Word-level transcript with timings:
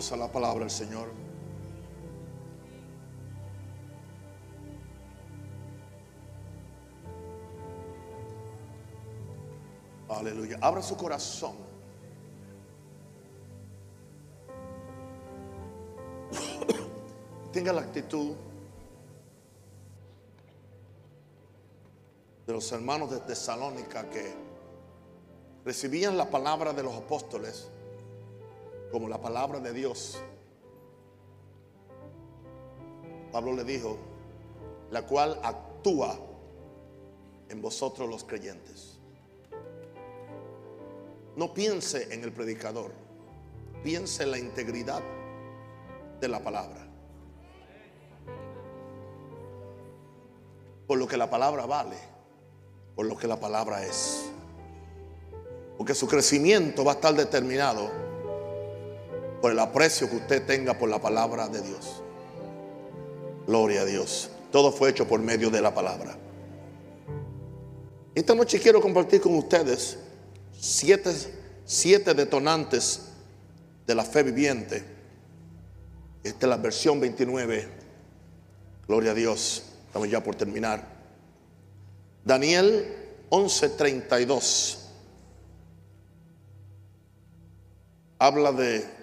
A 0.00 0.16
la 0.16 0.32
palabra 0.32 0.60
del 0.60 0.70
Señor. 0.70 1.08
Aleluya. 10.08 10.58
Abra 10.62 10.80
su 10.80 10.96
corazón. 10.96 11.52
Tenga 17.52 17.74
la 17.74 17.82
actitud 17.82 18.36
de 22.46 22.52
los 22.54 22.72
hermanos 22.72 23.10
de 23.10 23.20
Tesalónica 23.20 24.08
que 24.08 24.32
recibían 25.62 26.16
la 26.16 26.30
palabra 26.30 26.72
de 26.72 26.84
los 26.84 26.94
apóstoles 26.94 27.68
como 28.90 29.08
la 29.08 29.20
palabra 29.20 29.60
de 29.60 29.72
Dios. 29.72 30.20
Pablo 33.32 33.52
le 33.54 33.64
dijo, 33.64 33.96
la 34.90 35.06
cual 35.06 35.38
actúa 35.42 36.18
en 37.48 37.62
vosotros 37.62 38.08
los 38.08 38.24
creyentes. 38.24 38.98
No 41.36 41.54
piense 41.54 42.12
en 42.12 42.24
el 42.24 42.32
predicador, 42.32 42.90
piense 43.84 44.24
en 44.24 44.32
la 44.32 44.38
integridad 44.38 45.02
de 46.20 46.28
la 46.28 46.40
palabra. 46.40 46.86
Por 50.86 50.98
lo 50.98 51.06
que 51.06 51.16
la 51.16 51.30
palabra 51.30 51.66
vale, 51.66 51.96
por 52.96 53.06
lo 53.06 53.16
que 53.16 53.28
la 53.28 53.38
palabra 53.38 53.84
es. 53.84 54.28
Porque 55.78 55.94
su 55.94 56.08
crecimiento 56.08 56.84
va 56.84 56.92
a 56.92 56.94
estar 56.96 57.14
determinado 57.14 58.09
por 59.40 59.52
el 59.52 59.58
aprecio 59.58 60.08
que 60.08 60.16
usted 60.16 60.46
tenga 60.46 60.78
por 60.78 60.88
la 60.88 61.00
palabra 61.00 61.48
de 61.48 61.62
Dios. 61.62 62.02
Gloria 63.46 63.82
a 63.82 63.84
Dios. 63.84 64.30
Todo 64.52 64.72
fue 64.72 64.90
hecho 64.90 65.06
por 65.08 65.20
medio 65.20 65.50
de 65.50 65.60
la 65.60 65.74
palabra. 65.74 66.16
Esta 68.14 68.34
noche 68.34 68.60
quiero 68.60 68.80
compartir 68.80 69.20
con 69.20 69.34
ustedes 69.36 69.98
siete, 70.58 71.12
siete 71.64 72.12
detonantes 72.14 73.02
de 73.86 73.94
la 73.94 74.04
fe 74.04 74.22
viviente. 74.22 74.84
Esta 76.22 76.46
es 76.46 76.50
la 76.50 76.56
versión 76.56 77.00
29. 77.00 77.68
Gloria 78.86 79.12
a 79.12 79.14
Dios. 79.14 79.62
Estamos 79.86 80.10
ya 80.10 80.22
por 80.22 80.34
terminar. 80.34 80.84
Daniel 82.24 82.94
11:32. 83.30 84.78
Habla 88.18 88.52
de 88.52 88.99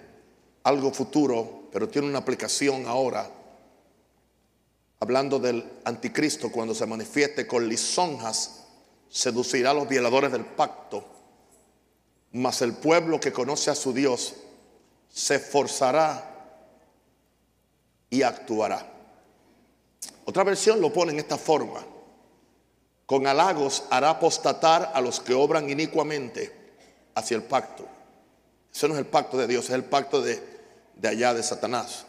algo 0.62 0.92
futuro, 0.92 1.68
pero 1.72 1.88
tiene 1.88 2.08
una 2.08 2.18
aplicación 2.18 2.86
ahora. 2.86 3.30
Hablando 5.00 5.38
del 5.38 5.64
anticristo 5.84 6.50
cuando 6.50 6.74
se 6.74 6.86
manifieste 6.86 7.46
con 7.46 7.68
lisonjas, 7.68 8.64
seducirá 9.08 9.70
a 9.70 9.74
los 9.74 9.88
violadores 9.88 10.32
del 10.32 10.44
pacto 10.44 11.18
mas 12.32 12.62
el 12.62 12.74
pueblo 12.74 13.20
que 13.20 13.32
conoce 13.32 13.70
a 13.70 13.74
su 13.74 13.92
Dios 13.92 14.34
se 15.08 15.36
esforzará 15.36 16.34
y 18.10 18.22
actuará. 18.22 18.86
Otra 20.24 20.44
versión 20.44 20.80
lo 20.80 20.92
pone 20.92 21.12
en 21.12 21.18
esta 21.18 21.38
forma. 21.38 21.84
Con 23.06 23.26
halagos 23.26 23.84
hará 23.90 24.10
apostatar 24.10 24.92
a 24.94 25.00
los 25.00 25.20
que 25.20 25.32
obran 25.32 25.70
inicuamente 25.70 26.54
hacia 27.14 27.36
el 27.36 27.44
pacto. 27.44 27.86
Ese 28.74 28.88
no 28.88 28.94
es 28.94 29.00
el 29.00 29.06
pacto 29.06 29.36
de 29.36 29.46
Dios, 29.46 29.64
es 29.66 29.70
el 29.72 29.84
pacto 29.84 30.22
de, 30.22 30.42
de 30.96 31.08
allá 31.08 31.34
de 31.34 31.42
Satanás. 31.42 32.04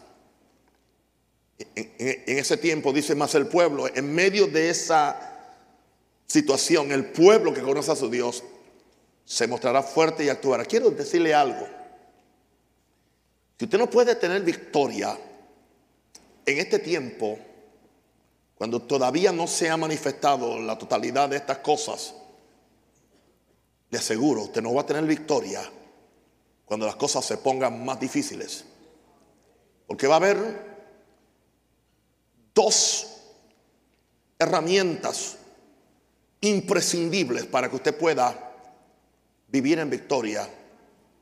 En, 1.76 1.94
en 1.98 2.38
ese 2.38 2.58
tiempo 2.58 2.94
dice 2.94 3.16
más 3.16 3.36
el 3.36 3.48
pueblo, 3.48 3.88
en 3.88 4.14
medio 4.14 4.48
de 4.48 4.70
esa 4.70 5.38
situación, 6.26 6.92
el 6.92 7.06
pueblo 7.06 7.54
que 7.54 7.62
conoce 7.62 7.92
a 7.92 7.96
su 7.96 8.10
Dios 8.10 8.44
se 9.26 9.48
mostrará 9.48 9.84
fuerte 9.84 10.24
y 10.24 10.30
actuará. 10.30 10.66
Quiero 10.66 10.90
decirle 10.92 11.34
algo. 11.34 11.68
Si 13.58 13.66
usted 13.66 13.78
no 13.78 13.90
puede 13.90 14.16
tener 14.16 14.42
victoria 14.42 15.18
en 16.46 16.58
este 16.58 16.80
tiempo, 16.80 17.38
cuando 18.56 18.82
todavía 18.82 19.32
no 19.32 19.48
se 19.48 19.70
ha 19.70 19.78
manifestado 19.78 20.60
la 20.60 20.78
totalidad 20.78 21.30
de 21.30 21.38
estas 21.38 21.60
cosas, 21.60 22.16
le 23.90 23.98
aseguro, 23.98 24.44
usted 24.44 24.62
no 24.62 24.74
va 24.74 24.82
a 24.82 24.86
tener 24.86 25.04
victoria 25.04 25.62
cuando 26.70 26.86
las 26.86 26.98
cosas 26.98 27.26
se 27.26 27.38
pongan 27.38 27.84
más 27.84 28.00
difíciles. 28.00 28.64
Porque 29.88 30.06
va 30.06 30.14
a 30.14 30.18
haber 30.18 30.38
dos 32.54 33.08
herramientas 34.38 35.38
imprescindibles 36.42 37.48
para 37.48 37.72
que 37.72 37.76
usted 37.76 37.98
pueda 37.98 38.54
vivir 39.48 39.80
en 39.80 39.90
victoria 39.90 40.48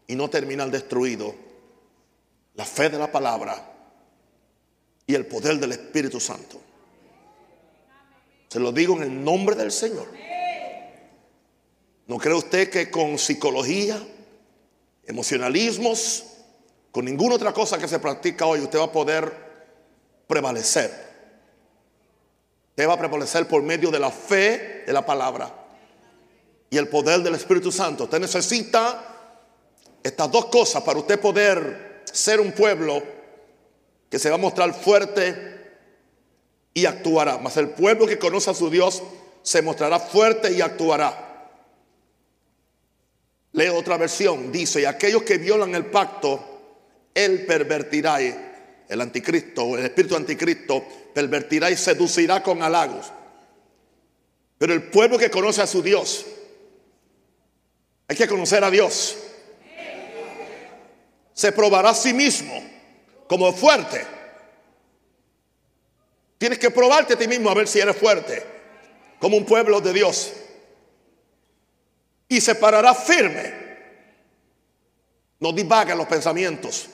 y 0.05 0.17
no 0.17 0.29
terminar 0.29 0.69
destruido, 0.69 1.33
la 2.55 2.65
fe 2.65 2.89
de 2.89 2.99
la 2.99 3.09
palabra 3.09 3.73
y 5.05 5.15
el 5.15 5.27
poder 5.27 5.59
del 5.59 5.71
Espíritu 5.71 6.19
Santo. 6.19 6.59
Se 8.49 8.59
lo 8.59 8.73
digo 8.73 8.97
en 8.97 9.03
el 9.03 9.23
nombre 9.23 9.55
del 9.55 9.71
Señor. 9.71 10.09
¿No 12.05 12.17
cree 12.17 12.35
usted 12.35 12.69
que 12.69 12.91
con 12.91 13.17
psicología, 13.17 13.97
emocionalismos, 15.07 16.25
con 16.91 17.05
ninguna 17.05 17.35
otra 17.35 17.53
cosa 17.53 17.77
que 17.77 17.87
se 17.87 17.99
practica 17.99 18.45
hoy, 18.45 18.59
usted 18.59 18.79
va 18.79 18.85
a 18.85 18.91
poder 18.91 19.33
prevalecer? 20.27 20.91
Usted 22.69 22.87
va 22.87 22.93
a 22.93 22.99
prevalecer 22.99 23.47
por 23.47 23.63
medio 23.63 23.89
de 23.89 23.99
la 23.99 24.11
fe 24.11 24.83
de 24.85 24.93
la 24.93 25.05
palabra 25.05 25.51
y 26.69 26.77
el 26.77 26.87
poder 26.89 27.21
del 27.21 27.35
Espíritu 27.35 27.71
Santo. 27.71 28.03
Usted 28.03 28.19
necesita 28.19 29.15
estas 30.03 30.31
dos 30.31 30.45
cosas 30.45 30.83
para 30.83 30.99
usted 30.99 31.19
poder 31.19 32.03
ser 32.11 32.39
un 32.39 32.51
pueblo 32.51 33.01
que 34.09 34.19
se 34.19 34.29
va 34.29 34.35
a 34.35 34.39
mostrar 34.39 34.73
fuerte 34.73 35.57
y 36.73 36.85
actuará. 36.85 37.37
Mas 37.39 37.57
el 37.57 37.69
pueblo 37.69 38.05
que 38.05 38.19
conoce 38.19 38.51
a 38.51 38.53
su 38.53 38.69
Dios 38.69 39.01
se 39.41 39.61
mostrará 39.61 39.99
fuerte 39.99 40.51
y 40.51 40.61
actuará. 40.61 41.26
Leo 43.53 43.75
otra 43.75 43.97
versión, 43.97 44.51
dice, 44.51 44.81
y 44.81 44.85
aquellos 44.85 45.23
que 45.23 45.37
violan 45.37 45.73
el 45.73 45.85
pacto, 45.85 46.57
él 47.13 47.45
pervertirá, 47.45 48.19
el 48.19 49.01
anticristo, 49.01 49.77
el 49.77 49.85
espíritu 49.85 50.15
anticristo, 50.15 50.85
pervertirá 51.13 51.71
y 51.71 51.77
seducirá 51.77 52.43
con 52.43 52.61
halagos. 52.61 53.11
Pero 54.57 54.73
el 54.73 54.83
pueblo 54.83 55.17
que 55.17 55.29
conoce 55.29 55.61
a 55.61 55.67
su 55.67 55.81
Dios, 55.81 56.25
hay 58.07 58.15
que 58.15 58.27
conocer 58.27 58.63
a 58.63 58.71
Dios. 58.71 59.17
Se 61.33 61.51
probará 61.51 61.89
a 61.89 61.95
sí 61.95 62.13
mismo 62.13 62.53
como 63.27 63.51
fuerte. 63.53 64.05
Tienes 66.37 66.59
que 66.59 66.71
probarte 66.71 67.13
a 67.13 67.17
ti 67.17 67.27
mismo 67.27 67.49
a 67.49 67.55
ver 67.55 67.67
si 67.67 67.79
eres 67.79 67.95
fuerte, 67.97 68.43
como 69.19 69.37
un 69.37 69.45
pueblo 69.45 69.81
de 69.81 69.93
Dios. 69.93 70.33
Y 72.27 72.41
se 72.41 72.55
parará 72.55 72.93
firme. 72.93 73.53
No 75.39 75.51
divaga 75.51 75.95
los 75.95 76.07
pensamientos. 76.07 76.89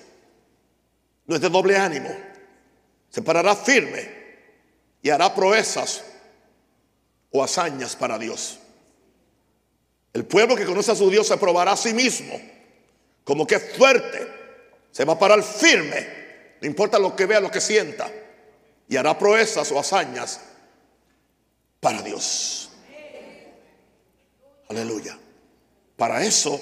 No 1.25 1.35
es 1.35 1.41
de 1.41 1.49
doble 1.49 1.77
ánimo. 1.77 2.09
Se 3.09 3.21
parará 3.21 3.55
firme 3.55 4.09
y 5.01 5.09
hará 5.09 5.33
proezas 5.33 6.03
o 7.31 7.43
hazañas 7.43 7.95
para 7.95 8.17
Dios. 8.17 8.59
El 10.13 10.25
pueblo 10.25 10.55
que 10.55 10.65
conoce 10.65 10.91
a 10.91 10.95
su 10.95 11.09
Dios 11.09 11.27
se 11.27 11.37
probará 11.37 11.71
a 11.71 11.77
sí 11.77 11.93
mismo 11.93 12.39
como 13.23 13.47
que 13.47 13.55
es 13.55 13.77
fuerte, 13.77 14.27
se 14.91 15.05
va 15.05 15.13
a 15.13 15.19
parar 15.19 15.41
firme, 15.41 16.55
no 16.61 16.67
importa 16.67 16.99
lo 16.99 17.15
que 17.15 17.25
vea, 17.25 17.39
lo 17.39 17.49
que 17.49 17.61
sienta, 17.61 18.11
y 18.87 18.97
hará 18.97 19.17
proezas 19.17 19.71
o 19.71 19.79
hazañas 19.79 20.41
para 21.79 22.01
Dios. 22.01 22.69
Aleluya. 24.73 25.15
Para 25.95 26.23
eso, 26.23 26.59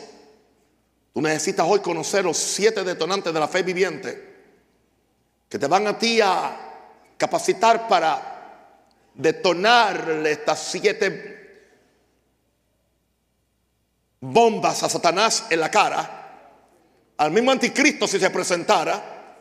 tú 1.13 1.21
necesitas 1.21 1.65
hoy 1.67 1.79
conocer 1.79 2.25
los 2.25 2.35
siete 2.35 2.83
detonantes 2.83 3.33
de 3.33 3.39
la 3.39 3.47
fe 3.47 3.63
viviente 3.63 4.29
que 5.47 5.57
te 5.57 5.67
van 5.67 5.87
a 5.87 5.97
ti 5.97 6.19
a 6.19 6.57
capacitar 7.17 7.87
para 7.87 8.85
detonarle 9.13 10.31
estas 10.31 10.59
siete 10.59 11.31
bombas 14.19 14.83
a 14.83 14.89
Satanás 14.89 15.45
en 15.49 15.59
la 15.61 15.71
cara, 15.71 16.17
al 17.17 17.31
mismo 17.31 17.51
anticristo 17.51 18.07
si 18.07 18.19
se 18.19 18.29
presentara, 18.29 19.35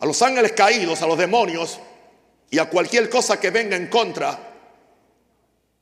a 0.00 0.06
los 0.06 0.20
ángeles 0.22 0.52
caídos, 0.52 1.00
a 1.02 1.06
los 1.06 1.18
demonios 1.18 1.78
y 2.50 2.58
a 2.58 2.68
cualquier 2.68 3.08
cosa 3.08 3.38
que 3.38 3.50
venga 3.50 3.76
en 3.76 3.86
contra 3.86 4.49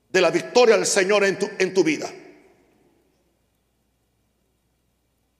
de 0.08 0.20
la 0.20 0.30
victoria 0.30 0.76
del 0.76 0.86
Señor 0.86 1.24
en 1.24 1.38
tu, 1.38 1.50
en 1.58 1.74
tu 1.74 1.84
vida. 1.84 2.10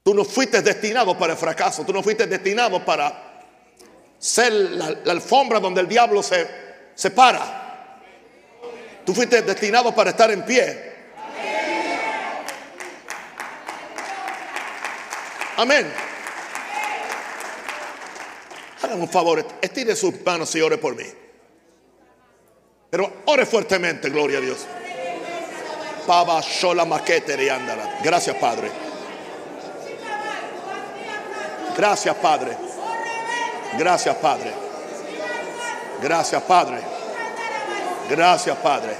Tú 0.03 0.13
no 0.13 0.23
fuiste 0.25 0.61
destinado 0.61 1.17
para 1.17 1.33
el 1.33 1.39
fracaso. 1.39 1.85
Tú 1.85 1.93
no 1.93 2.01
fuiste 2.01 2.25
destinado 2.27 2.83
para 2.83 3.45
ser 4.17 4.51
la, 4.51 4.87
alfombra 5.11 5.59
donde 5.59 5.81
el 5.81 5.87
diablo 5.87 6.23
se, 6.23 6.47
se 6.95 7.11
para. 7.11 8.01
Tú 9.05 9.13
fuiste 9.13 9.41
destinado 9.41 9.93
para 9.93 10.11
estar 10.11 10.31
en 10.31 10.43
pie. 10.43 10.89
Amén. 15.57 15.91
Háganme 18.81 19.01
un 19.01 19.09
favor, 19.09 19.45
estire 19.61 19.95
sus 19.95 20.23
manos 20.23 20.55
y 20.55 20.61
ore 20.61 20.77
por 20.77 20.95
mí. 20.95 21.03
Pero 22.89 23.11
ore 23.25 23.45
fuertemente, 23.45 24.09
gloria 24.09 24.39
a 24.39 24.41
Dios. 24.41 24.65
Gracias, 28.03 28.35
Padre. 28.37 28.71
Gracias, 31.77 32.15
Padre. 32.15 32.57
Gracias, 33.77 34.15
Padre. 34.15 34.51
Gracias, 36.01 36.41
Padre. 36.43 36.81
Gracias, 38.09 38.55
Padre. 38.57 38.95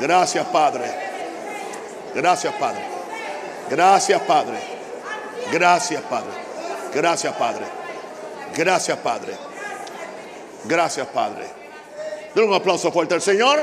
Gracias, 0.00 0.46
Padre. 0.46 0.90
Gracias, 2.14 2.54
Padre. 2.54 2.84
Gracias, 3.70 4.22
Padre. 4.22 4.58
Gracias, 5.52 6.02
Padre. 6.02 6.34
Gracias, 6.94 7.34
Padre. 7.34 7.66
Gracias, 8.54 8.98
Padre. 8.98 9.34
Gracias, 10.64 11.06
Padre. 11.08 11.63
Denle 12.34 12.48
un 12.48 12.54
aplauso 12.54 12.90
fuerte 12.90 13.14
al 13.14 13.22
Señor. 13.22 13.60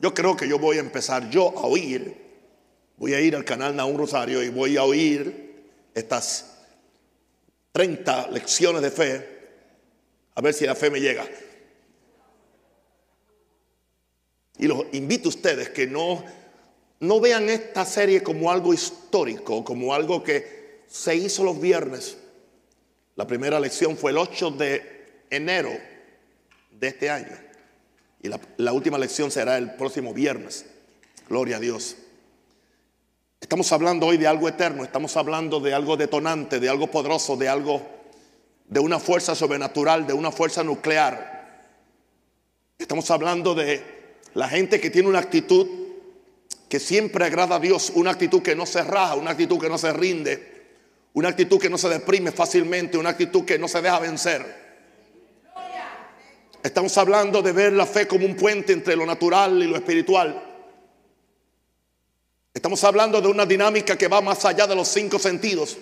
Yo 0.00 0.12
creo 0.12 0.36
que 0.36 0.48
yo 0.48 0.58
voy 0.58 0.78
a 0.78 0.80
empezar 0.80 1.30
yo 1.30 1.56
a 1.56 1.66
oír. 1.66 2.16
Voy 2.96 3.14
a 3.14 3.20
ir 3.20 3.36
al 3.36 3.44
canal 3.44 3.76
Naún 3.76 3.96
Rosario 3.96 4.42
y 4.42 4.48
voy 4.48 4.76
a 4.76 4.82
oír 4.82 5.70
estas 5.94 6.64
30 7.70 8.28
lecciones 8.32 8.82
de 8.82 8.90
fe. 8.90 9.38
A 10.34 10.40
ver 10.40 10.52
si 10.52 10.66
la 10.66 10.74
fe 10.74 10.90
me 10.90 11.00
llega. 11.00 11.24
Y 14.58 14.66
los 14.66 14.84
invito 14.92 15.28
a 15.28 15.30
ustedes 15.30 15.68
que 15.68 15.86
no, 15.86 16.24
no 16.98 17.20
vean 17.20 17.48
esta 17.48 17.84
serie 17.84 18.20
como 18.20 18.50
algo 18.50 18.74
histórico, 18.74 19.62
como 19.64 19.94
algo 19.94 20.24
que 20.24 20.57
se 20.88 21.14
hizo 21.14 21.44
los 21.44 21.60
viernes. 21.60 22.16
La 23.14 23.26
primera 23.26 23.60
lección 23.60 23.96
fue 23.96 24.10
el 24.10 24.18
8 24.18 24.52
de 24.52 25.24
enero 25.30 25.70
de 26.72 26.88
este 26.88 27.10
año. 27.10 27.36
Y 28.22 28.28
la, 28.28 28.40
la 28.56 28.72
última 28.72 28.98
lección 28.98 29.30
será 29.30 29.58
el 29.58 29.74
próximo 29.74 30.12
viernes. 30.12 30.64
Gloria 31.28 31.58
a 31.58 31.60
Dios. 31.60 31.96
Estamos 33.40 33.70
hablando 33.70 34.06
hoy 34.06 34.16
de 34.16 34.26
algo 34.26 34.48
eterno, 34.48 34.82
estamos 34.82 35.16
hablando 35.16 35.60
de 35.60 35.72
algo 35.72 35.96
detonante, 35.96 36.58
de 36.58 36.68
algo 36.68 36.88
poderoso, 36.88 37.36
de 37.36 37.48
algo, 37.48 37.80
de 38.66 38.80
una 38.80 38.98
fuerza 38.98 39.34
sobrenatural, 39.34 40.06
de 40.06 40.12
una 40.12 40.32
fuerza 40.32 40.64
nuclear. 40.64 41.62
Estamos 42.78 43.10
hablando 43.10 43.54
de 43.54 43.82
la 44.34 44.48
gente 44.48 44.80
que 44.80 44.90
tiene 44.90 45.08
una 45.08 45.20
actitud 45.20 45.66
que 46.68 46.80
siempre 46.80 47.24
agrada 47.24 47.56
a 47.56 47.60
Dios, 47.60 47.92
una 47.94 48.10
actitud 48.10 48.42
que 48.42 48.56
no 48.56 48.66
se 48.66 48.82
raja, 48.82 49.14
una 49.14 49.30
actitud 49.30 49.58
que 49.58 49.68
no 49.68 49.78
se 49.78 49.92
rinde, 49.92 50.57
una 51.18 51.30
actitud 51.30 51.58
que 51.60 51.68
no 51.68 51.76
se 51.76 51.88
deprime 51.88 52.30
fácilmente, 52.30 52.96
una 52.96 53.08
actitud 53.08 53.44
que 53.44 53.58
no 53.58 53.66
se 53.66 53.82
deja 53.82 53.98
vencer. 53.98 54.68
Estamos 56.62 56.96
hablando 56.96 57.42
de 57.42 57.50
ver 57.50 57.72
la 57.72 57.86
fe 57.86 58.06
como 58.06 58.24
un 58.24 58.36
puente 58.36 58.72
entre 58.72 58.94
lo 58.94 59.04
natural 59.04 59.60
y 59.60 59.66
lo 59.66 59.74
espiritual. 59.74 60.40
Estamos 62.54 62.84
hablando 62.84 63.20
de 63.20 63.26
una 63.26 63.44
dinámica 63.46 63.98
que 63.98 64.06
va 64.06 64.20
más 64.20 64.44
allá 64.44 64.68
de 64.68 64.76
los 64.76 64.86
cinco 64.86 65.18
sentidos. 65.18 65.76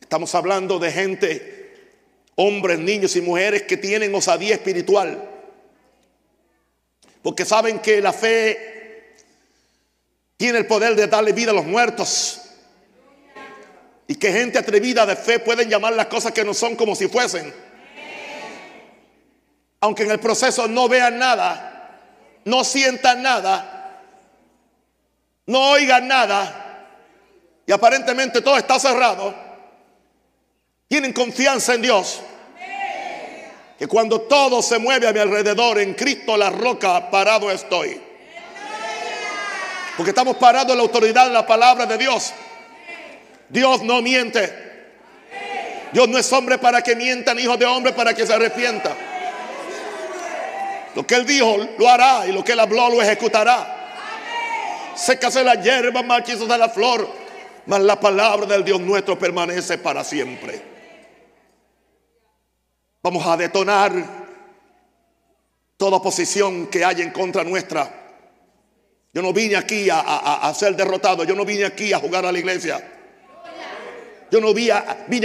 Estamos 0.00 0.34
hablando 0.34 0.80
de 0.80 0.90
gente, 0.90 2.00
hombres, 2.34 2.80
niños 2.80 3.14
y 3.14 3.20
mujeres 3.20 3.62
que 3.62 3.76
tienen 3.76 4.12
osadía 4.12 4.56
espiritual. 4.56 5.30
Porque 7.22 7.44
saben 7.44 7.78
que 7.78 8.00
la 8.00 8.12
fe 8.12 8.75
tiene 10.36 10.58
el 10.58 10.66
poder 10.66 10.94
de 10.94 11.06
darle 11.06 11.32
vida 11.32 11.50
a 11.50 11.54
los 11.54 11.64
muertos. 11.64 12.42
Y 14.08 14.14
que 14.14 14.32
gente 14.32 14.58
atrevida 14.58 15.04
de 15.04 15.16
fe 15.16 15.38
pueden 15.38 15.68
llamar 15.68 15.92
las 15.94 16.06
cosas 16.06 16.32
que 16.32 16.44
no 16.44 16.54
son 16.54 16.76
como 16.76 16.94
si 16.94 17.08
fuesen. 17.08 17.52
Aunque 19.80 20.04
en 20.04 20.10
el 20.10 20.20
proceso 20.20 20.68
no 20.68 20.88
vean 20.88 21.18
nada, 21.18 22.00
no 22.44 22.64
sientan 22.64 23.22
nada, 23.22 24.02
no 25.46 25.70
oigan 25.70 26.08
nada 26.08 26.66
y 27.66 27.72
aparentemente 27.72 28.40
todo 28.40 28.56
está 28.56 28.78
cerrado, 28.78 29.34
tienen 30.88 31.12
confianza 31.12 31.74
en 31.74 31.82
Dios. 31.82 32.20
Que 33.78 33.86
cuando 33.86 34.22
todo 34.22 34.62
se 34.62 34.78
mueve 34.78 35.06
a 35.06 35.12
mi 35.12 35.18
alrededor, 35.18 35.78
en 35.78 35.92
Cristo 35.94 36.36
la 36.36 36.48
roca, 36.48 37.10
parado 37.10 37.50
estoy. 37.50 38.05
Porque 39.96 40.10
estamos 40.10 40.36
parados 40.36 40.72
en 40.72 40.78
la 40.78 40.82
autoridad 40.82 41.26
de 41.26 41.32
la 41.32 41.46
palabra 41.46 41.86
de 41.86 41.96
Dios. 41.96 42.32
Dios 43.48 43.82
no 43.82 44.02
miente. 44.02 44.64
Dios 45.92 46.08
no 46.08 46.18
es 46.18 46.30
hombre 46.32 46.58
para 46.58 46.82
que 46.82 46.94
mienta, 46.94 47.32
ni 47.32 47.42
hijo 47.42 47.56
de 47.56 47.64
hombre 47.64 47.92
para 47.92 48.12
que 48.12 48.26
se 48.26 48.34
arrepienta. 48.34 48.94
Lo 50.94 51.06
que 51.06 51.14
él 51.14 51.26
dijo 51.26 51.56
lo 51.78 51.88
hará 51.88 52.26
y 52.26 52.32
lo 52.32 52.42
que 52.42 52.52
él 52.52 52.60
habló 52.60 52.90
lo 52.90 53.00
ejecutará. 53.02 53.74
Sécase 54.94 55.44
la 55.44 55.54
hierba, 55.54 56.02
de 56.02 56.58
la 56.58 56.68
flor, 56.68 57.08
mas 57.66 57.80
la 57.80 58.00
palabra 58.00 58.46
del 58.46 58.64
Dios 58.64 58.80
nuestro 58.80 59.18
permanece 59.18 59.78
para 59.78 60.02
siempre. 60.02 60.62
Vamos 63.02 63.26
a 63.26 63.36
detonar 63.36 63.92
toda 65.76 66.00
posición 66.00 66.66
que 66.66 66.84
haya 66.84 67.04
en 67.04 67.10
contra 67.10 67.44
nuestra. 67.44 68.05
Yo 69.16 69.22
no 69.22 69.32
vine 69.32 69.56
aquí 69.56 69.88
a, 69.88 70.00
a, 70.00 70.52
ser 70.52 70.76
derrotado, 70.76 71.24
yo 71.24 71.34
no 71.34 71.46
vine 71.46 71.64
aquí 71.64 71.90
a 71.90 71.98
jugar 71.98 72.26
a 72.26 72.30
la 72.30 72.38
iglesia. 72.38 72.86
Yo 74.30 74.42
no 74.42 74.52
vine, 74.52 74.74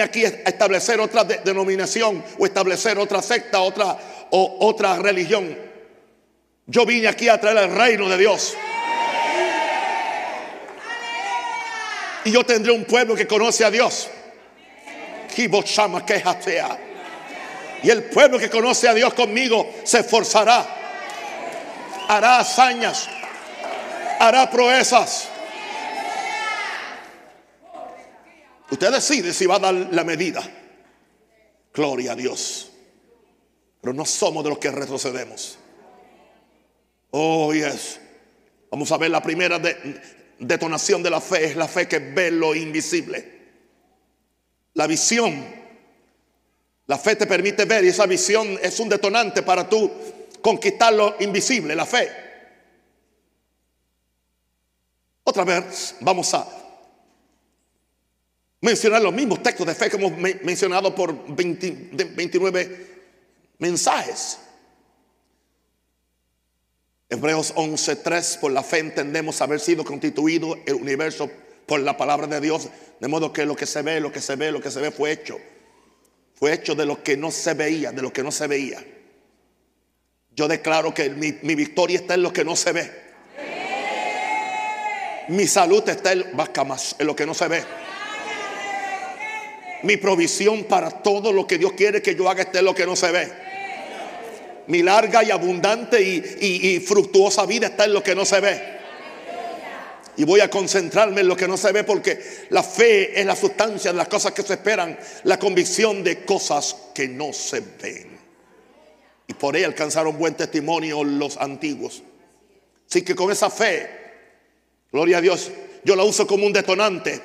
aquí 0.02 0.24
a 0.24 0.30
establecer 0.30 1.02
otra 1.02 1.26
denominación 1.26 2.24
o 2.40 2.46
establecer 2.46 2.98
otra 2.98 3.22
secta, 3.22 3.60
otra, 3.60 3.98
o 4.30 4.60
otra 4.62 4.96
religión. 4.96 5.58
Yo 6.68 6.86
vine 6.86 7.10
aquí 7.10 7.28
a 7.28 7.38
traer 7.38 7.58
el 7.58 7.76
reino 7.76 8.08
de 8.08 8.18
Dios. 8.18 8.56
Y 12.24 12.32
yo 12.32 12.46
tendré 12.46 12.72
un 12.72 12.86
pueblo 12.86 13.14
que 13.14 13.28
conoce 13.28 13.66
a 13.66 13.72
Dios. 13.72 14.10
Y 15.36 15.50
el 17.90 18.04
pueblo 18.04 18.40
que 18.40 18.50
conoce 18.50 18.88
a 18.88 18.94
Dios 18.94 19.14
conmigo 19.14 19.70
se 19.84 20.00
esforzará. 20.00 20.66
Hará 22.08 22.40
hazañas. 22.40 23.10
Hará 24.22 24.48
proezas. 24.52 25.28
Usted 28.70 28.92
decide 28.92 29.34
si 29.34 29.48
va 29.48 29.56
a 29.56 29.60
dar 29.60 29.74
la 29.74 30.04
medida. 30.04 30.44
Gloria 31.74 32.12
a 32.12 32.16
Dios. 32.16 32.72
Pero 33.82 33.94
no 33.94 34.06
somos 34.06 34.44
de 34.44 34.52
los 34.52 34.60
que 34.60 34.70
retrocedemos. 34.70 35.58
Oh, 37.10 37.52
yes. 37.52 38.00
Vamos 38.70 38.92
a 38.92 39.00
ver 39.00 39.10
la 39.10 39.24
primera 39.24 39.60
detonación 40.38 41.02
de 41.02 41.10
la 41.10 41.20
fe. 41.20 41.46
Es 41.46 41.56
la 41.56 41.68
fe 41.68 41.88
que 41.88 41.98
ve 41.98 42.30
lo 42.30 42.54
invisible. 42.54 43.40
La 44.76 44.86
visión. 44.86 45.44
La 46.86 47.00
fe 47.00 47.16
te 47.16 47.26
permite 47.26 47.66
ver 47.66 47.84
y 47.86 47.88
esa 47.88 48.06
visión 48.06 48.60
es 48.62 48.80
un 48.80 48.88
detonante 48.88 49.42
para 49.42 49.68
tú 49.68 49.90
conquistar 50.44 50.94
lo 50.94 51.16
invisible, 51.22 51.76
la 51.76 51.88
fe. 51.88 52.31
Otra 55.24 55.44
vez 55.44 55.96
vamos 56.02 56.34
a 56.34 56.48
mencionar 58.62 59.02
los 59.02 59.14
mismos 59.14 59.42
textos 59.44 59.68
de 59.68 59.76
fe 59.76 59.90
que 59.90 59.98
hemos 59.98 60.18
mencionado 60.18 60.94
por 60.94 61.36
29 61.36 62.88
mensajes. 63.60 64.40
Hebreos 67.10 67.54
11:3, 67.56 68.40
por 68.40 68.52
la 68.52 68.64
fe 68.64 68.80
entendemos 68.80 69.42
haber 69.42 69.60
sido 69.60 69.84
constituido 69.84 70.58
el 70.66 70.76
universo 70.76 71.30
por 71.66 71.82
la 71.82 71.98
palabra 71.98 72.26
de 72.28 72.40
Dios, 72.40 72.70
de 73.00 73.08
modo 73.08 73.34
que 73.34 73.46
lo 73.46 73.56
que 73.56 73.66
se 73.66 73.82
ve, 73.82 74.00
lo 74.00 74.12
que 74.12 74.22
se 74.22 74.36
ve, 74.36 74.52
lo 74.52 74.62
que 74.62 74.72
se 74.72 74.80
ve 74.80 74.92
fue 74.92 75.12
hecho. 75.12 75.38
Fue 76.36 76.54
hecho 76.54 76.74
de 76.74 76.86
lo 76.86 77.04
que 77.04 77.18
no 77.18 77.30
se 77.30 77.54
veía, 77.54 77.92
de 77.92 78.02
lo 78.02 78.12
que 78.12 78.24
no 78.24 78.32
se 78.32 78.48
veía. 78.48 78.84
Yo 80.34 80.48
declaro 80.48 80.94
que 80.94 81.10
mi, 81.10 81.38
mi 81.44 81.54
victoria 81.56 82.00
está 82.00 82.14
en 82.14 82.24
lo 82.24 82.34
que 82.34 82.46
no 82.46 82.56
se 82.56 82.72
ve. 82.72 83.01
Mi 85.32 85.48
salud 85.48 85.88
está 85.88 86.12
en, 86.12 86.26
lo 87.00 87.16
que 87.16 87.26
no 87.26 87.34
se 87.34 87.48
ve. 87.48 87.64
Mi 89.84 89.96
provisión 89.96 90.66
para 90.66 90.92
todo 90.92 91.32
lo 91.32 91.48
que 91.48 91.58
Dios 91.58 91.72
quiere 91.72 92.02
que 92.02 92.16
yo 92.16 92.30
haga 92.30 92.44
está 92.44 92.60
en 92.60 92.66
lo 92.66 92.76
que 92.76 92.86
no 92.86 92.98
se 92.98 93.12
ve. 93.12 93.32
Mi 94.68 94.84
larga 94.84 95.24
y 95.24 95.32
abundante 95.32 96.02
y, 96.02 96.80
fructuosa 96.86 97.46
vida 97.46 97.68
está 97.68 97.86
en 97.86 97.94
lo 97.94 98.04
que 98.04 98.14
no 98.14 98.26
se 98.26 98.42
ve. 98.42 98.62
Y 100.18 100.26
voy 100.26 100.42
a 100.42 100.50
concentrarme 100.50 101.22
en 101.22 101.30
lo 101.30 101.38
que 101.38 101.48
no 101.48 101.56
se 101.56 101.72
ve 101.72 101.86
porque 101.86 102.20
la 102.50 102.62
fe 102.62 103.18
es 103.18 103.26
la 103.26 103.36
sustancia 103.38 103.92
de 103.92 103.98
las 103.98 104.10
cosas 104.10 104.34
que 104.34 104.44
se 104.44 104.54
esperan, 104.54 105.00
la 105.24 105.40
convicción 105.40 106.04
de 106.04 106.26
cosas 106.26 106.76
que 106.94 107.08
no 107.08 107.32
se 107.32 107.62
ven. 107.82 108.20
Y 109.28 109.34
por 109.34 109.56
ahí 109.56 109.64
alcanzaron 109.64 110.18
buen 110.18 110.34
testimonio 110.34 111.06
los 111.06 111.38
antiguos. 111.38 112.04
Así 112.90 113.02
que 113.04 113.16
con 113.16 113.32
esa 113.32 113.50
fe, 113.50 114.01
gloria 114.92 115.18
a 115.18 115.22
Dios, 115.22 115.52
yo 115.84 115.96
la 115.96 116.04
uso 116.04 116.28
como 116.28 116.46
un 116.46 116.54
detonante. 116.54 117.22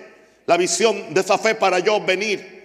La 0.46 0.56
visión 0.56 1.12
de 1.12 1.20
esa 1.20 1.38
fe 1.38 1.56
para 1.56 1.80
yo 1.80 2.00
venir 2.00 2.56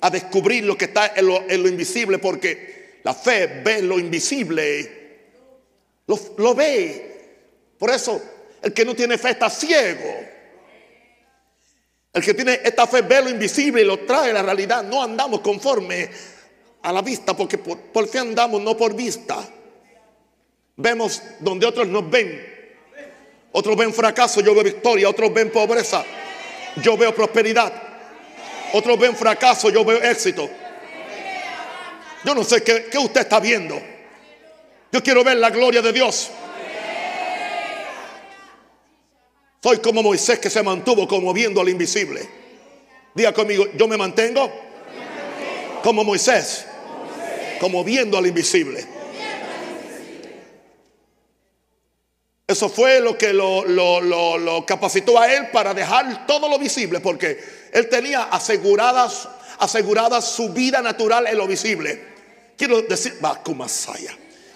a 0.00 0.10
descubrir 0.10 0.64
lo 0.64 0.76
que 0.76 0.86
está 0.86 1.12
en 1.14 1.26
lo, 1.26 1.68
invisible, 1.68 2.18
porque 2.18 3.00
la 3.04 3.14
fe 3.14 3.62
ve 3.62 3.82
lo 3.82 3.98
invisible, 3.98 4.98
lo, 6.06 6.54
ve. 6.54 7.74
Por 7.78 7.90
eso, 7.90 8.20
el 8.62 8.72
que 8.72 8.84
no 8.84 8.94
tiene 8.94 9.16
fe 9.16 9.30
está 9.30 9.48
ciego. 9.48 10.28
El 12.12 12.24
que 12.24 12.34
tiene 12.34 12.60
esta 12.64 12.86
fe 12.86 13.02
ve 13.02 13.22
lo 13.22 13.30
invisible 13.30 13.82
y 13.82 13.84
lo 13.84 14.00
trae 14.00 14.30
a 14.30 14.34
la 14.34 14.42
realidad. 14.42 14.82
No 14.82 15.02
andamos 15.02 15.40
conforme 15.40 16.10
a 16.82 16.92
la 16.92 17.02
vista, 17.02 17.36
porque 17.36 17.58
por, 17.58 17.78
por 17.78 18.08
fe 18.08 18.18
andamos, 18.18 18.60
no 18.60 18.76
por 18.76 18.94
vista. 18.96 19.48
Vemos 20.76 21.22
donde 21.38 21.66
otros 21.66 21.86
nos 21.86 22.10
ven. 22.10 22.49
Otros 23.52 23.76
ven 23.76 23.92
fracaso, 23.92 24.40
yo 24.40 24.54
veo 24.54 24.64
victoria. 24.64 25.08
Otros 25.08 25.32
ven 25.32 25.50
pobreza, 25.50 26.04
yo 26.82 26.96
veo 26.96 27.14
prosperidad. 27.14 27.72
Otros 28.72 28.98
ven 28.98 29.16
fracaso, 29.16 29.70
yo 29.70 29.84
veo 29.84 30.02
éxito. 30.02 30.48
Yo 32.24 32.34
no 32.34 32.44
sé 32.44 32.62
qué, 32.62 32.86
qué 32.90 32.98
usted 32.98 33.22
está 33.22 33.40
viendo. 33.40 33.80
Yo 34.92 35.02
quiero 35.02 35.24
ver 35.24 35.38
la 35.38 35.50
gloria 35.50 35.82
de 35.82 35.92
Dios. 35.92 36.30
Soy 39.62 39.78
como 39.78 40.02
Moisés 40.02 40.38
que 40.38 40.48
se 40.48 40.62
mantuvo 40.62 41.06
como 41.06 41.32
viendo 41.32 41.60
al 41.60 41.68
invisible. 41.68 42.26
Diga 43.14 43.32
conmigo, 43.32 43.66
yo 43.74 43.88
me 43.88 43.96
mantengo 43.96 44.50
como 45.82 46.04
Moisés, 46.04 46.66
como 47.60 47.84
viendo 47.84 48.16
al 48.16 48.26
invisible. 48.26 48.86
Eso 52.50 52.68
fue 52.68 52.98
lo 52.98 53.16
que 53.16 53.32
lo, 53.32 54.64
capacitó 54.66 55.20
a 55.20 55.32
él 55.32 55.50
para 55.52 55.72
dejar 55.72 56.26
todo 56.26 56.48
lo 56.48 56.58
visible, 56.58 56.98
porque 56.98 57.38
él 57.70 57.88
tenía 57.88 58.24
aseguradas, 58.24 59.28
asegurada 59.60 60.20
su 60.20 60.48
vida 60.48 60.82
natural 60.82 61.28
en 61.28 61.38
lo 61.38 61.46
visible. 61.46 62.02
Quiero 62.56 62.82
decir, 62.82 63.24
va, 63.24 63.40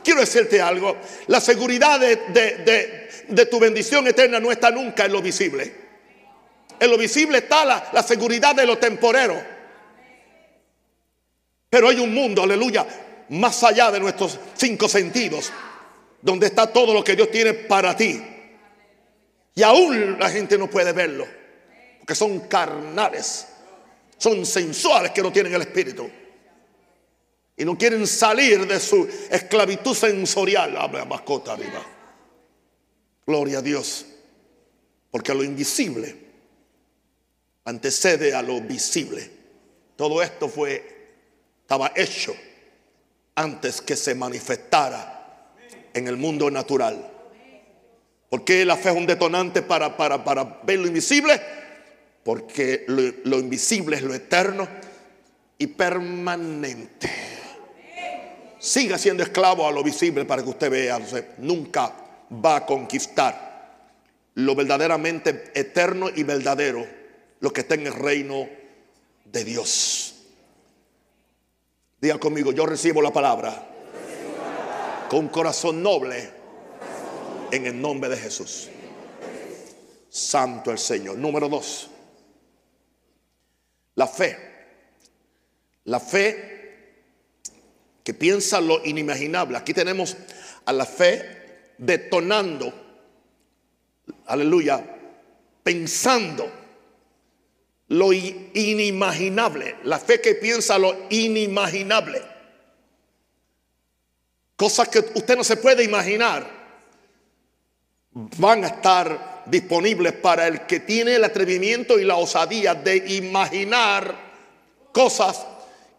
Quiero 0.02 0.20
decirte 0.20 0.60
algo, 0.60 0.96
la 1.28 1.40
seguridad 1.40 2.00
de, 2.00 3.46
tu 3.48 3.60
bendición 3.60 4.08
eterna 4.08 4.40
no 4.40 4.50
está 4.50 4.72
nunca 4.72 5.04
en 5.04 5.12
lo 5.12 5.22
visible. 5.22 5.72
En 6.80 6.90
lo 6.90 6.98
visible 6.98 7.38
está 7.38 7.64
la, 7.64 7.90
la 7.92 8.02
seguridad 8.02 8.56
de 8.56 8.66
lo 8.66 8.76
temporero. 8.76 9.40
Pero 11.70 11.88
hay 11.88 12.00
un 12.00 12.12
mundo, 12.12 12.42
aleluya, 12.42 12.84
más 13.28 13.62
allá 13.62 13.92
de 13.92 14.00
nuestros 14.00 14.40
cinco 14.56 14.88
sentidos 14.88 15.52
donde 16.24 16.46
está 16.46 16.66
todo 16.66 16.94
lo 16.94 17.04
que 17.04 17.14
Dios 17.14 17.30
tiene 17.30 17.52
para 17.52 17.94
ti. 17.94 18.18
Y 19.54 19.62
aún 19.62 20.18
la 20.18 20.30
gente 20.30 20.56
no 20.56 20.70
puede 20.70 20.90
verlo, 20.92 21.26
porque 21.98 22.14
son 22.14 22.40
carnales, 22.48 23.46
son 24.16 24.46
sensuales 24.46 25.12
que 25.12 25.22
no 25.22 25.30
tienen 25.30 25.52
el 25.52 25.60
espíritu. 25.60 26.10
Y 27.58 27.64
no 27.66 27.76
quieren 27.76 28.06
salir 28.06 28.66
de 28.66 28.80
su 28.80 29.06
esclavitud 29.30 29.94
sensorial. 29.94 30.76
Habla 30.78 31.04
mascota 31.04 31.52
arriba. 31.52 31.84
Gloria 33.26 33.58
a 33.58 33.62
Dios. 33.62 34.06
Porque 35.10 35.34
lo 35.34 35.44
invisible 35.44 36.16
antecede 37.66 38.34
a 38.34 38.40
lo 38.40 38.62
visible. 38.62 39.30
Todo 39.94 40.22
esto 40.22 40.48
fue, 40.48 41.12
estaba 41.60 41.92
hecho 41.94 42.34
antes 43.36 43.82
que 43.82 43.94
se 43.94 44.14
manifestara 44.14 45.23
en 45.94 46.08
el 46.08 46.16
mundo 46.16 46.50
natural. 46.50 47.10
porque 48.28 48.64
la 48.64 48.76
fe 48.76 48.90
es 48.90 48.96
un 48.96 49.06
detonante 49.06 49.62
para, 49.62 49.96
para, 49.96 50.24
para 50.24 50.60
ver 50.64 50.80
lo 50.80 50.88
invisible? 50.88 51.40
Porque 52.24 52.84
lo, 52.88 53.38
invisible 53.38 53.96
es 53.96 54.02
lo 54.02 54.12
eterno 54.12 54.66
y 55.56 55.68
permanente. 55.68 57.08
Siga 58.58 58.98
siendo 58.98 59.22
esclavo 59.22 59.68
a 59.68 59.72
lo 59.72 59.84
visible 59.84 60.24
para 60.24 60.42
que 60.42 60.48
usted 60.48 60.70
vea. 60.70 60.98
nunca 61.38 61.92
va 62.44 62.56
a 62.56 62.66
conquistar 62.66 63.54
lo 64.34 64.54
verdaderamente 64.56 65.52
eterno 65.54 66.08
y 66.12 66.24
verdadero, 66.24 66.84
lo 67.38 67.52
que 67.52 67.60
está 67.60 67.74
en 67.74 67.86
el 67.86 67.92
reino 67.92 68.48
de 69.26 69.44
Dios. 69.44 70.14
Diga 72.00 72.18
conmigo, 72.18 72.52
yo 72.52 72.66
recibo 72.66 73.00
la 73.00 73.12
palabra 73.12 73.73
con 75.08 75.28
corazón 75.28 75.82
noble 75.82 76.30
en 77.50 77.66
el 77.66 77.80
nombre 77.80 78.10
de 78.10 78.16
Jesús. 78.16 78.68
Santo 80.08 80.70
el 80.70 80.78
Señor. 80.78 81.18
Número 81.18 81.48
dos. 81.48 81.88
La 83.96 84.06
fe. 84.06 84.36
La 85.84 86.00
fe 86.00 86.54
que 88.02 88.14
piensa 88.14 88.60
lo 88.60 88.84
inimaginable. 88.84 89.56
Aquí 89.56 89.74
tenemos 89.74 90.16
a 90.64 90.72
la 90.72 90.86
fe 90.86 91.72
detonando. 91.78 92.72
Aleluya. 94.26 94.84
Pensando 95.62 96.50
lo 97.88 98.12
inimaginable. 98.12 99.76
La 99.84 99.98
fe 99.98 100.20
que 100.20 100.34
piensa 100.34 100.78
lo 100.78 100.94
inimaginable. 101.10 102.33
Cosas 104.56 104.88
que 104.88 105.00
usted 105.00 105.36
no 105.36 105.44
se 105.44 105.56
puede 105.56 105.82
imaginar 105.82 106.48
van 108.14 108.64
a 108.64 108.68
estar 108.68 109.42
disponibles 109.46 110.12
para 110.12 110.46
el 110.46 110.66
que 110.66 110.80
tiene 110.80 111.16
el 111.16 111.24
atrevimiento 111.24 111.98
y 111.98 112.04
la 112.04 112.16
osadía 112.16 112.74
de 112.74 112.96
imaginar 112.96 114.14
cosas 114.92 115.44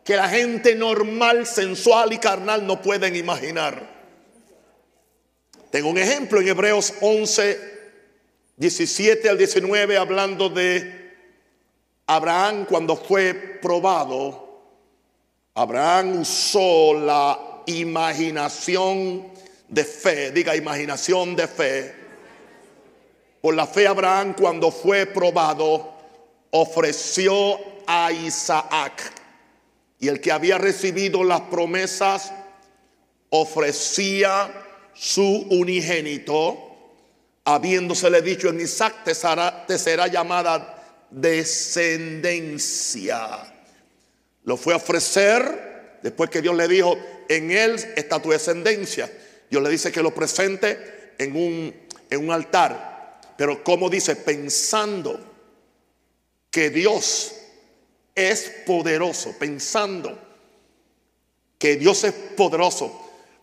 que 0.03 0.15
la 0.15 0.29
gente 0.29 0.75
normal, 0.75 1.45
sensual 1.45 2.13
y 2.13 2.17
carnal 2.17 2.65
no 2.65 2.81
pueden 2.81 3.15
imaginar. 3.15 3.95
Tengo 5.71 5.89
un 5.89 5.97
ejemplo 5.97 6.39
en 6.39 6.47
Hebreos 6.47 6.93
11, 7.01 7.59
17 8.55 9.29
al 9.29 9.37
19, 9.37 9.97
hablando 9.97 10.47
de 10.47 11.13
Abraham 12.07 12.65
cuando 12.65 12.95
fue 12.95 13.33
probado. 13.33 14.45
Abraham 15.55 16.21
usó 16.21 16.93
la 16.93 17.54
imaginación 17.67 19.27
de 19.67 19.83
fe, 19.83 20.31
diga 20.31 20.55
imaginación 20.55 21.35
de 21.35 21.47
fe. 21.47 21.93
Por 23.41 23.55
la 23.55 23.67
fe 23.67 23.87
Abraham 23.87 24.35
cuando 24.39 24.71
fue 24.71 25.05
probado 25.05 25.93
ofreció 26.51 27.59
a 27.85 28.09
Isaac. 28.11 29.11
Y 29.99 30.07
el 30.07 30.21
que 30.21 30.31
había 30.31 30.57
recibido 30.57 31.23
las 31.23 31.41
promesas 31.41 32.31
ofrecía 33.29 34.51
su 34.93 35.45
unigénito, 35.49 36.57
habiéndosele 37.43 38.21
dicho 38.21 38.49
en 38.49 38.61
Isaac 38.61 39.03
te 39.03 39.13
será, 39.13 40.07
llamada 40.07 40.71
descendencia. 41.11 43.53
Lo 44.43 44.57
fue 44.57 44.73
a 44.73 44.77
ofrecer 44.77 45.99
después 46.01 46.29
que 46.29 46.41
Dios 46.41 46.55
le 46.55 46.67
dijo, 46.67 46.97
en 47.29 47.51
él 47.51 47.75
está 47.95 48.21
tu 48.21 48.29
descendencia. 48.29 49.11
Dios 49.49 49.61
le 49.61 49.69
dice 49.69 49.91
que 49.91 50.01
lo 50.01 50.13
presente 50.13 51.13
en 51.17 51.35
un, 51.35 51.73
en 52.09 52.23
un 52.23 52.31
altar. 52.31 53.21
Pero 53.37 53.63
como 53.63 53.89
dice, 53.89 54.15
pensando 54.15 55.19
que 56.49 56.69
Dios 56.69 57.33
es 58.13 58.51
poderoso, 58.65 59.35
pensando 59.37 60.17
que 61.59 61.75
Dios 61.75 62.03
es 62.03 62.13
poderoso 62.13 63.01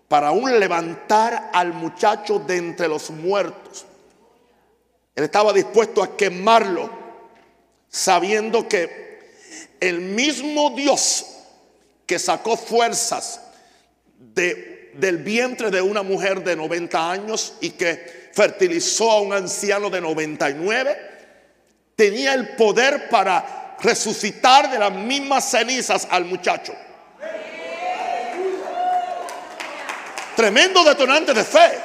para 0.09 0.29
aún 0.29 0.59
levantar 0.59 1.51
al 1.53 1.73
muchacho 1.73 2.39
de 2.39 2.57
entre 2.57 2.89
los 2.89 3.11
muertos. 3.11 3.87
Él 5.15 5.25
estaba 5.25 5.53
dispuesto 5.53 6.03
a 6.03 6.17
quemarlo, 6.17 6.91
sabiendo 7.89 8.67
que 8.69 9.03
el 9.81 10.01
mismo 10.01 10.71
Dios 10.71 11.27
que 12.07 12.19
sacó 12.19 12.57
fuerzas 12.57 13.41
del 14.35 15.19
vientre 15.19 15.71
de 15.71 15.81
una 15.81 16.03
mujer 16.03 16.43
de 16.43 16.57
90 16.57 17.11
años 17.11 17.55
y 17.61 17.71
que 17.71 18.31
fertilizó 18.33 19.11
a 19.11 19.21
un 19.21 19.33
anciano 19.33 19.91
de 19.91 20.01
99, 20.01 21.11
tenía 21.97 22.35
el 22.35 22.51
poder 22.57 23.09
para 23.09 23.77
resucitar 23.81 24.71
de 24.71 24.79
las 24.79 24.93
mismas 24.93 25.51
cenizas 25.51 26.07
al 26.11 26.25
muchacho. 26.25 26.75
Tremendo 30.37 30.83
detonante 30.85 31.35
de 31.35 31.45
fe. 31.45 31.79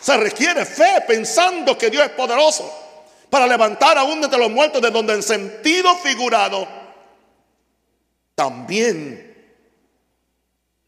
Se 0.00 0.16
requiere 0.16 0.64
fe 0.64 1.02
pensando 1.06 1.76
que 1.76 1.90
Dios 1.90 2.04
es 2.04 2.10
poderoso 2.10 2.86
para 3.28 3.46
levantar 3.46 3.98
aún 3.98 4.20
de 4.22 4.38
los 4.38 4.50
muertos, 4.50 4.80
de 4.80 4.90
donde 4.90 5.14
en 5.14 5.22
sentido 5.22 5.94
figurado 5.96 6.66
también 8.34 9.27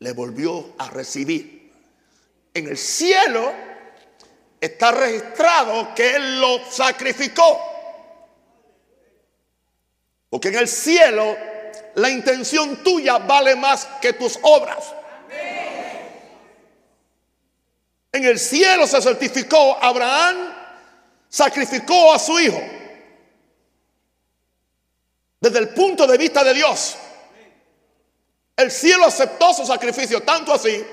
le 0.00 0.12
volvió 0.12 0.74
a 0.78 0.90
recibir. 0.90 1.72
En 2.52 2.66
el 2.66 2.76
cielo 2.76 3.52
está 4.60 4.90
registrado 4.90 5.94
que 5.94 6.16
Él 6.16 6.40
lo 6.40 6.64
sacrificó. 6.68 7.60
Porque 10.28 10.48
en 10.48 10.56
el 10.56 10.68
cielo 10.68 11.36
la 11.94 12.10
intención 12.10 12.82
tuya 12.82 13.18
vale 13.18 13.56
más 13.56 13.86
que 14.00 14.12
tus 14.14 14.38
obras. 14.42 14.94
En 18.12 18.24
el 18.24 18.38
cielo 18.38 18.86
se 18.86 19.00
certificó, 19.00 19.76
Abraham 19.80 20.54
sacrificó 21.28 22.12
a 22.12 22.18
su 22.18 22.38
hijo. 22.40 22.60
Desde 25.40 25.58
el 25.58 25.68
punto 25.70 26.06
de 26.06 26.18
vista 26.18 26.42
de 26.42 26.54
Dios, 26.54 26.96
el 28.62 28.70
cielo 28.70 29.06
aceptó 29.06 29.52
su 29.54 29.64
sacrificio, 29.64 30.22
tanto 30.22 30.52
así 30.52 30.84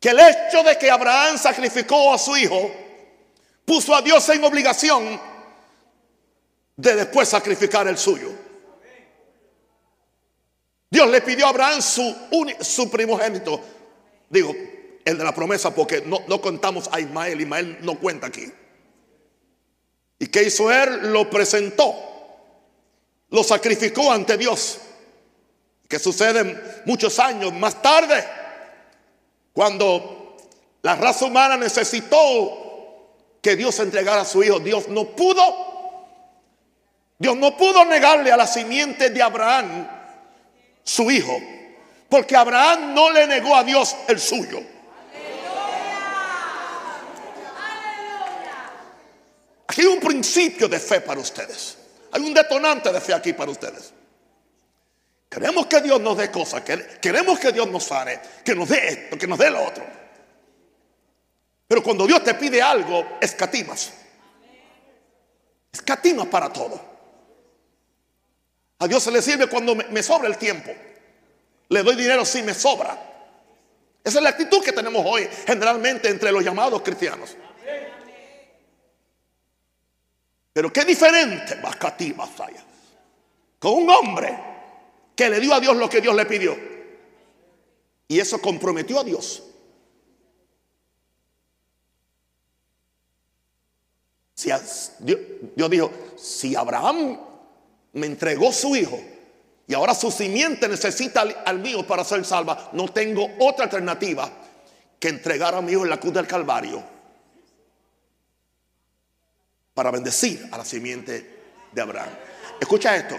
que 0.00 0.10
el 0.10 0.20
hecho 0.20 0.62
de 0.62 0.76
que 0.78 0.90
Abraham 0.90 1.38
sacrificó 1.38 2.12
a 2.12 2.18
su 2.18 2.36
hijo 2.36 2.70
puso 3.64 3.94
a 3.94 4.02
Dios 4.02 4.28
en 4.28 4.44
obligación 4.44 5.20
de 6.76 6.94
después 6.94 7.28
sacrificar 7.28 7.88
el 7.88 7.96
suyo. 7.96 8.30
Dios 10.90 11.08
le 11.08 11.20
pidió 11.20 11.46
a 11.46 11.50
Abraham 11.50 11.82
su, 11.82 12.14
su 12.60 12.90
primogénito. 12.90 13.60
Digo, 14.28 14.54
el 15.04 15.18
de 15.18 15.24
la 15.24 15.34
promesa, 15.34 15.74
porque 15.74 16.02
no, 16.02 16.22
no 16.28 16.40
contamos 16.40 16.88
a 16.92 17.00
Ismael. 17.00 17.40
Ismael 17.40 17.78
no 17.82 17.98
cuenta 17.98 18.28
aquí. 18.28 18.52
¿Y 20.18 20.26
qué 20.28 20.44
hizo 20.44 20.70
él? 20.70 21.12
Lo 21.12 21.28
presentó. 21.28 21.94
Lo 23.30 23.42
sacrificó 23.42 24.12
ante 24.12 24.36
Dios. 24.36 24.78
Que 25.88 25.98
sucede 25.98 26.82
muchos 26.84 27.18
años 27.18 27.52
más 27.52 27.80
tarde, 27.80 28.24
cuando 29.52 30.36
la 30.82 30.94
raza 30.96 31.24
humana 31.24 31.56
necesitó 31.56 32.66
que 33.40 33.56
Dios 33.56 33.78
entregara 33.80 34.22
a 34.22 34.24
su 34.24 34.42
hijo. 34.42 34.58
Dios 34.58 34.88
no 34.88 35.04
pudo. 35.04 35.66
Dios 37.18 37.36
no 37.36 37.56
pudo 37.56 37.84
negarle 37.84 38.30
a 38.30 38.36
la 38.36 38.46
simiente 38.46 39.10
de 39.10 39.22
Abraham 39.22 39.88
su 40.82 41.10
hijo. 41.10 41.36
Porque 42.08 42.36
Abraham 42.36 42.94
no 42.94 43.10
le 43.10 43.26
negó 43.26 43.56
a 43.56 43.64
Dios 43.64 43.96
el 44.08 44.20
suyo. 44.20 44.60
Aquí 49.66 49.80
hay 49.80 49.86
un 49.86 50.00
principio 50.00 50.68
de 50.68 50.78
fe 50.78 51.00
para 51.00 51.20
ustedes. 51.20 51.78
Hay 52.12 52.22
un 52.22 52.34
detonante 52.34 52.92
de 52.92 53.00
fe 53.00 53.14
aquí 53.14 53.32
para 53.32 53.50
ustedes. 53.50 53.92
Queremos 55.28 55.66
que 55.66 55.80
Dios 55.80 56.00
nos 56.00 56.16
dé 56.16 56.30
cosas, 56.30 56.62
queremos 56.62 57.38
que 57.38 57.52
Dios 57.52 57.68
nos 57.68 57.84
sane, 57.84 58.20
que 58.44 58.54
nos 58.54 58.68
dé 58.68 58.88
esto, 58.88 59.18
que 59.18 59.26
nos 59.26 59.38
dé 59.38 59.50
lo 59.50 59.62
otro. 59.62 59.84
Pero 61.68 61.82
cuando 61.82 62.06
Dios 62.06 62.22
te 62.22 62.34
pide 62.34 62.62
algo, 62.62 63.18
escatimas. 63.20 63.92
Escatimas 65.72 66.26
para 66.28 66.52
todo. 66.52 66.80
A 68.78 68.86
Dios 68.86 69.02
se 69.02 69.10
le 69.10 69.20
sirve 69.20 69.48
cuando 69.48 69.74
me, 69.74 70.02
sobra 70.02 70.28
el 70.28 70.36
tiempo. 70.36 70.70
Le 71.68 71.82
doy 71.82 71.96
dinero 71.96 72.24
si 72.24 72.42
me 72.42 72.54
sobra. 72.54 72.96
Esa 74.04 74.18
es 74.18 74.22
la 74.22 74.30
actitud 74.30 74.62
que 74.62 74.72
tenemos 74.72 75.04
hoy 75.04 75.28
generalmente 75.46 76.08
entre 76.08 76.30
los 76.30 76.44
llamados 76.44 76.82
cristianos. 76.82 77.36
Pero 80.52 80.72
qué 80.72 80.84
diferente, 80.84 81.60
con 83.58 83.72
un 83.74 83.90
hombre 83.90 84.55
que 85.16 85.30
le 85.30 85.40
dio 85.40 85.54
a 85.54 85.60
Dios 85.60 85.76
lo 85.76 85.88
que 85.88 86.00
Dios 86.00 86.14
le 86.14 86.26
pidió. 86.26 86.56
Y 88.06 88.20
eso 88.20 88.40
comprometió 88.40 89.00
a 89.00 89.04
Dios. 89.04 89.42
Si 94.34 94.50
Dios, 95.00 95.20
Dios 95.56 95.70
dijo, 95.70 95.90
si 96.16 96.54
Abraham 96.54 97.18
me 97.94 98.06
entregó 98.06 98.52
su 98.52 98.76
hijo 98.76 99.00
y 99.66 99.74
ahora 99.74 99.94
su 99.94 100.10
simiente 100.10 100.68
necesita 100.68 101.22
al, 101.22 101.58
mío 101.58 101.86
para 101.86 102.04
ser 102.04 102.24
salva, 102.24 102.70
no 102.72 102.88
tengo 102.88 103.26
otra 103.40 103.64
alternativa 103.64 104.30
que 105.00 105.08
entregar 105.08 105.54
a 105.54 105.62
mi 105.62 105.72
hijo 105.72 105.84
en 105.84 105.90
la 105.90 105.98
cruz 105.98 106.12
del 106.12 106.26
Calvario 106.26 106.84
para 109.74 109.90
bendecir 109.90 110.48
a 110.52 110.58
la 110.58 110.64
simiente 110.64 111.36
de 111.72 111.82
Abraham. 111.82 112.10
Escucha 112.60 112.94
esto, 112.96 113.16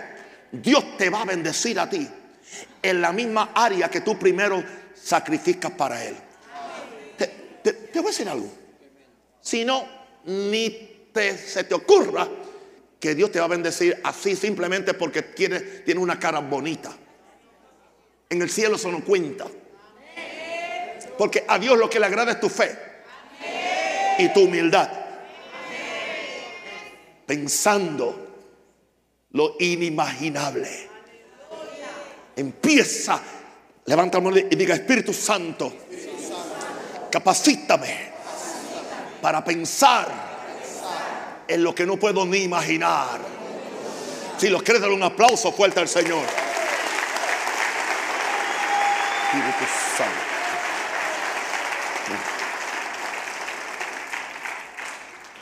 Dios 0.52 0.98
te 0.98 1.10
va 1.10 1.22
a 1.22 1.26
bendecir 1.26 1.80
a 1.80 1.90
ti 1.90 2.08
en 2.82 3.02
la 3.02 3.12
misma 3.12 3.52
área 3.54 3.90
que 3.90 4.02
tú 4.02 4.18
primero 4.18 4.64
sacrificas 4.96 5.72
para 5.72 6.04
Él. 6.04 6.16
Te, 7.18 7.74
voy 7.96 8.04
a 8.04 8.08
decir 8.08 8.30
algo. 8.30 8.50
Si 9.42 9.66
no, 9.66 9.86
ni 10.26 11.10
te, 11.12 11.38
se 11.38 11.64
te 11.66 11.74
ocurra 11.74 12.28
que 13.00 13.14
Dios 13.14 13.32
te 13.32 13.40
va 13.40 13.46
a 13.46 13.50
bendecir 13.50 14.00
así 14.04 14.36
simplemente 14.36 14.94
porque 14.94 15.22
tiene, 15.22 15.60
tiene 15.60 16.00
una 16.00 16.18
cara 16.18 16.40
bonita. 16.40 16.96
En 18.30 18.42
el 18.42 18.50
cielo 18.50 18.78
eso 18.78 18.92
no 18.92 19.04
cuenta. 19.04 19.46
Porque 21.18 21.44
a 21.48 21.60
Dios 21.60 21.78
lo 21.78 21.90
que 21.90 22.00
le 22.00 22.06
agrada 22.06 22.34
es 22.34 22.40
tu 22.40 22.50
fe 22.50 22.78
y 24.20 24.32
tu 24.34 24.42
humildad 24.42 25.08
pensando 27.28 28.27
lo 29.32 29.56
inimaginable. 29.60 30.90
Empieza, 32.36 33.20
levanta 33.86 34.18
la 34.20 34.24
mano 34.24 34.38
y 34.38 34.56
diga, 34.56 34.76
Espíritu 34.76 35.14
Santo, 35.14 35.74
capacítame 37.12 38.12
para 39.22 39.44
pensar 39.44 40.28
en 41.48 41.64
lo 41.64 41.74
que 41.74 41.86
no 41.86 41.98
puedo 41.98 42.26
ni 42.26 42.40
imaginar. 42.40 43.20
Si 44.38 44.50
los 44.50 44.62
crees, 44.62 44.82
dar 44.82 44.92
un 44.92 45.04
aplauso 45.04 45.52
fuerte 45.52 45.80
al 45.80 45.88
Señor. 45.88 46.24
Espíritu 49.26 49.66
Santo. 49.98 50.38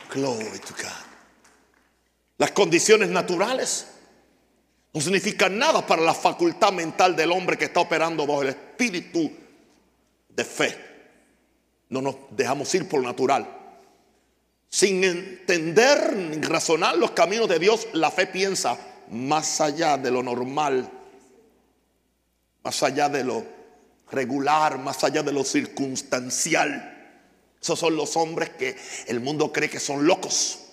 Glory 0.09 0.59
to 0.59 0.73
God. 0.73 1.04
Las 2.37 2.51
condiciones 2.51 3.09
naturales 3.09 3.87
no 4.93 5.01
significan 5.01 5.57
nada 5.57 5.85
para 5.85 6.01
la 6.01 6.13
facultad 6.13 6.71
mental 6.71 7.15
del 7.15 7.31
hombre 7.31 7.57
que 7.57 7.65
está 7.65 7.81
operando 7.81 8.25
bajo 8.25 8.41
el 8.41 8.49
espíritu 8.49 9.31
de 10.29 10.45
fe. 10.45 10.77
No 11.89 12.01
nos 12.01 12.15
dejamos 12.31 12.73
ir 12.75 12.87
por 12.87 13.01
lo 13.01 13.07
natural. 13.07 13.47
Sin 14.69 15.03
entender 15.03 16.15
ni 16.15 16.41
razonar 16.41 16.97
los 16.97 17.11
caminos 17.11 17.47
de 17.47 17.59
Dios, 17.59 17.87
la 17.93 18.11
fe 18.11 18.27
piensa 18.27 18.77
más 19.09 19.61
allá 19.61 19.97
de 19.97 20.11
lo 20.11 20.23
normal, 20.23 20.89
más 22.63 22.83
allá 22.83 23.07
de 23.07 23.23
lo 23.23 23.45
regular, 24.11 24.77
más 24.77 25.03
allá 25.03 25.23
de 25.23 25.31
lo 25.31 25.43
circunstancial. 25.43 26.91
Esos 27.61 27.79
son 27.79 27.95
los 27.95 28.17
hombres 28.17 28.49
que 28.51 28.75
el 29.07 29.19
mundo 29.19 29.51
cree 29.51 29.69
que 29.69 29.79
son 29.79 30.05
locos. 30.05 30.64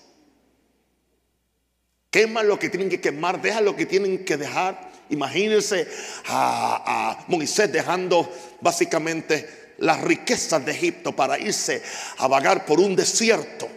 Queman 2.13 2.47
lo 2.47 2.59
que 2.59 2.69
tienen 2.69 2.89
que 2.89 3.01
quemar, 3.01 3.41
dejan 3.41 3.65
lo 3.65 3.75
que 3.75 3.87
tienen 3.87 4.23
que 4.23 4.37
dejar. 4.37 4.91
Imagínense 5.09 5.87
a, 6.27 7.25
Moisés 7.27 7.71
dejando 7.71 8.31
básicamente 8.61 9.73
las 9.79 9.99
riquezas 9.99 10.63
de 10.63 10.73
Egipto 10.73 11.15
para 11.15 11.39
irse 11.39 11.81
a 12.19 12.27
vagar 12.27 12.67
por 12.67 12.79
un 12.79 12.95
desierto, 12.95 13.67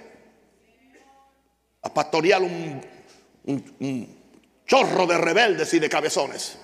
a 1.80 1.94
pastorear 1.94 2.42
un, 2.42 2.84
un 3.46 4.18
chorro 4.66 5.06
de 5.06 5.16
rebeldes 5.16 5.72
y 5.72 5.78
de 5.78 5.88
cabezones. 5.88 6.58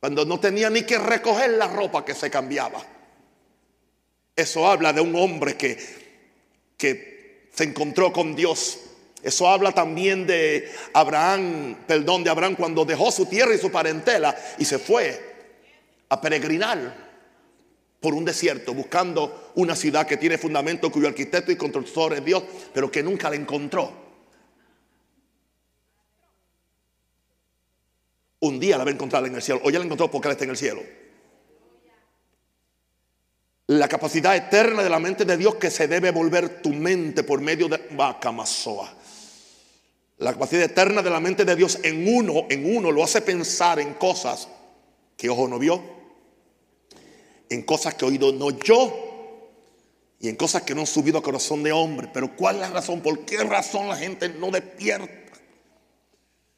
Cuando 0.00 0.24
no 0.24 0.40
tenía 0.40 0.70
ni 0.70 0.82
que 0.82 0.98
recoger 0.98 1.50
la 1.50 1.68
ropa 1.68 2.04
que 2.04 2.16
se 2.16 2.28
cambiaba. 2.28 2.84
Eso 4.34 4.68
habla 4.68 4.92
de 4.92 5.00
un 5.00 5.14
hombre 5.14 5.56
que, 5.56 5.78
que 6.76 7.48
se 7.54 7.62
encontró 7.62 8.12
con 8.12 8.34
Dios 8.34 8.80
eso 9.22 9.48
habla 9.48 9.72
también 9.72 10.26
de 10.26 10.70
Abraham, 10.92 11.76
perdón, 11.86 12.22
de 12.22 12.30
Abraham 12.30 12.54
cuando 12.56 12.84
dejó 12.84 13.10
su 13.10 13.26
tierra 13.26 13.54
y 13.54 13.58
su 13.58 13.70
parentela 13.70 14.36
y 14.58 14.64
se 14.64 14.78
fue 14.78 15.36
a 16.08 16.20
peregrinar 16.20 17.08
por 18.00 18.14
un 18.14 18.24
desierto 18.24 18.74
buscando 18.74 19.52
una 19.56 19.74
ciudad 19.74 20.06
que 20.06 20.16
tiene 20.16 20.38
fundamento 20.38 20.90
cuyo 20.90 21.08
arquitecto 21.08 21.50
y 21.50 21.56
constructor 21.56 22.14
es 22.14 22.24
Dios, 22.24 22.44
pero 22.72 22.90
que 22.90 23.02
nunca 23.02 23.28
la 23.28 23.36
encontró. 23.36 24.08
Un 28.40 28.60
día 28.60 28.78
la 28.78 28.84
va 28.84 28.90
a 28.90 28.94
encontrar 28.94 29.26
en 29.26 29.34
el 29.34 29.42
cielo, 29.42 29.60
o 29.64 29.70
ya 29.70 29.80
la 29.80 29.84
encontró 29.84 30.08
porque 30.08 30.28
él 30.28 30.32
está 30.32 30.44
en 30.44 30.50
el 30.50 30.56
cielo. 30.56 30.80
la 33.68 33.86
capacidad 33.86 34.34
eterna 34.34 34.82
de 34.82 34.88
la 34.88 34.98
mente 34.98 35.26
de 35.26 35.36
Dios 35.36 35.56
que 35.56 35.70
se 35.70 35.88
debe 35.88 36.10
volver 36.10 36.62
tu 36.62 36.70
mente 36.70 37.22
por 37.22 37.42
medio 37.42 37.68
de 37.68 37.88
Bacamasoa. 37.90 38.94
La 40.18 40.32
capacidad 40.32 40.64
eterna 40.64 41.00
de 41.00 41.10
la 41.10 41.20
mente 41.20 41.44
de 41.44 41.54
Dios 41.54 41.78
en 41.84 42.12
uno, 42.12 42.46
en 42.50 42.76
uno, 42.76 42.90
lo 42.90 43.04
hace 43.04 43.22
pensar 43.22 43.78
en 43.78 43.94
cosas 43.94 44.48
que 45.16 45.30
ojo 45.30 45.46
no 45.46 45.60
vio, 45.60 45.80
en 47.48 47.62
cosas 47.62 47.94
que 47.94 48.04
oído 48.04 48.32
no 48.32 48.46
oyó 48.46 48.92
y 50.18 50.28
en 50.28 50.34
cosas 50.34 50.62
que 50.62 50.74
no 50.74 50.80
han 50.80 50.88
subido 50.88 51.18
a 51.18 51.22
corazón 51.22 51.62
de 51.62 51.70
hombre. 51.70 52.10
Pero 52.12 52.34
¿cuál 52.34 52.56
es 52.56 52.62
la 52.62 52.70
razón? 52.70 53.00
¿Por 53.00 53.24
qué 53.24 53.44
razón 53.44 53.88
la 53.88 53.96
gente 53.96 54.28
no 54.28 54.50
despierta? 54.50 55.14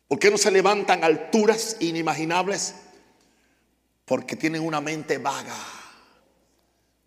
¿Por 0.08 0.18
qué 0.18 0.30
no 0.30 0.38
se 0.38 0.50
levantan 0.50 1.04
alturas 1.04 1.76
inimaginables? 1.80 2.74
Porque 4.06 4.36
tienen 4.36 4.62
una 4.62 4.80
mente 4.80 5.18
vaga, 5.18 5.54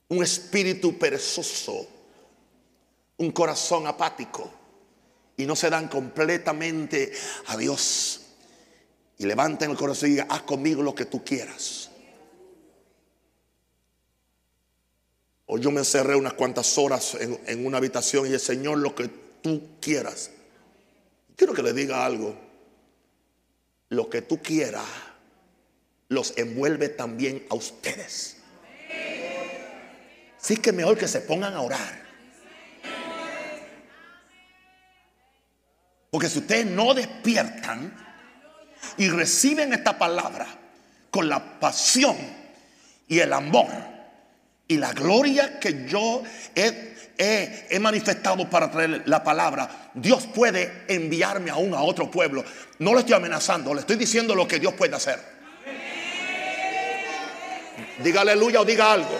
un 0.07 0.23
espíritu 0.23 0.99
perezoso, 0.99 1.87
un 3.17 3.31
corazón 3.31 3.87
apático 3.87 4.62
y 5.37 5.45
no 5.45 5.55
se 5.55 5.69
dan 5.69 5.87
completamente 5.87 7.11
a 7.47 7.57
Dios. 7.57 8.21
Y 9.17 9.25
levantan 9.25 9.71
el 9.71 9.77
corazón 9.77 10.09
y 10.09 10.11
digan, 10.13 10.27
haz 10.29 10.43
conmigo 10.43 10.81
lo 10.81 10.93
que 10.95 11.05
tú 11.05 11.23
quieras. 11.23 11.89
O 15.45 15.57
yo 15.57 15.71
me 15.71 15.79
encerré 15.79 16.15
unas 16.15 16.33
cuantas 16.33 16.77
horas 16.77 17.15
en, 17.15 17.39
en 17.45 17.65
una 17.65 17.77
habitación 17.77 18.27
y 18.27 18.33
el 18.33 18.39
Señor 18.39 18.79
lo 18.79 18.95
que 18.95 19.09
tú 19.41 19.61
quieras. 19.79 20.31
Quiero 21.35 21.53
que 21.53 21.63
le 21.63 21.73
diga 21.73 22.05
algo. 22.05 22.35
Lo 23.89 24.09
que 24.09 24.21
tú 24.21 24.41
quieras 24.41 24.85
los 26.09 26.37
envuelve 26.37 26.89
también 26.89 27.45
a 27.49 27.55
ustedes. 27.55 28.37
Sí 30.37 30.57
que 30.57 30.71
mejor 30.71 30.97
que 30.97 31.07
se 31.07 31.21
pongan 31.21 31.53
a 31.53 31.61
orar. 31.61 32.03
Porque 36.13 36.29
si 36.29 36.37
ustedes 36.37 36.67
no 36.67 36.93
despiertan 36.93 37.91
y 38.97 39.09
reciben 39.09 39.73
esta 39.73 39.97
palabra 39.97 40.45
con 41.09 41.27
la 41.27 41.59
pasión 41.59 42.15
y 43.07 43.17
el 43.17 43.33
amor 43.33 43.65
y 44.67 44.77
la 44.77 44.93
gloria 44.93 45.59
que 45.59 45.87
yo 45.87 46.21
he, 46.53 47.79
manifestado 47.79 48.47
para 48.47 48.69
traer 48.69 49.01
la 49.07 49.23
palabra, 49.23 49.89
Dios 49.95 50.27
puede 50.27 50.83
enviarme 50.87 51.49
aún 51.49 51.73
a 51.73 51.81
otro 51.81 52.11
pueblo. 52.11 52.45
No 52.77 52.93
le 52.93 52.99
estoy 52.99 53.15
amenazando, 53.15 53.73
le 53.73 53.79
estoy 53.79 53.95
diciendo 53.95 54.35
lo 54.35 54.47
que 54.47 54.59
Dios 54.59 54.75
puede 54.75 54.95
hacer. 54.95 55.19
Diga 58.03 58.21
aleluya 58.21 58.61
o 58.61 58.65
diga 58.65 58.93
algo. 58.93 59.19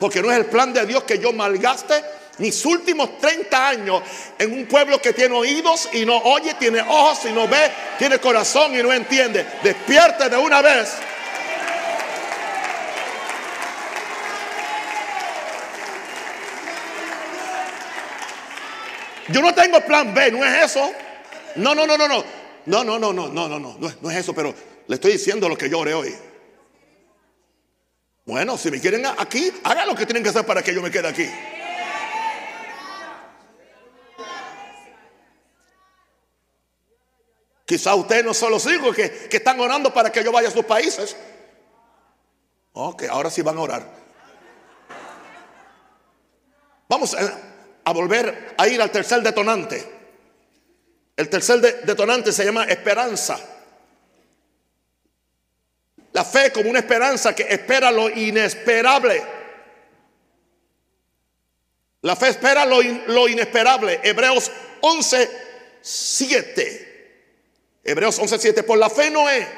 Porque 0.00 0.20
no 0.20 0.32
es 0.32 0.38
el 0.38 0.46
plan 0.46 0.72
de 0.72 0.84
Dios 0.84 1.04
que 1.04 1.20
yo 1.20 1.32
malgaste 1.32 2.17
mis 2.38 2.64
últimos 2.64 3.18
30 3.18 3.68
años 3.68 4.02
en 4.38 4.52
un 4.52 4.66
pueblo 4.66 5.00
que 5.00 5.12
tiene 5.12 5.34
oídos 5.34 5.88
y 5.92 6.04
no 6.04 6.16
oye, 6.18 6.54
tiene 6.54 6.80
ojos 6.80 7.24
y 7.24 7.32
no 7.32 7.46
ve, 7.48 7.70
tiene 7.98 8.18
corazón 8.18 8.78
y 8.78 8.82
no 8.82 8.92
entiende. 8.92 9.44
Despierte 9.62 10.28
de 10.28 10.36
una 10.36 10.62
vez. 10.62 10.90
Yo 19.28 19.42
no 19.42 19.52
tengo 19.54 19.80
plan 19.82 20.14
B, 20.14 20.32
no 20.32 20.44
es 20.44 20.64
eso. 20.64 20.90
No, 21.56 21.74
no, 21.74 21.86
no, 21.86 21.98
no, 21.98 22.08
no. 22.08 22.24
No, 22.66 22.84
no, 22.84 22.98
no, 22.98 23.12
no, 23.12 23.28
no, 23.28 23.48
no, 23.48 23.58
no, 23.58 23.76
no, 23.78 24.10
es 24.10 24.16
eso, 24.18 24.34
pero 24.34 24.54
le 24.86 24.94
estoy 24.94 25.12
diciendo 25.12 25.48
lo 25.48 25.56
que 25.56 25.70
yo 25.70 25.78
oré 25.78 25.94
hoy. 25.94 26.14
Bueno, 28.26 28.58
si 28.58 28.70
me 28.70 28.78
quieren 28.78 29.06
aquí, 29.06 29.50
hagan 29.64 29.88
lo 29.88 29.94
que 29.94 30.04
tienen 30.04 30.22
que 30.22 30.28
hacer 30.28 30.44
para 30.44 30.62
que 30.62 30.74
yo 30.74 30.82
me 30.82 30.90
quede 30.90 31.08
aquí. 31.08 31.26
Quizá 37.68 37.94
ustedes 37.94 38.24
no 38.24 38.32
son 38.32 38.50
los 38.50 38.66
hijos 38.66 38.96
que, 38.96 39.28
que 39.28 39.36
están 39.36 39.60
orando 39.60 39.92
para 39.92 40.10
que 40.10 40.24
yo 40.24 40.32
vaya 40.32 40.48
a 40.48 40.50
sus 40.50 40.64
países. 40.64 41.14
Ok, 42.72 43.02
ahora 43.10 43.28
sí 43.28 43.42
van 43.42 43.58
a 43.58 43.60
orar. 43.60 43.86
Vamos 46.88 47.14
a, 47.14 47.92
volver 47.92 48.54
a 48.56 48.66
ir 48.68 48.80
al 48.80 48.90
tercer 48.90 49.20
detonante. 49.20 49.86
El 51.14 51.28
tercer 51.28 51.60
detonante 51.84 52.32
se 52.32 52.46
llama 52.46 52.64
esperanza. 52.64 53.38
La 56.14 56.24
fe 56.24 56.50
como 56.50 56.70
una 56.70 56.78
esperanza 56.78 57.34
que 57.34 57.42
espera 57.42 57.90
lo 57.90 58.08
inesperable. 58.08 59.22
La 62.00 62.16
fe 62.16 62.28
espera 62.28 62.64
lo, 62.64 62.80
lo 62.80 63.28
inesperable. 63.28 64.00
Hebreos 64.02 64.50
11, 64.80 65.30
7. 65.82 66.87
Hebreos 67.88 68.18
11:7, 68.18 68.64
por 68.64 68.76
la 68.78 68.90
fe 68.90 69.10
Noé, 69.10 69.48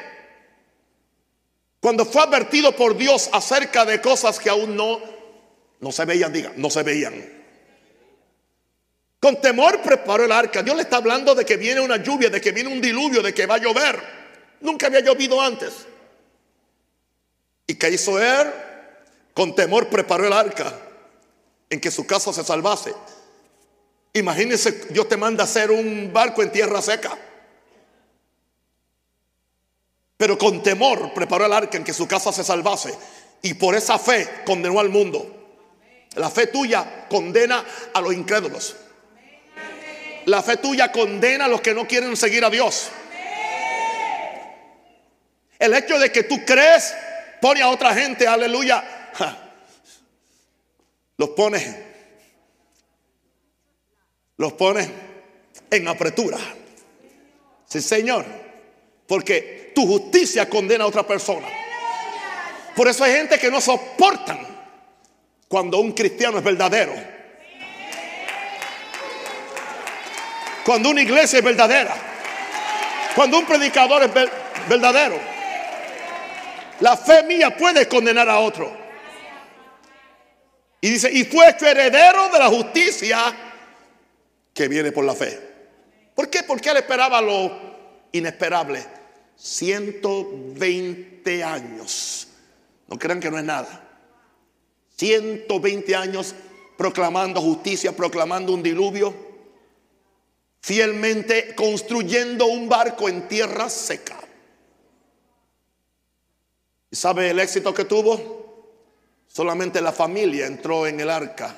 cuando 1.81 2.07
fue 2.07 2.23
advertido 2.23 2.77
por 2.77 2.97
Dios 2.97 3.29
acerca 3.33 3.85
de 3.85 4.01
cosas 4.01 4.39
que 4.39 4.49
aún 4.49 4.77
no, 4.77 5.01
no 5.81 5.91
se 5.91 6.05
veían, 6.05 6.33
diga, 6.33 6.53
no 6.55 6.71
se 6.71 6.85
veían. 6.85 7.41
Con 9.19 9.41
temor 9.41 9.83
preparó 9.83 10.25
el 10.27 10.31
arca. 10.31 10.63
Dios 10.63 10.77
le 10.77 10.83
está 10.83 10.99
hablando 10.99 11.35
de 11.35 11.45
que 11.45 11.57
viene 11.57 11.81
una 11.81 11.97
lluvia, 11.97 12.31
de 12.31 12.41
que 12.41 12.53
viene 12.53 12.71
un 12.71 12.81
diluvio, 12.81 13.21
de 13.21 13.35
que 13.35 13.47
va 13.47 13.57
a 13.57 13.59
llover. 13.59 14.01
Nunca 14.61 14.87
había 14.87 15.01
llovido 15.01 15.41
antes. 15.41 15.73
¿Y 17.67 17.75
qué 17.75 17.91
hizo 17.91 18.21
él? 18.21 18.49
Con 19.35 19.57
temor 19.57 19.89
preparó 19.89 20.29
el 20.29 20.33
arca 20.33 20.73
en 21.69 21.81
que 21.81 21.91
su 21.91 22.07
casa 22.07 22.33
se 22.33 22.45
salvase. 22.45 22.95
Imagínense, 24.13 24.87
Dios 24.91 25.09
te 25.09 25.17
manda 25.17 25.43
a 25.43 25.47
hacer 25.47 25.73
un 25.73 26.13
barco 26.13 26.43
en 26.43 26.53
tierra 26.53 26.81
seca. 26.81 27.19
Pero 30.21 30.37
con 30.37 30.63
temor 30.63 31.15
preparó 31.15 31.47
el 31.47 31.53
arca 31.55 31.79
en 31.79 31.83
que 31.83 31.95
su 31.95 32.07
casa 32.07 32.31
se 32.31 32.45
salvase. 32.45 32.95
Y 33.41 33.55
por 33.55 33.75
esa 33.75 33.99
fe 33.99 34.43
condenó 34.45 34.79
al 34.79 34.91
mundo. 34.91 35.57
La 36.17 36.29
fe 36.29 36.49
tuya 36.49 37.07
condena 37.09 37.65
a 37.95 38.03
los 38.03 38.13
incrédulos. 38.13 38.77
La 40.27 40.43
fe 40.43 40.59
tuya 40.59 40.93
condena 40.93 41.47
a 41.47 41.49
los 41.49 41.63
que 41.63 41.73
no 41.73 41.87
quieren 41.87 42.19
seguir 42.19 42.45
a 42.45 42.51
Dios. 42.51 42.91
El 45.59 45.73
hecho 45.73 45.99
de 45.99 46.13
que 46.13 46.25
tú 46.25 46.45
crees 46.45 46.95
pone 47.41 47.63
a 47.63 47.71
otra 47.71 47.95
gente, 47.95 48.29
aleluya, 48.29 48.85
los 51.17 51.31
pone, 51.31 51.83
los 54.37 54.53
pone 54.53 54.87
en 55.71 55.89
apretura. 55.89 56.37
Sí, 57.67 57.81
Señor, 57.81 58.27
porque 59.07 59.60
tu 59.75 59.87
justicia 59.87 60.49
condena 60.49 60.85
a 60.85 60.87
otra 60.87 61.07
persona. 61.07 61.47
Por 62.75 62.89
eso 62.89 63.05
hay 63.05 63.13
gente 63.13 63.39
que 63.39 63.51
no 63.51 63.61
soportan 63.61 64.47
cuando 65.49 65.79
un 65.79 65.93
cristiano 65.93 66.39
es 66.39 66.45
verdadero. 66.45 66.95
Cuando 70.65 70.91
una 70.91 71.03
iglesia 71.03 71.39
es 71.39 71.45
verdadera. 71.45 71.95
Cuando 73.15 73.39
un 73.39 73.47
predicador 73.47 74.03
es 74.05 74.11
verdadero. 74.69 75.19
La 76.81 76.97
fe 76.97 77.23
mía 77.25 77.57
puede 77.57 77.89
condenar 77.89 78.29
a 78.29 78.39
otro. 78.39 78.81
Y 80.81 80.91
dice, 80.91 81.11
y 81.13 81.25
fue 81.25 81.49
hecho 81.51 81.67
heredero 81.67 82.29
de 82.29 82.39
la 82.39 82.49
justicia 82.49 83.19
que 84.55 84.69
viene 84.69 84.93
por 84.93 85.05
la 85.05 85.15
fe. 85.15 85.39
¿Por 86.15 86.31
qué? 86.31 86.43
Porque 86.43 86.71
él 86.71 86.79
esperaba 86.79 87.21
lo 87.21 87.51
inesperable. 88.13 89.00
120 89.41 91.43
años. 91.43 92.29
No 92.89 92.99
crean 92.99 93.21
que 93.21 93.31
no 93.31 93.39
es 93.39 93.45
nada. 93.45 93.89
120 94.97 95.97
años 95.97 96.35
proclamando 96.77 97.41
justicia, 97.41 97.97
proclamando 97.97 98.53
un 98.53 98.63
diluvio, 98.63 99.15
fielmente 100.61 101.55
construyendo 101.55 102.45
un 102.47 102.69
barco 102.69 103.09
en 103.09 103.27
tierra 103.29 103.71
seca. 103.71 104.21
¿Y 106.91 106.97
sabe 106.97 107.31
el 107.31 107.41
éxito 107.41 107.73
que 107.73 107.87
tuvo? 107.87 108.75
Solamente 109.27 109.81
la 109.81 109.93
familia 109.93 110.47
entró 110.47 110.87
en 110.87 111.01
el 111.01 111.09
arca. 111.09 111.57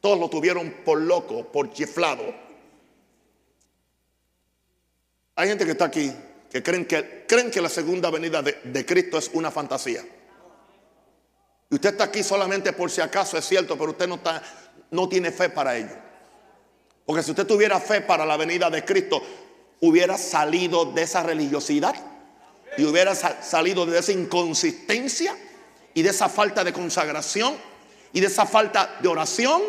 Todos 0.00 0.18
lo 0.18 0.30
tuvieron 0.30 0.70
por 0.84 1.02
loco, 1.02 1.52
por 1.52 1.70
chiflado. 1.70 2.34
Hay 5.36 5.48
gente 5.48 5.66
que 5.66 5.72
está 5.72 5.86
aquí 5.86 6.14
que 6.54 6.62
creen 6.62 6.84
que, 6.84 7.24
creen 7.26 7.50
que 7.50 7.60
la 7.60 7.68
segunda 7.68 8.10
venida 8.10 8.40
de, 8.40 8.86
Cristo 8.86 9.18
es 9.18 9.28
una 9.32 9.50
fantasía. 9.50 10.04
Y 11.68 11.74
usted 11.74 11.90
está 11.90 12.04
aquí 12.04 12.22
solamente 12.22 12.72
por 12.72 12.92
si 12.92 13.00
acaso 13.00 13.36
es 13.36 13.44
cierto, 13.44 13.76
pero 13.76 13.90
usted 13.90 14.06
no, 14.06 14.14
está, 14.14 14.40
no 14.92 15.08
tiene 15.08 15.32
fe 15.32 15.48
para 15.48 15.76
ello. 15.76 15.96
Porque 17.04 17.24
si 17.24 17.32
usted 17.32 17.44
tuviera 17.44 17.80
fe 17.80 18.02
para 18.02 18.24
la 18.24 18.36
venida 18.36 18.70
de 18.70 18.84
Cristo, 18.84 19.20
hubiera 19.80 20.16
salido 20.16 20.84
de 20.84 21.02
esa 21.02 21.24
religiosidad 21.24 21.96
y 22.78 22.84
hubiera 22.84 23.16
salido 23.16 23.84
de 23.84 23.98
esa 23.98 24.12
inconsistencia 24.12 25.36
y 25.92 26.02
de 26.02 26.10
esa 26.10 26.28
falta 26.28 26.62
de 26.62 26.72
consagración 26.72 27.56
y 28.12 28.20
de 28.20 28.28
esa 28.28 28.46
falta 28.46 28.98
de 29.02 29.08
oración 29.08 29.60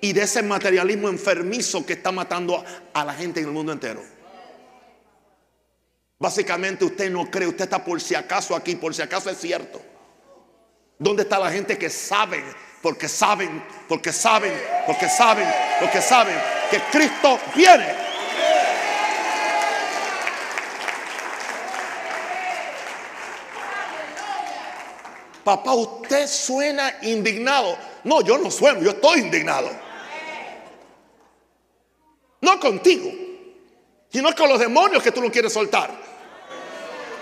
y 0.00 0.12
de 0.12 0.22
ese 0.22 0.42
materialismo 0.42 1.08
enfermizo 1.08 1.86
que 1.86 1.92
está 1.92 2.10
matando 2.10 2.64
a 2.94 3.04
la 3.04 3.14
gente 3.14 3.38
en 3.38 3.46
el 3.46 3.52
mundo 3.52 3.70
entero. 3.70 4.02
Básicamente 6.20 6.84
usted 6.84 7.10
no 7.10 7.30
cree, 7.30 7.48
usted 7.48 7.64
está 7.64 7.82
por 7.82 7.98
si 7.98 8.14
acaso 8.14 8.54
aquí, 8.54 8.76
por 8.76 8.94
si 8.94 9.00
acaso 9.00 9.30
es 9.30 9.38
cierto. 9.38 9.80
¿Dónde 10.98 11.22
está 11.22 11.38
la 11.38 11.50
gente 11.50 11.78
que 11.78 11.88
sabe? 11.88 12.44
Porque 12.82 13.08
saben, 13.08 13.64
porque 13.88 14.12
saben, 14.12 14.52
porque 14.86 15.08
saben, 15.08 15.48
porque 15.80 16.02
saben 16.02 16.36
que 16.70 16.78
Cristo 16.92 17.38
viene. 17.56 17.86
Papá, 25.42 25.72
usted 25.72 26.26
suena 26.26 26.96
indignado. 27.00 27.78
No, 28.04 28.20
yo 28.20 28.36
no 28.36 28.50
sueno, 28.50 28.82
yo 28.82 28.90
estoy 28.90 29.20
indignado. 29.20 29.70
No 32.42 32.60
contigo, 32.60 33.10
sino 34.10 34.34
con 34.34 34.50
los 34.50 34.58
demonios 34.58 35.02
que 35.02 35.12
tú 35.12 35.22
no 35.22 35.30
quieres 35.32 35.54
soltar. 35.54 36.09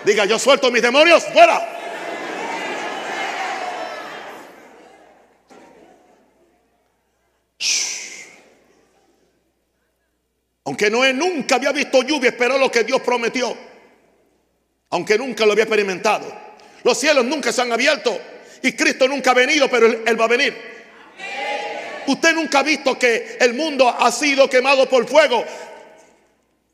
Diga, 0.03 0.25
yo 0.25 0.39
suelto 0.39 0.71
mis 0.71 0.81
demonios, 0.81 1.23
fuera. 1.25 1.77
Aunque 10.69 10.89
Noé 10.91 11.13
nunca 11.13 11.55
había 11.55 11.71
visto 11.71 12.03
lluvia, 12.03 12.29
esperó 12.29 12.57
lo 12.57 12.69
que 12.69 12.83
Dios 12.83 13.01
prometió. 13.01 13.57
Aunque 14.91 15.17
nunca 15.17 15.45
lo 15.45 15.53
había 15.53 15.63
experimentado. 15.63 16.31
Los 16.83 16.97
cielos 16.97 17.25
nunca 17.25 17.51
se 17.51 17.61
han 17.61 17.71
abierto 17.71 18.15
y 18.61 18.73
Cristo 18.73 19.07
nunca 19.07 19.31
ha 19.31 19.33
venido, 19.33 19.69
pero 19.69 19.87
Él, 19.87 20.21
va 20.21 20.25
a 20.25 20.27
venir. 20.27 20.55
Usted 22.05 22.33
nunca 22.33 22.59
ha 22.59 22.63
visto 22.63 22.97
que 22.97 23.37
el 23.39 23.55
mundo 23.55 23.89
ha 23.89 24.11
sido 24.11 24.49
quemado 24.49 24.87
por 24.87 25.07
fuego. 25.07 25.43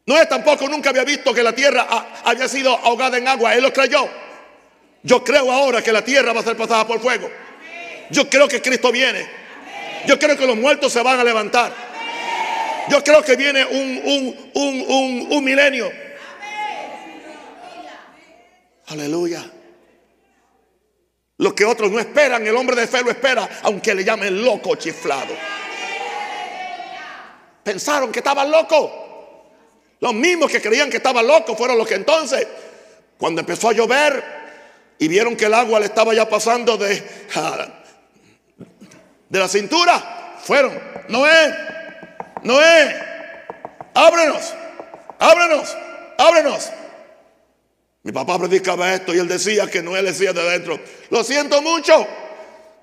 No 0.05 0.17
es 0.17 0.29
tampoco, 0.29 0.67
nunca 0.69 0.91
había 0.91 1.03
visto 1.03 1.33
que 1.33 1.41
la 1.41 1.53
tierra 1.53 1.87
había 2.23 2.47
sido 2.47 2.71
ahogada 2.71 3.17
en 3.17 3.27
agua. 3.27 3.55
Él 3.55 3.63
lo 3.63 3.73
creyó. 3.73 4.07
Yo 5.01 5.23
creo 5.23 5.51
ahora 5.51 5.81
que 5.81 5.91
la 5.91 6.03
tierra 6.03 6.31
va 6.31 6.41
a 6.41 6.43
ser 6.43 6.55
pasada 6.55 6.85
por 6.85 6.99
fuego. 6.99 7.29
Yo 8.11 8.29
creo 8.29 8.47
que 8.47 8.61
Cristo 8.61 8.91
viene. 8.91 9.27
Yo 10.05 10.19
creo 10.19 10.37
que 10.37 10.45
los 10.45 10.55
muertos 10.55 10.93
se 10.93 11.01
van 11.01 11.19
a 11.19 11.23
levantar. 11.23 11.73
Yo 12.87 13.03
creo 13.03 13.23
que 13.23 13.35
viene 13.35 13.65
un, 13.65 14.51
un, 14.53 15.27
un 15.31 15.43
milenio. 15.43 15.91
Aleluya. 18.87 19.43
Lo 21.37 21.55
que 21.55 21.65
otros 21.65 21.91
no 21.91 21.99
esperan, 21.99 22.45
el 22.45 22.55
hombre 22.55 22.75
de 22.75 22.87
fe 22.87 23.01
lo 23.01 23.09
espera, 23.09 23.49
aunque 23.63 23.95
le 23.95 24.03
llamen 24.03 24.43
loco 24.43 24.75
chiflado. 24.75 25.35
Pensaron 27.63 28.11
que 28.11 28.19
estaban 28.19 28.51
locos. 28.51 29.04
Los 29.99 30.13
mismos 30.13 30.51
que 30.51 30.61
creían 30.61 30.89
que 30.89 30.97
estaban 30.97 31.25
locos 31.25 31.57
fueron 31.57 31.77
los 31.77 31.87
que 31.87 31.95
entonces, 31.95 32.47
cuando 33.17 33.41
empezó 33.41 33.69
a 33.69 33.73
llover 33.73 34.23
y 34.99 35.07
vieron 35.07 35.35
que 35.35 35.45
el 35.45 35.53
agua 35.53 35.79
le 35.79 35.85
estaba 35.85 36.13
ya 36.13 36.27
pasando 36.27 36.77
de, 36.77 37.01
de 39.29 39.39
la 39.39 39.47
cintura, 39.47 40.37
fueron, 40.43 40.77
Noé, 41.09 41.55
Noé, 42.43 42.95
ábrenos, 43.93 44.53
ábrenos, 45.19 45.77
ábrenos. 46.17 46.71
Mi 48.03 48.11
papá 48.11 48.37
predicaba 48.37 48.93
esto 48.93 49.15
y 49.15 49.17
él 49.17 49.27
decía 49.27 49.67
que 49.67 49.81
no 49.81 49.97
él 49.97 50.05
decía 50.05 50.31
de 50.31 50.41
adentro, 50.41 50.79
lo 51.09 51.23
siento 51.23 51.61
mucho, 51.61 52.05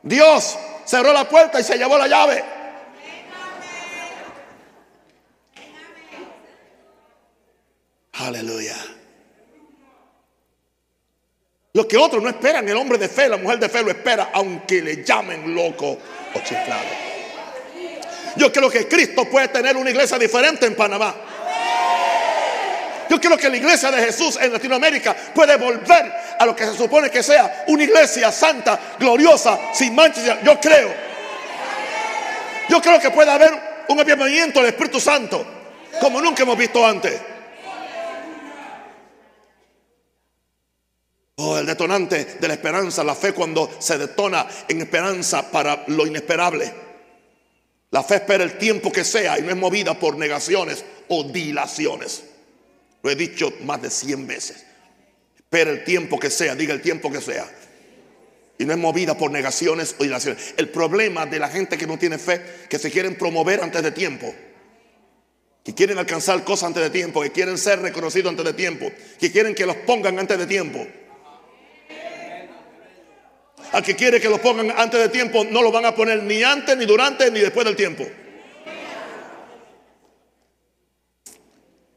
Dios 0.02 0.58
cerró 0.84 1.12
la 1.12 1.28
puerta 1.28 1.60
y 1.60 1.64
se 1.64 1.78
llevó 1.78 1.96
la 1.96 2.08
llave. 2.08 2.42
Aleluya. 8.26 8.76
Lo 11.74 11.88
que 11.88 11.96
otros 11.96 12.22
no 12.22 12.28
esperan, 12.28 12.68
el 12.68 12.76
hombre 12.76 12.98
de 12.98 13.08
fe, 13.08 13.28
la 13.28 13.36
mujer 13.36 13.58
de 13.58 13.68
fe 13.68 13.82
lo 13.82 13.90
espera, 13.90 14.30
aunque 14.32 14.80
le 14.80 15.02
llamen 15.02 15.54
loco 15.54 15.98
o 16.34 16.38
chiflado. 16.40 16.86
Yo 18.36 18.52
creo 18.52 18.70
que 18.70 18.86
Cristo 18.86 19.24
puede 19.24 19.48
tener 19.48 19.76
una 19.76 19.90
iglesia 19.90 20.18
diferente 20.18 20.66
en 20.66 20.76
Panamá. 20.76 21.14
Yo 23.08 23.20
creo 23.20 23.36
que 23.36 23.48
la 23.48 23.56
iglesia 23.56 23.90
de 23.90 24.04
Jesús 24.04 24.38
en 24.40 24.52
Latinoamérica 24.52 25.14
puede 25.34 25.56
volver 25.56 26.12
a 26.38 26.46
lo 26.46 26.54
que 26.54 26.64
se 26.64 26.76
supone 26.76 27.10
que 27.10 27.22
sea 27.22 27.64
una 27.68 27.82
iglesia 27.82 28.30
santa, 28.30 28.78
gloriosa, 28.98 29.58
sin 29.74 29.94
manchas. 29.94 30.38
Yo 30.44 30.60
creo. 30.60 30.94
Yo 32.68 32.80
creo 32.80 33.00
que 33.00 33.10
puede 33.10 33.30
haber 33.30 33.52
un 33.88 33.98
avivamiento 33.98 34.60
del 34.60 34.68
Espíritu 34.68 35.00
Santo 35.00 35.44
como 36.00 36.20
nunca 36.20 36.42
hemos 36.42 36.56
visto 36.56 36.86
antes. 36.86 37.31
Oh, 41.44 41.58
el 41.58 41.66
detonante 41.66 42.36
de 42.38 42.46
la 42.46 42.54
esperanza, 42.54 43.02
la 43.02 43.16
fe 43.16 43.32
cuando 43.32 43.68
se 43.80 43.98
detona 43.98 44.46
en 44.68 44.80
esperanza 44.80 45.50
para 45.50 45.82
lo 45.88 46.06
inesperable. 46.06 46.72
La 47.90 48.04
fe 48.04 48.14
espera 48.14 48.44
el 48.44 48.58
tiempo 48.58 48.92
que 48.92 49.02
sea 49.02 49.40
y 49.40 49.42
no 49.42 49.50
es 49.50 49.56
movida 49.56 49.98
por 49.98 50.16
negaciones 50.16 50.84
o 51.08 51.24
dilaciones. 51.24 52.22
Lo 53.02 53.10
he 53.10 53.16
dicho 53.16 53.52
más 53.64 53.82
de 53.82 53.90
100 53.90 54.24
veces. 54.28 54.64
Espera 55.36 55.72
el 55.72 55.82
tiempo 55.82 56.16
que 56.20 56.30
sea, 56.30 56.54
diga 56.54 56.74
el 56.74 56.80
tiempo 56.80 57.10
que 57.10 57.20
sea. 57.20 57.44
Y 58.56 58.64
no 58.64 58.72
es 58.72 58.78
movida 58.78 59.18
por 59.18 59.32
negaciones 59.32 59.96
o 59.98 60.04
dilaciones. 60.04 60.54
El 60.56 60.68
problema 60.68 61.26
de 61.26 61.40
la 61.40 61.48
gente 61.48 61.76
que 61.76 61.88
no 61.88 61.98
tiene 61.98 62.18
fe, 62.18 62.40
que 62.68 62.78
se 62.78 62.88
quieren 62.92 63.16
promover 63.16 63.64
antes 63.64 63.82
de 63.82 63.90
tiempo. 63.90 64.32
Que 65.64 65.74
quieren 65.74 65.98
alcanzar 65.98 66.44
cosas 66.44 66.68
antes 66.68 66.84
de 66.84 66.90
tiempo. 66.90 67.20
Que 67.20 67.32
quieren 67.32 67.58
ser 67.58 67.80
reconocidos 67.80 68.30
antes 68.30 68.44
de 68.44 68.52
tiempo. 68.52 68.92
Que 69.18 69.32
quieren 69.32 69.56
que 69.56 69.66
los 69.66 69.74
pongan 69.78 70.20
antes 70.20 70.38
de 70.38 70.46
tiempo. 70.46 70.86
Al 73.72 73.82
que 73.82 73.96
quiere 73.96 74.20
que 74.20 74.28
los 74.28 74.40
pongan 74.40 74.70
antes 74.76 75.00
de 75.00 75.08
tiempo, 75.08 75.44
no 75.44 75.62
lo 75.62 75.72
van 75.72 75.86
a 75.86 75.94
poner 75.94 76.22
ni 76.22 76.42
antes, 76.42 76.76
ni 76.76 76.84
durante, 76.84 77.30
ni 77.30 77.40
después 77.40 77.64
del 77.64 77.74
tiempo. 77.74 78.06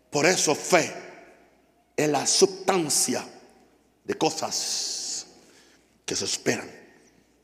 Por 0.09 0.25
eso 0.25 0.55
fe 0.55 0.93
es 1.97 2.07
la 2.07 2.25
sustancia 2.25 3.25
de 4.05 4.13
cosas 4.15 5.27
que 6.05 6.15
se 6.15 6.23
esperan. 6.23 6.69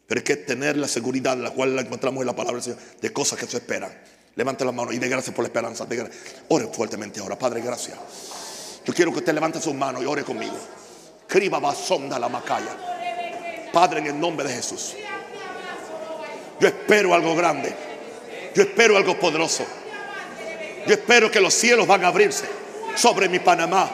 Pero 0.08 0.20
hay 0.20 0.24
que 0.24 0.38
tener 0.38 0.78
la 0.78 0.88
seguridad, 0.88 1.36
la 1.36 1.52
cual 1.52 1.76
la 1.76 1.82
encontramos 1.82 2.22
en 2.22 2.28
la 2.28 2.36
palabra 2.36 2.62
del 2.62 2.64
Señor, 2.64 2.80
de 3.02 3.12
cosas 3.12 3.38
que 3.38 3.48
se 3.48 3.58
esperan. 3.58 3.92
Levante 4.36 4.64
la 4.64 4.72
mano 4.72 4.94
y 4.94 5.00
de 5.00 5.10
gracias 5.10 5.36
por 5.36 5.44
la 5.44 5.48
esperanza. 5.48 5.86
ore 6.48 6.68
fuertemente 6.68 7.20
ahora, 7.20 7.38
Padre, 7.38 7.60
gracias. 7.60 7.98
Yo 8.86 8.94
quiero 8.94 9.12
que 9.12 9.20
usted 9.20 9.34
levante 9.34 9.60
sus 9.60 9.74
manos 9.74 10.02
y 10.02 10.06
ore 10.06 10.24
conmigo. 10.24 10.58
Criba 11.28 11.60
basonda 11.60 12.18
la 12.18 12.30
macaya. 12.30 12.91
Padre, 13.72 14.00
en 14.00 14.08
el 14.08 14.20
nombre 14.20 14.48
de 14.48 14.56
Jesús. 14.56 14.96
Yo 16.60 16.68
espero 16.68 17.14
algo 17.14 17.36
grande. 17.36 17.74
Yo 18.54 18.64
espero 18.64 18.98
algo 18.98 19.18
poderoso. 19.18 19.66
Yo 20.86 20.94
espero 20.94 21.32
que 21.32 21.40
los 21.40 21.54
cielos 21.54 21.88
van 21.88 22.04
a 22.04 22.08
abrirse 22.08 22.46
sobre 22.96 23.30
mi 23.30 23.40
Panamá, 23.40 23.90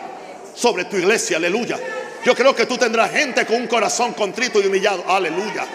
sobre 0.56 0.86
tu 0.86 0.98
iglesia, 0.98 1.38
aleluya. 1.38 1.80
Yo 2.26 2.36
creo 2.36 2.56
que 2.56 2.66
tú 2.66 2.78
tendrás 2.78 3.12
gente 3.12 3.46
con 3.46 3.58
un 3.58 3.68
corazón 3.68 4.14
contrito 4.14 4.62
y 4.62 4.68
humillado, 4.68 5.04
aleluya. 5.08 5.66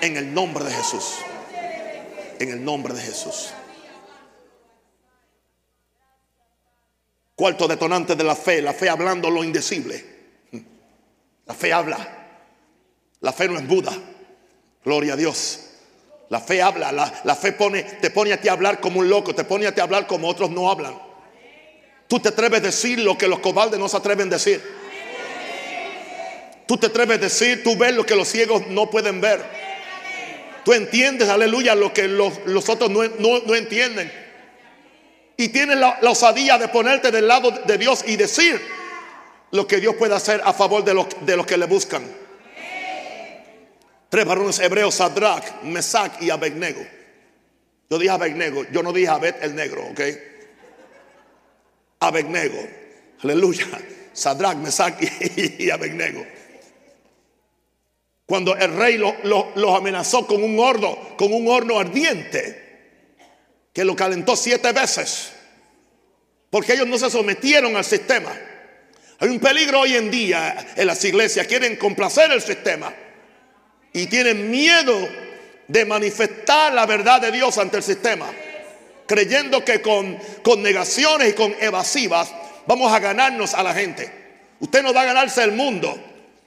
En 0.00 0.16
el 0.16 0.32
nombre 0.32 0.64
de 0.64 0.72
Jesús. 0.72 1.16
En 2.38 2.50
el 2.50 2.64
nombre 2.64 2.94
de 2.94 3.00
Jesús. 3.00 3.52
Cuarto 7.34 7.66
detonante 7.66 8.14
de 8.14 8.22
la 8.22 8.36
fe, 8.36 8.62
la 8.62 8.72
fe 8.72 8.88
hablando 8.88 9.30
lo 9.30 9.42
indecible. 9.42 10.04
La 11.46 11.54
fe 11.54 11.72
habla. 11.72 12.23
La 13.24 13.32
fe 13.32 13.48
no 13.48 13.58
es 13.58 13.66
Buda. 13.66 13.90
Gloria 14.84 15.14
a 15.14 15.16
Dios. 15.16 15.60
La 16.28 16.40
fe 16.40 16.60
habla, 16.60 16.92
la, 16.92 17.10
la, 17.24 17.34
fe 17.34 17.52
pone, 17.52 17.82
te 17.82 18.10
pone 18.10 18.34
a 18.34 18.40
ti 18.40 18.48
a 18.48 18.52
hablar 18.52 18.80
como 18.80 19.00
un 19.00 19.08
loco, 19.08 19.34
te 19.34 19.44
pone 19.44 19.66
a 19.66 19.74
ti 19.74 19.80
a 19.80 19.84
hablar 19.84 20.06
como 20.06 20.28
otros 20.28 20.50
no 20.50 20.70
hablan. 20.70 20.94
Tú 22.06 22.20
te 22.20 22.28
atreves 22.28 22.60
a 22.60 22.64
decir 22.64 22.98
lo 22.98 23.16
que 23.16 23.26
los 23.26 23.38
cobardes 23.38 23.80
no 23.80 23.88
se 23.88 23.96
atreven 23.96 24.28
a 24.28 24.32
decir. 24.32 24.62
Tú 26.66 26.76
te 26.76 26.88
atreves 26.88 27.16
a 27.16 27.20
decir, 27.20 27.64
tú 27.64 27.76
ves 27.78 27.94
lo 27.94 28.04
que 28.04 28.14
los 28.14 28.28
ciegos 28.28 28.66
no 28.66 28.90
pueden 28.90 29.22
ver. 29.22 29.42
Tú 30.62 30.74
entiendes, 30.74 31.30
aleluya, 31.30 31.74
lo 31.74 31.94
que 31.94 32.06
los, 32.08 32.68
otros 32.68 32.90
no, 32.90 33.54
entienden. 33.54 34.12
Y 35.38 35.48
tienes 35.48 35.78
la, 35.78 35.98
osadía 36.02 36.58
de 36.58 36.68
ponerte 36.68 37.10
del 37.10 37.26
lado 37.26 37.50
de 37.50 37.78
Dios 37.78 38.04
y 38.06 38.16
decir 38.16 38.60
lo 39.50 39.66
que 39.66 39.78
Dios 39.78 39.94
puede 39.94 40.14
hacer 40.14 40.42
a 40.44 40.52
favor 40.52 40.84
de 40.84 40.92
los, 40.92 41.06
de 41.22 41.36
los 41.38 41.46
que 41.46 41.56
le 41.56 41.64
buscan. 41.64 42.23
Tres 44.14 44.26
varones 44.26 44.60
hebreos, 44.60 44.94
Sadrach, 44.94 45.62
Mesach 45.64 46.22
y 46.22 46.30
Abednego. 46.30 46.80
Yo 47.90 47.98
dije 47.98 48.12
Abednego, 48.12 48.64
yo 48.70 48.80
no 48.80 48.92
dije 48.92 49.08
Abed 49.08 49.42
el 49.42 49.56
negro, 49.56 49.88
¿ok? 49.88 50.00
Abednego. 51.98 52.64
Aleluya. 53.24 53.66
Sadrach, 54.12 54.56
Mesach 54.58 54.94
y, 55.58 55.68
Abednego. 55.72 56.24
Cuando 58.24 58.54
el 58.54 58.76
rey 58.76 58.98
los 58.98 59.76
amenazó 59.76 60.28
con 60.28 60.44
un 60.44 60.60
horno, 60.60 60.96
con 61.18 61.32
un 61.32 61.48
horno 61.48 61.80
ardiente, 61.80 63.18
que 63.72 63.84
lo 63.84 63.96
calentó 63.96 64.36
siete 64.36 64.70
veces, 64.70 65.32
porque 66.50 66.74
ellos 66.74 66.86
no 66.86 66.98
se 66.98 67.10
sometieron 67.10 67.74
al 67.74 67.84
sistema. 67.84 68.30
Hay 69.18 69.28
un 69.28 69.40
peligro 69.40 69.80
hoy 69.80 69.96
en 69.96 70.08
día 70.08 70.68
en 70.76 70.86
las 70.86 71.04
iglesias, 71.04 71.48
quieren 71.48 71.74
complacer 71.74 72.30
el 72.30 72.40
sistema 72.40 72.94
y 73.94 74.06
tienen 74.08 74.50
miedo 74.50 75.08
de 75.68 75.84
manifestar 75.86 76.74
la 76.74 76.84
verdad 76.84 77.22
de 77.22 77.30
Dios 77.30 77.56
ante 77.56 77.78
el 77.78 77.82
sistema, 77.82 78.26
creyendo 79.06 79.64
que 79.64 79.80
con, 79.80 80.18
con 80.42 80.62
negaciones 80.62 81.30
y 81.30 81.32
con 81.32 81.54
evasivas 81.60 82.30
vamos 82.66 82.92
a 82.92 82.98
ganarnos 82.98 83.54
a 83.54 83.62
la 83.62 83.72
gente. 83.72 84.12
Usted 84.58 84.82
no 84.82 84.92
va 84.92 85.02
a 85.02 85.06
ganarse 85.06 85.42
el 85.42 85.52
mundo 85.52 85.96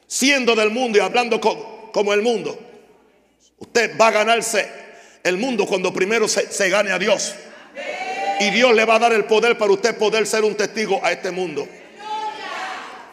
siendo 0.05 0.55
del 0.55 0.71
mundo 0.71 0.97
y 0.97 1.01
hablando 1.01 1.39
como 1.39 2.13
el 2.13 2.21
mundo. 2.21 2.59
Usted 3.59 3.97
va 3.97 4.07
a 4.07 4.11
ganarse 4.11 4.69
el 5.23 5.37
mundo 5.37 5.65
cuando 5.65 5.93
primero 5.93 6.27
se, 6.27 6.51
se 6.51 6.69
gane 6.69 6.91
a 6.91 6.99
Dios. 6.99 7.33
Y 8.41 8.49
Dios 8.51 8.73
le 8.75 8.85
va 8.85 8.95
a 8.95 8.99
dar 8.99 9.13
el 9.13 9.23
poder 9.23 9.57
para 9.57 9.71
usted 9.71 9.97
poder 9.97 10.27
ser 10.27 10.43
un 10.43 10.55
testigo 10.55 10.99
a 11.01 11.13
este 11.13 11.31
mundo. 11.31 11.67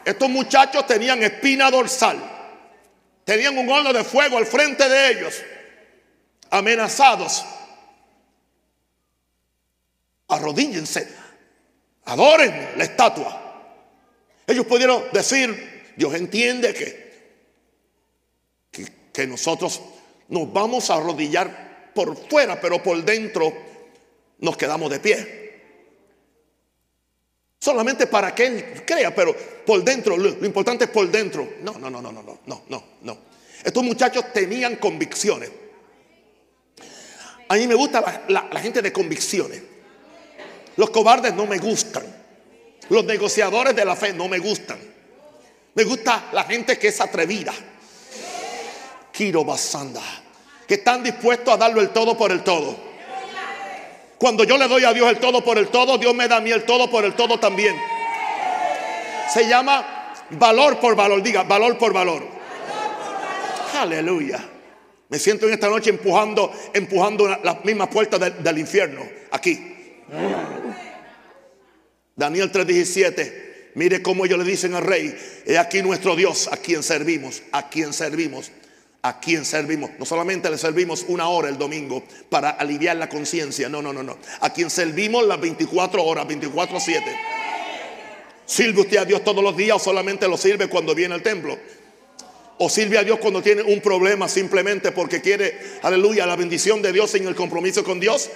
Estos 0.03 0.29
muchachos 0.29 0.85
tenían 0.85 1.23
espina 1.23 1.71
dorsal. 1.71 2.34
Tenían 3.25 3.57
un 3.57 3.69
horno 3.69 3.91
de 3.91 4.03
fuego 4.03 4.37
al 4.37 4.45
frente 4.45 4.87
de 4.87 5.11
ellos 5.11 5.43
amenazados, 6.51 7.43
arrodíllense, 10.27 11.07
adoren 12.05 12.73
la 12.77 12.83
estatua. 12.83 13.41
Ellos 14.47 14.65
pudieron 14.67 15.03
decir, 15.11 15.93
Dios 15.97 16.13
entiende 16.13 16.73
que, 16.73 17.41
que, 18.71 18.87
que 19.11 19.27
nosotros 19.27 19.81
nos 20.29 20.53
vamos 20.53 20.89
a 20.91 20.95
arrodillar 20.95 21.91
por 21.95 22.15
fuera, 22.29 22.61
pero 22.61 22.81
por 22.83 23.03
dentro 23.03 23.51
nos 24.37 24.55
quedamos 24.55 24.91
de 24.91 24.99
pie 24.99 25.44
solamente 27.65 28.05
para 28.05 28.35
que 28.35 28.45
él 28.45 28.83
crea, 28.85 29.13
pero 29.15 29.35
por 29.65 29.83
dentro, 29.83 30.15
lo, 30.15 30.29
importante 30.45 30.85
es 30.85 30.91
por 30.91 31.09
dentro. 31.09 31.55
No, 31.63 31.73
no, 31.79 31.89
no, 31.89 31.99
no, 31.99 32.11
no, 32.11 32.39
no, 32.45 32.63
no, 32.69 32.83
no. 33.01 33.17
Estos 33.63 33.83
muchachos 33.83 34.31
tenían 34.31 34.75
convicciones. 34.75 35.49
A 37.47 37.55
mí 37.55 37.65
me 37.65 37.73
gusta 37.73 38.23
la, 38.27 38.47
la 38.51 38.59
gente 38.59 38.83
de 38.83 38.93
convicciones. 38.93 39.63
Los 40.77 40.91
cobardes 40.91 41.33
no 41.33 41.47
me 41.47 41.57
gustan. 41.57 42.03
Los 42.89 43.03
negociadores 43.03 43.75
de 43.75 43.83
la 43.83 43.95
fe 43.95 44.13
no 44.13 44.27
me 44.27 44.37
gustan. 44.37 44.77
Me 45.73 45.83
gusta 45.85 46.29
la 46.33 46.43
gente 46.43 46.77
que 46.77 46.89
es 46.89 47.01
atrevida. 47.01 47.53
Kiro 49.11 49.43
Basanda. 49.43 50.03
Que 50.67 50.75
están 50.75 51.01
dispuestos 51.01 51.51
a 51.51 51.57
darlo 51.57 51.81
el 51.81 51.89
todo 51.89 52.15
por 52.15 52.31
el 52.31 52.43
todo. 52.43 52.94
Cuando 54.17 54.43
yo 54.43 54.57
le 54.57 54.67
doy 54.67 54.85
a 54.85 54.93
Dios 54.93 55.09
el 55.09 55.19
todo 55.19 55.43
por 55.43 55.57
el 55.57 55.67
todo, 55.67 55.97
Dios 55.97 56.15
me 56.15 56.27
da 56.27 56.37
a 56.37 56.41
mí 56.41 56.51
el 56.51 56.63
todo 56.63 56.89
por 56.89 57.03
el 57.03 57.13
todo 57.13 57.39
también. 57.39 57.75
Se 59.33 59.47
llama 59.47 60.13
valor 60.31 60.79
por 60.79 60.95
valor. 60.95 61.21
Diga, 61.21 61.43
valor 61.43 61.77
por 61.77 61.93
valor. 61.93 62.23
Aleluya. 63.73 64.39
Me 65.09 65.19
siento 65.19 65.47
en 65.47 65.53
esta 65.53 65.69
noche 65.69 65.89
empujando, 65.89 66.51
empujando 66.73 67.27
las 67.27 67.63
mismas 67.63 67.89
puertas 67.89 68.19
del, 68.43 68.57
infierno. 68.57 69.01
Aquí. 69.31 69.75
Daniel 72.15 72.51
3:17. 72.51 73.45
Mire 73.75 74.01
cómo 74.01 74.25
ellos 74.25 74.39
le 74.39 74.45
dicen 74.45 74.73
al 74.73 74.83
rey, 74.83 75.13
he 75.45 75.57
aquí 75.57 75.81
nuestro 75.81 76.15
Dios, 76.15 76.47
a 76.49 76.55
quien 76.55 76.81
servimos, 76.81 77.43
a 77.51 77.67
quien 77.67 77.91
servimos, 77.91 78.49
a 79.05 79.19
quien 79.19 79.45
servimos. 79.45 79.91
No 79.99 80.05
solamente 80.05 80.49
le 80.49 80.57
servimos 80.57 81.05
una 81.07 81.29
hora 81.29 81.47
el 81.47 81.59
domingo 81.59 82.03
para 82.27 82.49
aliviar 82.49 82.95
la 82.95 83.07
conciencia, 83.07 83.69
no, 83.69 83.79
no, 83.79 83.93
no, 83.93 84.01
no. 84.01 84.17
A 84.39 84.51
quien 84.51 84.71
servimos 84.71 85.23
las 85.27 85.39
24 85.39 86.03
horas, 86.03 86.25
24/7. 86.25 87.03
¿Sirve 88.47 88.81
usted 88.81 88.97
a 88.97 89.05
Dios 89.05 89.23
todos 89.23 89.43
los 89.43 89.55
días 89.55 89.77
o 89.77 89.79
solamente 89.79 90.27
lo 90.27 90.37
sirve 90.37 90.67
cuando 90.69 90.95
viene 90.95 91.13
al 91.13 91.21
templo? 91.21 91.55
O 92.57 92.67
sirve 92.67 92.97
a 92.97 93.03
Dios 93.03 93.19
cuando 93.19 93.43
tiene 93.43 93.61
un 93.61 93.79
problema 93.79 94.27
simplemente 94.27 94.91
porque 94.91 95.21
quiere, 95.21 95.55
aleluya, 95.83 96.25
la 96.25 96.35
bendición 96.35 96.81
de 96.81 96.91
Dios 96.91 97.13
en 97.13 97.27
el 97.27 97.35
compromiso 97.35 97.83
con 97.83 97.99
Dios. 97.99 98.31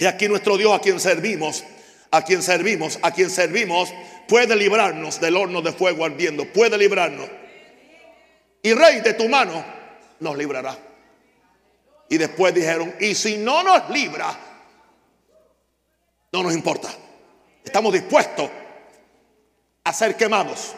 Y 0.00 0.04
aquí 0.04 0.26
nuestro 0.26 0.56
Dios 0.56 0.72
a 0.72 0.80
quien 0.80 0.98
servimos, 0.98 1.62
a 2.10 2.24
quien 2.24 2.42
servimos, 2.42 2.98
a 3.02 3.12
quien 3.12 3.30
servimos, 3.30 3.94
puede 4.26 4.56
librarnos 4.56 5.20
del 5.20 5.36
horno 5.36 5.62
de 5.62 5.70
fuego 5.70 6.04
ardiendo, 6.04 6.44
puede 6.46 6.76
librarnos. 6.76 7.28
Y 8.62 8.72
Rey 8.74 9.00
de 9.00 9.14
tu 9.14 9.28
mano 9.28 9.64
nos 10.20 10.36
librará. 10.36 10.76
Y 12.08 12.18
después 12.18 12.54
dijeron, 12.54 12.94
y 13.00 13.14
si 13.14 13.38
no 13.38 13.62
nos 13.62 13.88
libra, 13.90 14.38
no 16.32 16.42
nos 16.42 16.52
importa. 16.54 16.88
Estamos 17.64 17.92
dispuestos 17.92 18.50
a 19.84 19.92
ser 19.92 20.16
quemados 20.16 20.74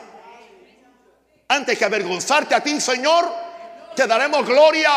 antes 1.49 1.79
que 1.79 1.85
avergonzarte 1.85 2.55
a 2.55 2.61
ti, 2.61 2.81
Señor, 2.81 3.31
te 3.95 4.07
daremos 4.07 4.47
gloria 4.47 4.91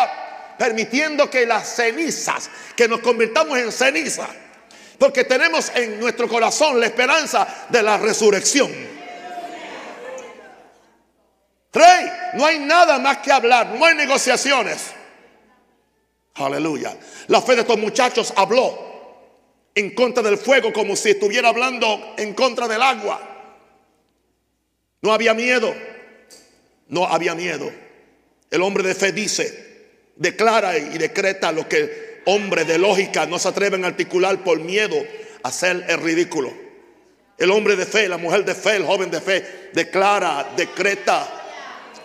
permitiendo 0.57 1.29
que 1.29 1.45
las 1.45 1.75
cenizas, 1.75 2.49
que 2.75 2.87
nos 2.87 3.01
convirtamos 3.01 3.57
en 3.59 3.71
ceniza, 3.71 4.27
porque 4.97 5.23
tenemos 5.23 5.71
en 5.75 5.99
nuestro 5.99 6.27
corazón 6.27 6.79
la 6.79 6.87
esperanza 6.87 7.47
de 7.69 7.83
la 7.83 7.97
resurrección. 7.97 8.96
No 12.33 12.45
hay 12.45 12.59
nada 12.59 12.99
más 12.99 13.19
que 13.19 13.31
hablar, 13.31 13.75
no 13.77 13.85
hay 13.85 13.95
negociaciones. 13.95 14.91
Aleluya. 16.35 16.97
La 17.27 17.41
fe 17.41 17.55
de 17.55 17.61
estos 17.61 17.77
muchachos 17.77 18.33
habló 18.35 18.85
en 19.73 19.93
contra 19.93 20.23
del 20.23 20.37
fuego 20.37 20.71
como 20.73 20.95
si 20.95 21.11
estuviera 21.11 21.49
hablando 21.49 22.13
en 22.17 22.33
contra 22.33 22.67
del 22.67 22.81
agua. 22.81 23.19
No 25.01 25.13
había 25.13 25.33
miedo. 25.33 25.73
No 26.87 27.05
había 27.05 27.35
miedo. 27.35 27.69
El 28.49 28.61
hombre 28.61 28.83
de 28.83 28.95
fe 28.95 29.11
dice, 29.11 30.11
declara 30.15 30.77
y 30.77 30.97
decreta 30.97 31.51
lo 31.51 31.67
que 31.67 32.21
hombre 32.25 32.65
de 32.65 32.77
lógica 32.77 33.25
no 33.25 33.39
se 33.39 33.49
atreven 33.49 33.83
a 33.83 33.87
articular 33.87 34.43
por 34.43 34.59
miedo 34.59 34.95
a 35.43 35.49
hacer 35.49 35.85
el 35.87 35.99
ridículo. 35.99 36.53
El 37.37 37.51
hombre 37.51 37.75
de 37.75 37.85
fe, 37.85 38.07
la 38.07 38.17
mujer 38.17 38.45
de 38.45 38.55
fe, 38.55 38.77
el 38.77 38.85
joven 38.85 39.11
de 39.11 39.21
fe, 39.21 39.69
declara, 39.73 40.53
decreta 40.55 41.36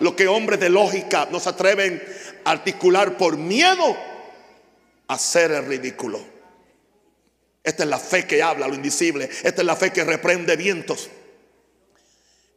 lo 0.03 0.17
que 0.17 0.27
hombres 0.27 0.59
de 0.59 0.69
lógica 0.69 1.29
no 1.31 1.39
se 1.39 1.47
atreven 1.47 2.03
a 2.43 2.51
articular 2.51 3.15
por 3.15 3.37
miedo 3.37 3.95
a 5.07 5.13
hacer 5.13 5.51
el 5.51 5.65
ridículo. 5.65 6.19
Esta 7.63 7.83
es 7.83 7.89
la 7.89 7.97
fe 7.97 8.27
que 8.27 8.43
habla 8.43 8.67
lo 8.67 8.75
invisible. 8.75 9.29
Esta 9.43 9.61
es 9.61 9.65
la 9.65 9.77
fe 9.77 9.93
que 9.93 10.03
reprende 10.03 10.57
vientos. 10.57 11.09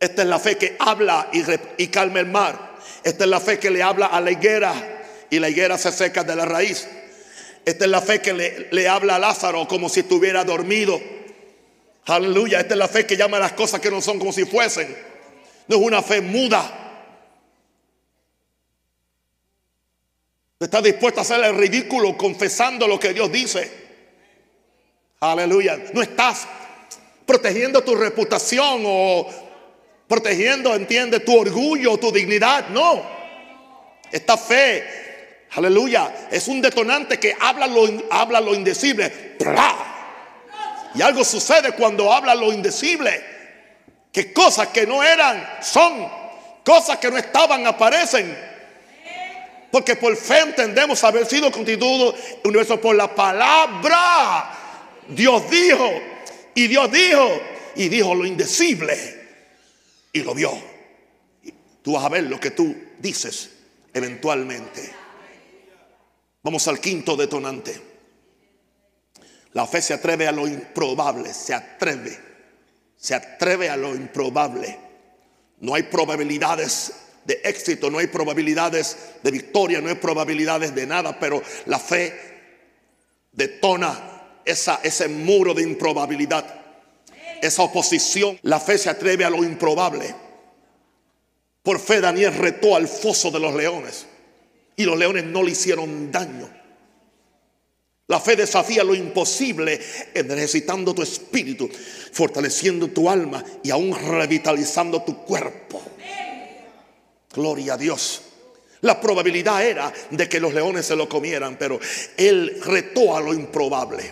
Esta 0.01 0.23
es 0.23 0.29
la 0.29 0.41
fe 0.41 0.59
que 0.59 0.75
habla 0.81 1.31
y, 1.79 1.87
calma 1.87 2.19
el 2.19 2.27
mar. 2.27 2.79
Esta 3.05 3.23
es 3.23 3.31
la 3.31 3.39
fe 3.39 3.61
que 3.61 3.71
le 3.71 3.81
habla 3.81 4.07
a 4.07 4.21
la 4.21 4.33
higuera 4.33 5.05
y 5.31 5.39
la 5.39 5.49
higuera 5.49 5.79
se 5.79 5.93
seca 5.93 6.25
de 6.25 6.35
la 6.35 6.47
raíz. 6.47 6.89
Esta 7.65 7.85
es 7.85 7.91
la 7.93 8.01
fe 8.01 8.21
que 8.21 8.33
le, 8.33 8.69
le 8.73 8.89
habla 8.89 9.15
a 9.15 9.19
Lázaro 9.21 9.69
como 9.69 9.89
si 9.89 10.01
estuviera 10.01 10.43
dormido. 10.43 11.01
Aleluya. 12.07 12.59
Esta 12.59 12.75
es 12.75 12.79
la 12.79 12.89
fe 12.89 13.07
que 13.07 13.17
llama 13.17 13.37
a 13.37 13.41
las 13.41 13.53
cosas 13.53 13.81
que 13.81 13.93
no 13.93 14.03
son 14.03 14.19
como 14.19 14.33
si 14.33 14.45
fuesen. 14.45 14.89
No 15.69 15.77
es 15.77 15.83
una 15.83 16.03
fe 16.03 16.21
muda. 16.21 16.86
Está 20.59 20.81
dispuesto 20.81 21.21
a 21.21 21.23
hacer 21.23 21.45
el 21.45 21.55
ridículo 21.55 22.17
confesando 22.17 22.89
lo 22.89 22.99
que 22.99 23.13
Dios 23.13 23.31
dice. 23.31 23.71
Aleluya. 25.21 25.79
No 25.93 26.01
estás 26.01 26.49
protegiendo 27.27 27.83
tu 27.85 27.95
reputación 27.95 28.83
o 28.87 29.29
protegiendo, 30.09 30.75
entiende, 30.75 31.21
tu 31.21 31.39
orgullo, 31.39 31.99
tu 31.99 32.11
dignidad. 32.11 32.69
No. 32.69 33.03
Esta 34.11 34.39
fe, 34.39 35.47
aleluya, 35.53 36.29
es 36.31 36.49
un 36.49 36.63
detonante 36.63 37.19
que 37.19 37.37
habla 37.39 37.67
lo, 37.67 37.87
habla 38.11 38.41
lo 38.41 38.55
indecible. 38.55 39.37
Y 40.95 41.03
algo 41.03 41.23
sucede 41.23 41.73
cuando 41.73 42.11
habla 42.11 42.35
lo 42.35 42.51
indecible. 42.51 43.23
Que 44.11 44.33
cosas 44.33 44.69
que 44.69 44.87
no 44.87 45.03
eran 45.03 45.59
son. 45.61 46.11
Cosas 46.65 46.97
que 46.97 47.11
no 47.11 47.19
estaban 47.19 47.67
aparecen. 47.67 48.56
Porque 49.77 49.95
por 49.95 50.17
fe 50.17 50.41
entendemos 50.41 51.05
haber 51.05 51.27
sido 51.27 51.53
constituido 51.53 52.15
universo 52.45 52.81
por 52.81 52.97
la 52.97 53.15
palabra. 53.15 54.51
Dios 55.07 55.51
dijo. 55.51 55.91
Y 56.55 56.67
Dios 56.67 56.91
dijo. 56.91 57.29
Y 57.75 57.91
dijo 57.91 58.15
lo 58.15 58.25
indecible 58.25 58.97
y 60.15 60.23
lo 60.23 60.33
vio. 60.35 60.51
Tú 61.83 61.93
vas 61.93 62.07
a 62.07 62.09
ver 62.09 62.25
lo 62.25 62.41
que 62.41 62.53
tú 62.53 62.75
dices 62.99 63.51
eventualmente. 63.93 64.95
Vamos 66.43 66.67
al 66.69 66.81
quinto 66.81 67.15
detonante. 67.15 67.79
La 69.53 69.67
fe 69.67 69.83
se 69.83 69.93
atreve 69.93 70.27
a 70.27 70.33
lo 70.33 70.49
improbable, 70.49 71.35
se 71.35 71.53
atreve, 71.53 72.19
se 72.97 73.15
atreve 73.15 73.69
a 73.69 73.77
lo 73.77 73.95
improbable. 73.95 74.79
No 75.61 75.75
hay 75.75 75.83
probabilidades 75.83 76.95
de 77.27 77.41
éxito, 77.45 77.91
no 77.91 77.99
hay 77.99 78.07
probabilidades 78.07 78.97
de 79.23 79.31
victoria, 79.31 79.81
no 79.81 79.89
hay 79.89 79.97
probabilidades 79.97 80.75
de 80.75 80.87
nada, 80.87 81.19
pero 81.19 81.43
la 81.67 81.79
fe 81.79 82.15
detona 83.33 84.41
esa, 84.45 84.81
ese 84.83 85.09
muro 85.09 85.53
de 85.53 85.63
improbabilidad, 85.63 86.45
esa 87.43 87.63
oposición. 87.63 88.39
La 88.43 88.61
fe 88.61 88.79
se 88.79 88.91
atreve 88.91 89.25
a 89.25 89.31
lo 89.31 89.43
improbable. 89.43 90.15
Por 91.63 91.81
fe 91.81 92.01
Daniel 92.01 92.33
retó 92.35 92.77
al 92.77 92.87
foso 92.87 93.31
de 93.33 93.41
los 93.41 93.55
leones 93.55 94.07
y 94.77 94.85
los 94.85 94.97
leones 94.97 95.25
no 95.25 95.43
le 95.43 95.51
hicieron 95.51 96.13
daño. 96.13 96.49
La 98.09 98.21
fe 98.21 98.37
desafía 98.37 98.85
lo 98.85 98.95
imposible, 98.95 99.81
ejercitando 100.15 100.95
tu 100.95 101.03
espíritu, 101.03 101.69
fortaleciendo 102.13 102.87
tu 102.87 103.11
alma 103.11 103.45
y 103.65 103.71
aún 103.71 103.93
revitalizando 103.93 105.03
tu 105.03 105.25
cuerpo. 105.25 105.83
Gloria 107.37 107.75
a 107.75 107.77
Dios. 107.77 108.23
La 108.81 108.99
probabilidad 108.99 109.63
era 109.63 109.93
de 110.11 110.27
que 110.27 110.41
los 110.41 110.55
leones 110.55 110.87
se 110.87 110.97
lo 110.97 111.07
comieran, 111.07 111.57
pero 111.59 111.79
él 112.17 112.61
retó 112.65 113.15
a 113.15 113.21
lo 113.21 113.35
improbable. 113.35 114.11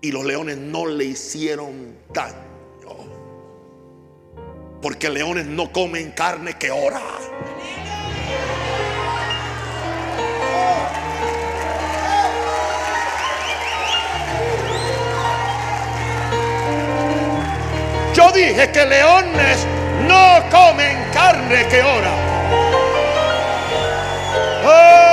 Y 0.00 0.10
los 0.10 0.24
leones 0.24 0.58
no 0.58 0.86
le 0.86 1.04
hicieron 1.04 1.96
daño. 2.12 2.44
Porque 4.82 5.08
leones 5.08 5.46
no 5.46 5.72
comen 5.72 6.10
carne 6.10 6.58
que 6.58 6.70
ora. 6.70 7.00
Yo 18.14 18.30
dije 18.32 18.70
que 18.70 18.84
leones 18.84 19.66
no 20.06 20.50
comen 20.50 21.10
carne 21.12 21.66
que 21.68 21.82
ora. 21.82 22.14
Oh. 24.66 25.04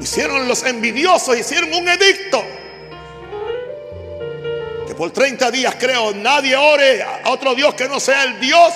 Hicieron 0.00 0.48
los 0.48 0.62
envidiosos, 0.64 1.38
hicieron 1.38 1.72
un 1.74 1.88
edicto. 1.88 2.44
Que 4.86 4.94
por 4.94 5.10
30 5.10 5.50
días 5.50 5.76
creo 5.78 6.12
nadie 6.14 6.56
ore 6.56 7.02
a 7.02 7.30
otro 7.30 7.54
Dios 7.54 7.74
que 7.74 7.88
no 7.88 8.00
sea 8.00 8.24
el 8.24 8.40
Dios 8.40 8.72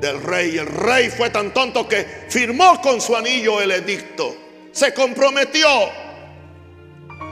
del 0.00 0.22
rey. 0.22 0.58
El 0.58 0.66
rey 0.66 1.08
fue 1.10 1.30
tan 1.30 1.52
tonto 1.52 1.88
que 1.88 2.26
firmó 2.28 2.80
con 2.80 3.00
su 3.00 3.16
anillo 3.16 3.60
el 3.60 3.70
edicto 3.72 4.44
se 4.74 4.92
comprometió, 4.92 5.68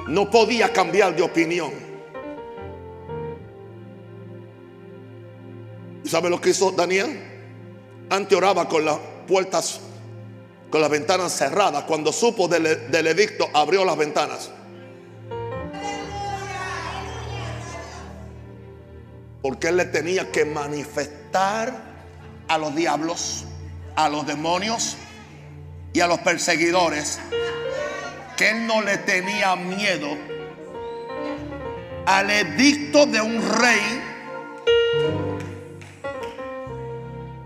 no 0.09 0.30
podía 0.30 0.72
cambiar 0.72 1.14
de 1.14 1.22
opinión. 1.22 1.72
¿Y 6.05 6.09
sabe 6.09 6.30
lo 6.30 6.40
que 6.40 6.50
hizo 6.50 6.72
Daniel? 6.72 7.20
Antes 8.11 8.36
oraba 8.36 8.68
con 8.68 8.84
las 8.84 8.98
puertas, 9.26 9.80
con 10.70 10.80
las 10.80 10.90
ventanas 10.90 11.32
cerradas. 11.32 11.84
Cuando 11.84 12.12
supo 12.12 12.48
del, 12.48 12.90
del 12.90 13.07
edicto, 13.07 13.48
abrió 13.53 13.84
las 13.84 13.96
ventanas. 13.96 14.50
Porque 19.40 19.68
él 19.68 19.76
le 19.76 19.86
tenía 19.86 20.30
que 20.30 20.44
manifestar 20.44 21.72
a 22.48 22.59
los 22.59 22.74
diablos, 22.74 23.44
a 23.96 24.09
los 24.09 24.26
demonios, 24.26 24.96
y 25.92 26.00
a 26.00 26.07
los 26.07 26.20
perseguidores 26.20 27.20
que 28.37 28.51
él 28.51 28.66
no 28.66 28.83
le 28.83 28.99
tenía 28.99 29.57
miedo 29.57 30.16
al 32.07 32.30
edicto 32.30 33.07
de 33.07 33.20
un 33.20 33.41
rey 33.59 34.03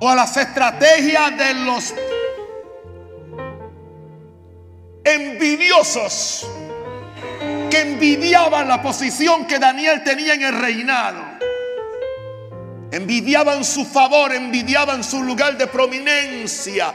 o 0.01 0.09
a 0.09 0.14
las 0.14 0.37
estrategias 0.37 1.37
de 1.37 1.55
los 1.55 1.95
envidiosos 5.05 6.47
que 7.70 7.80
envidiaban 7.80 8.68
la 8.68 8.82
posición 8.82 9.47
que 9.47 9.59
Daniel 9.59 10.03
tenía 10.05 10.34
en 10.34 10.43
el 10.43 10.61
reinado. 10.61 11.37
Envidiaban 12.91 13.64
su 13.64 13.84
favor, 13.84 14.32
envidiaban 14.32 15.03
su 15.03 15.22
lugar 15.22 15.59
de 15.59 15.66
prominencia 15.66 16.95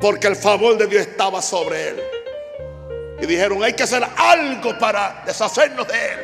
porque 0.00 0.26
el 0.26 0.36
favor 0.36 0.76
de 0.76 0.86
Dios 0.86 1.02
estaba 1.02 1.40
sobre 1.40 1.88
él. 1.90 2.21
Y 3.22 3.26
dijeron, 3.26 3.62
hay 3.62 3.72
que 3.74 3.84
hacer 3.84 4.04
algo 4.16 4.76
para 4.80 5.22
deshacernos 5.24 5.86
de 5.86 5.94
él. 5.94 6.18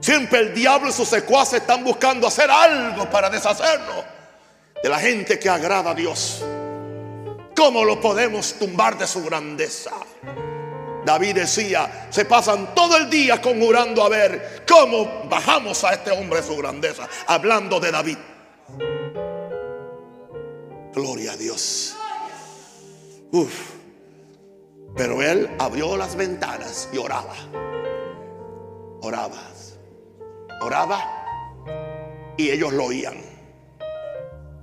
Siempre 0.00 0.38
el 0.38 0.54
diablo 0.54 0.88
y 0.88 0.92
sus 0.92 1.06
secuaces 1.06 1.60
están 1.60 1.84
buscando 1.84 2.26
hacer 2.26 2.50
algo 2.50 3.10
para 3.10 3.28
deshacernos 3.28 4.02
de 4.82 4.88
la 4.88 4.98
gente 4.98 5.38
que 5.38 5.50
agrada 5.50 5.90
a 5.90 5.94
Dios. 5.94 6.42
¿Cómo 7.54 7.84
lo 7.84 8.00
podemos 8.00 8.54
tumbar 8.54 8.96
de 8.96 9.06
su 9.06 9.22
grandeza? 9.22 9.90
David 11.04 11.34
decía, 11.34 12.08
se 12.08 12.24
pasan 12.24 12.74
todo 12.74 12.96
el 12.96 13.10
día 13.10 13.42
conjurando 13.42 14.02
a 14.02 14.08
ver 14.08 14.64
cómo 14.66 15.24
bajamos 15.28 15.84
a 15.84 15.92
este 15.92 16.12
hombre 16.12 16.40
de 16.40 16.46
su 16.46 16.56
grandeza, 16.56 17.06
hablando 17.26 17.78
de 17.78 17.90
David. 17.90 18.18
Gloria 20.94 21.32
a 21.32 21.36
Dios. 21.36 21.94
Uf. 23.32 23.83
Pero 24.96 25.22
él 25.22 25.50
abrió 25.58 25.96
las 25.96 26.16
ventanas 26.16 26.88
y 26.92 26.98
oraba. 26.98 27.34
Oraba. 29.00 29.42
Oraba. 30.60 32.34
Y 32.36 32.50
ellos 32.50 32.72
lo 32.72 32.84
oían. 32.84 33.16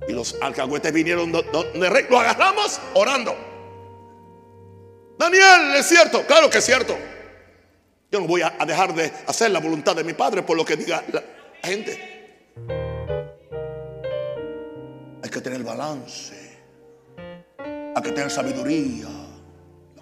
Y 0.08 0.12
los 0.12 0.36
alcahuetes 0.40 0.92
vinieron 0.92 1.30
donde. 1.30 2.06
Lo 2.08 2.18
agarramos 2.18 2.80
orando. 2.94 3.36
Daniel, 5.18 5.74
es 5.76 5.86
cierto. 5.86 6.26
Claro 6.26 6.50
que 6.50 6.58
es 6.58 6.64
cierto. 6.64 6.96
Yo 8.10 8.20
no 8.20 8.26
voy 8.26 8.42
a 8.42 8.50
dejar 8.66 8.94
de 8.94 9.12
hacer 9.26 9.50
la 9.50 9.60
voluntad 9.60 9.96
de 9.96 10.04
mi 10.04 10.12
padre 10.12 10.42
por 10.42 10.56
lo 10.56 10.64
que 10.64 10.76
diga 10.76 11.02
la 11.12 11.22
gente. 11.62 12.12
que 15.32 15.40
tener 15.40 15.64
balance. 15.64 16.34
Hay 17.58 18.02
que 18.02 18.12
tener 18.12 18.30
sabiduría. 18.30 19.21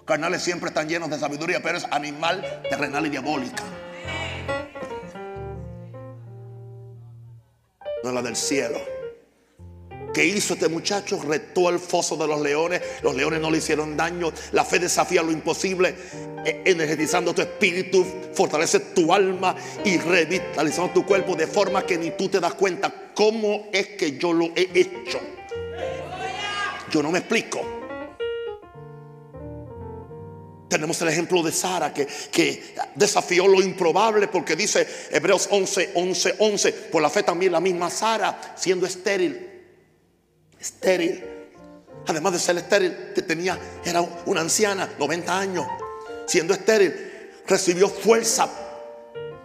Carnales 0.05 0.41
siempre 0.41 0.69
están 0.69 0.89
llenos 0.89 1.09
de 1.09 1.19
sabiduría, 1.19 1.61
pero 1.61 1.77
es 1.77 1.85
animal, 1.91 2.61
terrenal 2.69 3.05
y 3.05 3.09
diabólica. 3.09 3.63
No 8.03 8.09
es 8.09 8.15
la 8.15 8.21
del 8.21 8.35
cielo. 8.35 8.79
¿Qué 10.13 10.25
hizo 10.25 10.55
este 10.55 10.67
muchacho? 10.67 11.21
Retó 11.21 11.69
el 11.69 11.79
foso 11.79 12.17
de 12.17 12.27
los 12.27 12.41
leones. 12.41 12.81
Los 13.01 13.15
leones 13.15 13.39
no 13.39 13.49
le 13.49 13.59
hicieron 13.59 13.95
daño. 13.95 14.33
La 14.51 14.65
fe 14.65 14.79
desafía 14.79 15.23
lo 15.23 15.31
imposible, 15.31 15.95
e-, 16.45 16.63
energizando 16.65 17.33
tu 17.33 17.41
espíritu, 17.41 18.05
fortalece 18.33 18.79
tu 18.79 19.13
alma 19.13 19.55
y 19.85 19.97
revitalizando 19.97 20.91
tu 20.91 21.05
cuerpo 21.05 21.35
de 21.35 21.47
forma 21.47 21.85
que 21.85 21.97
ni 21.97 22.11
tú 22.11 22.27
te 22.27 22.39
das 22.39 22.55
cuenta 22.55 22.91
cómo 23.13 23.69
es 23.71 23.87
que 23.89 24.17
yo 24.17 24.33
lo 24.33 24.47
he 24.55 24.69
hecho. 24.73 25.19
Yo 26.91 27.01
no 27.01 27.11
me 27.11 27.19
explico. 27.19 27.80
Tenemos 30.71 31.01
el 31.01 31.09
ejemplo 31.09 31.43
de 31.43 31.51
Sara 31.51 31.93
que, 31.93 32.07
que, 32.31 32.73
desafió 32.95 33.45
lo 33.45 33.61
improbable 33.61 34.29
porque 34.29 34.55
dice 34.55 34.87
Hebreos 35.11 35.49
11, 35.51 35.91
11, 35.95 36.35
11. 36.39 36.71
Por 36.71 37.01
la 37.01 37.09
fe 37.09 37.23
también 37.23 37.51
la 37.51 37.59
misma 37.59 37.89
Sara, 37.89 38.55
siendo 38.55 38.85
estéril, 38.85 39.49
estéril. 40.57 41.25
Además 42.07 42.31
de 42.31 42.39
ser 42.39 42.55
estéril, 42.55 42.95
tenía, 43.27 43.59
era 43.83 43.99
una 44.25 44.39
anciana, 44.39 44.89
90 44.97 45.37
años. 45.37 45.67
Siendo 46.25 46.53
estéril, 46.53 46.93
recibió 47.45 47.89
fuerza, 47.89 48.49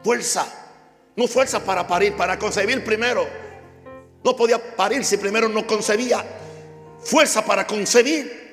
fuerza. 0.05 0.47
No 1.17 1.27
fuerza 1.27 1.59
para 1.59 1.89
parir, 1.89 2.15
para 2.15 2.39
concebir 2.39 2.85
primero. 2.85 3.27
No 4.23 4.37
podía 4.37 4.77
parir 4.77 5.05
si 5.05 5.17
primero 5.17 5.49
no 5.49 5.67
concebía. 5.67 6.25
Fuerza 7.01 7.45
para 7.45 7.67
concebir. 7.67 8.46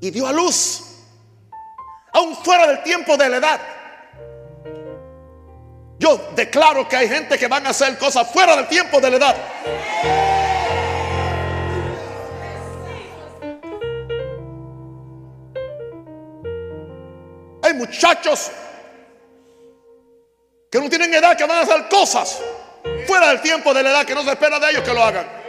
Y 0.00 0.10
dio 0.10 0.26
a 0.26 0.32
luz. 0.32 0.82
Aún 2.12 2.36
fuera 2.36 2.66
del 2.66 2.82
tiempo 2.82 3.16
de 3.16 3.28
la 3.28 3.36
edad. 3.36 3.60
Yo 5.98 6.30
declaro 6.34 6.88
que 6.88 6.96
hay 6.96 7.08
gente 7.08 7.38
que 7.38 7.46
van 7.46 7.66
a 7.66 7.70
hacer 7.70 7.98
cosas 7.98 8.30
fuera 8.32 8.56
del 8.56 8.66
tiempo 8.68 9.00
de 9.00 9.10
la 9.10 9.16
edad. 9.18 9.36
Hay 17.62 17.74
muchachos 17.74 18.50
que 20.70 20.80
no 20.80 20.88
tienen 20.88 21.12
edad 21.12 21.36
que 21.36 21.44
van 21.44 21.58
a 21.58 21.60
hacer 21.60 21.88
cosas 21.88 22.40
fuera 23.06 23.28
del 23.28 23.42
tiempo 23.42 23.74
de 23.74 23.82
la 23.82 23.90
edad 23.90 24.06
que 24.06 24.14
no 24.14 24.22
se 24.22 24.30
espera 24.30 24.58
de 24.58 24.70
ellos 24.70 24.82
que 24.82 24.94
lo 24.94 25.02
hagan. 25.02 25.39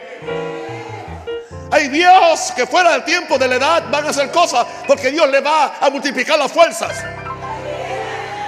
Hay 1.71 1.87
viejos 1.87 2.51
que 2.53 2.67
fuera 2.67 2.91
del 2.91 3.05
tiempo 3.05 3.37
de 3.37 3.47
la 3.47 3.55
edad 3.55 3.83
van 3.89 4.05
a 4.05 4.09
hacer 4.09 4.29
cosas 4.29 4.67
porque 4.85 5.09
Dios 5.09 5.29
le 5.29 5.39
va 5.39 5.77
a 5.79 5.89
multiplicar 5.89 6.37
las 6.37 6.51
fuerzas. 6.51 7.01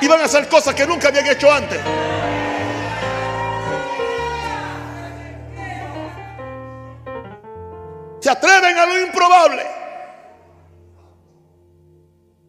Y 0.01 0.07
van 0.07 0.19
a 0.19 0.25
hacer 0.25 0.49
cosas 0.49 0.75
que 0.75 0.85
nunca 0.85 1.07
habían 1.07 1.27
hecho 1.27 1.49
antes. 1.49 1.79
Se 8.19 8.29
atreven 8.29 8.77
a 8.77 8.85
lo 8.85 8.99
improbable. 8.99 9.65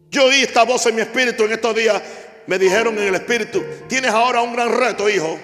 Yo 0.09 0.25
oí 0.25 0.41
esta 0.41 0.63
voz 0.63 0.85
en 0.87 0.95
mi 0.95 1.01
espíritu 1.01 1.45
en 1.45 1.53
estos 1.53 1.73
días. 1.73 2.01
Me 2.47 2.59
dijeron 2.59 2.97
en 2.97 3.07
el 3.07 3.15
espíritu, 3.15 3.63
tienes 3.87 4.11
ahora 4.11 4.41
un 4.41 4.53
gran 4.53 4.77
reto, 4.77 5.09
hijo. 5.09 5.39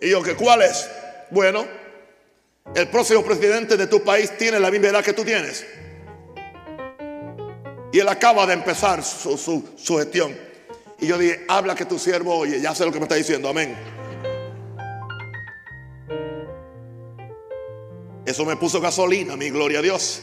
Y 0.00 0.10
yo, 0.10 0.22
¿que 0.22 0.34
cuál 0.34 0.62
es? 0.62 0.90
Bueno, 1.30 1.66
el 2.74 2.88
próximo 2.88 3.22
presidente 3.22 3.76
de 3.76 3.86
tu 3.86 4.02
país 4.02 4.36
tiene 4.36 4.60
la 4.60 4.70
misma 4.70 4.88
edad 4.88 5.04
que 5.04 5.12
tú 5.12 5.24
tienes. 5.24 5.66
Y 7.92 7.98
él 7.98 8.08
acaba 8.08 8.46
de 8.46 8.54
empezar 8.54 9.02
su, 9.02 9.36
su 9.76 9.96
gestión. 9.96 10.36
Y 10.98 11.06
yo 11.06 11.18
dije, 11.18 11.44
habla 11.48 11.74
que 11.74 11.84
tu 11.84 11.98
siervo 11.98 12.34
oye, 12.34 12.60
ya 12.60 12.74
sé 12.74 12.84
lo 12.84 12.92
que 12.92 12.98
me 12.98 13.04
está 13.04 13.14
diciendo, 13.14 13.48
amén. 13.48 13.76
Eso 18.26 18.44
me 18.44 18.56
puso 18.56 18.80
gasolina, 18.80 19.36
mi 19.36 19.50
gloria 19.50 19.78
a 19.78 19.82
Dios. 19.82 20.20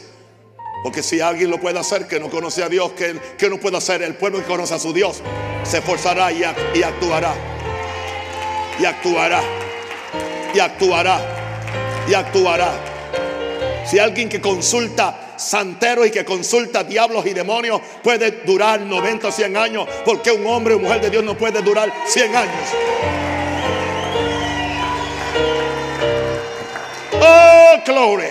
Porque 0.82 1.02
si 1.02 1.20
alguien 1.20 1.50
lo 1.50 1.58
puede 1.58 1.78
hacer 1.78 2.06
que 2.06 2.20
no 2.20 2.28
conoce 2.28 2.62
a 2.62 2.68
Dios, 2.68 2.92
que, 2.92 3.18
que 3.38 3.48
no 3.48 3.58
puede 3.58 3.78
hacer 3.78 4.02
el 4.02 4.14
pueblo 4.16 4.40
que 4.40 4.44
conoce 4.44 4.74
a 4.74 4.78
su 4.78 4.92
Dios, 4.92 5.22
se 5.62 5.78
esforzará 5.78 6.30
y, 6.30 6.42
y 6.74 6.82
actuará. 6.82 7.34
Y 8.78 8.84
actuará. 8.84 9.42
Y 10.54 10.58
actuará. 10.58 11.33
Y 12.08 12.14
actuará. 12.14 12.72
Si 13.86 13.98
alguien 13.98 14.28
que 14.28 14.40
consulta 14.40 15.34
santeros 15.36 16.06
y 16.06 16.10
que 16.10 16.24
consulta 16.24 16.84
diablos 16.84 17.26
y 17.26 17.34
demonios 17.34 17.80
puede 18.02 18.30
durar 18.44 18.80
90 18.80 19.28
o 19.28 19.32
100 19.32 19.56
años, 19.56 19.88
porque 20.04 20.30
un 20.30 20.46
hombre 20.46 20.74
o 20.74 20.78
mujer 20.78 21.00
de 21.00 21.10
Dios 21.10 21.24
no 21.24 21.36
puede 21.36 21.60
durar 21.62 21.92
100 22.06 22.36
años. 22.36 22.68
Oh, 27.20 27.82
glory. 27.84 28.28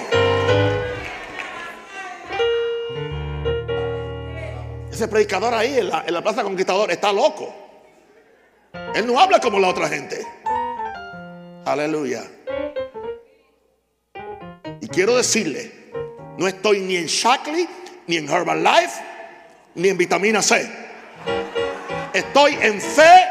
Ese 4.92 5.08
predicador 5.08 5.54
ahí 5.54 5.80
en 5.80 5.90
la, 5.90 6.22
Plaza 6.22 6.44
Conquistador 6.44 6.92
está 6.92 7.12
loco. 7.12 7.54
Él 8.94 9.08
no 9.08 9.20
habla 9.20 9.40
como 9.40 9.60
la 9.60 9.70
otra 9.70 9.90
gente. 9.90 10.24
Aleluya. 11.66 12.24
Quiero 14.94 15.18
decirle, 15.18 15.72
no 16.38 16.48
estoy 16.48 16.82
ni 16.82 16.98
en 16.98 17.08
Shackley, 17.08 17.68
ni 18.06 18.18
en 18.18 18.30
Herbalife, 18.30 19.02
ni 19.74 19.90
en 19.90 19.98
vitamina 19.98 20.40
C. 20.40 20.70
Estoy 22.14 22.56
en 22.62 22.80
fe 22.80 23.26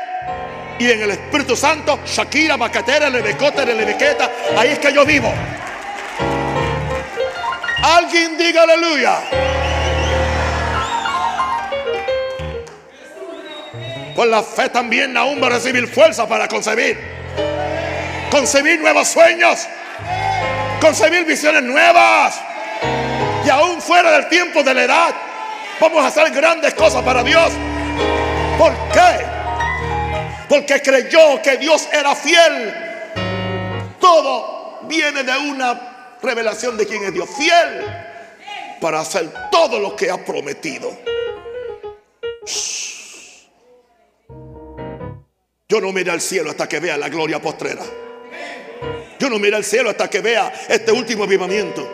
y 0.81 0.91
en 0.91 1.03
el 1.03 1.13
Espíritu 1.13 1.55
Santo, 1.55 2.01
Shakira, 2.05 2.57
Bacatera, 2.57 3.09
Lebecote, 3.09 3.65
Lebequeta, 3.65 4.29
ahí 4.57 4.71
es 4.71 4.81
que 4.81 4.93
yo 4.93 5.07
vivo. 5.07 5.33
Alguien 7.81 8.37
diga 8.37 8.65
aleluya. 8.65 9.21
Con 14.17 14.31
la 14.31 14.43
fe 14.43 14.69
también 14.69 15.17
aún 15.17 15.41
va 15.41 15.47
a 15.47 15.51
recibir 15.51 15.87
fuerza 15.87 16.29
para 16.29 16.49
concebir. 16.49 16.99
Concebir 18.33 18.81
nuevos 18.81 19.07
sueños. 19.07 19.69
Concebir 20.83 21.25
visiones 21.25 21.63
nuevas. 21.63 22.41
Y 23.47 23.49
aún 23.49 23.81
fuera 23.81 24.11
del 24.11 24.29
tiempo 24.29 24.65
de 24.65 24.75
la 24.75 24.83
edad, 24.83 25.15
vamos 25.81 26.03
a 26.03 26.09
hacer 26.09 26.33
grandes 26.33 26.75
cosas 26.75 27.05
para 27.05 27.23
Dios. 27.23 27.53
¿Por 28.59 28.73
qué? 28.93 29.25
Porque 30.49 30.83
creyó 30.83 31.41
que 31.41 31.57
Dios 31.57 31.89
era 31.93 32.17
fiel. 32.17 32.75
Todo 34.01 34.81
viene 34.89 35.23
de 35.23 35.39
una 35.39 36.17
revelación 36.21 36.77
de 36.77 36.85
quién 36.85 37.05
es 37.05 37.15
Dios. 37.15 37.31
Fiel 37.31 37.87
para 38.81 38.99
hacer 38.99 39.33
todo 39.53 39.79
lo 39.79 39.95
que 39.95 40.11
ha 40.11 40.25
prometido. 40.25 40.91
Yo 45.69 45.81
no 45.81 45.93
miro 45.93 46.11
al 46.11 46.21
cielo 46.21 46.51
hasta 46.51 46.69
que 46.69 46.81
vea 46.81 46.97
la 46.97 47.09
gloria 47.09 47.41
postrera. 47.41 47.85
Yo 49.23 49.31
no 49.31 49.39
miro 49.39 49.57
al 49.57 49.63
cielo 49.63 49.89
hasta 49.89 50.11
que 50.11 50.21
vea 50.21 50.53
este 50.69 50.91
último 50.91 51.23
avivamiento. 51.23 51.89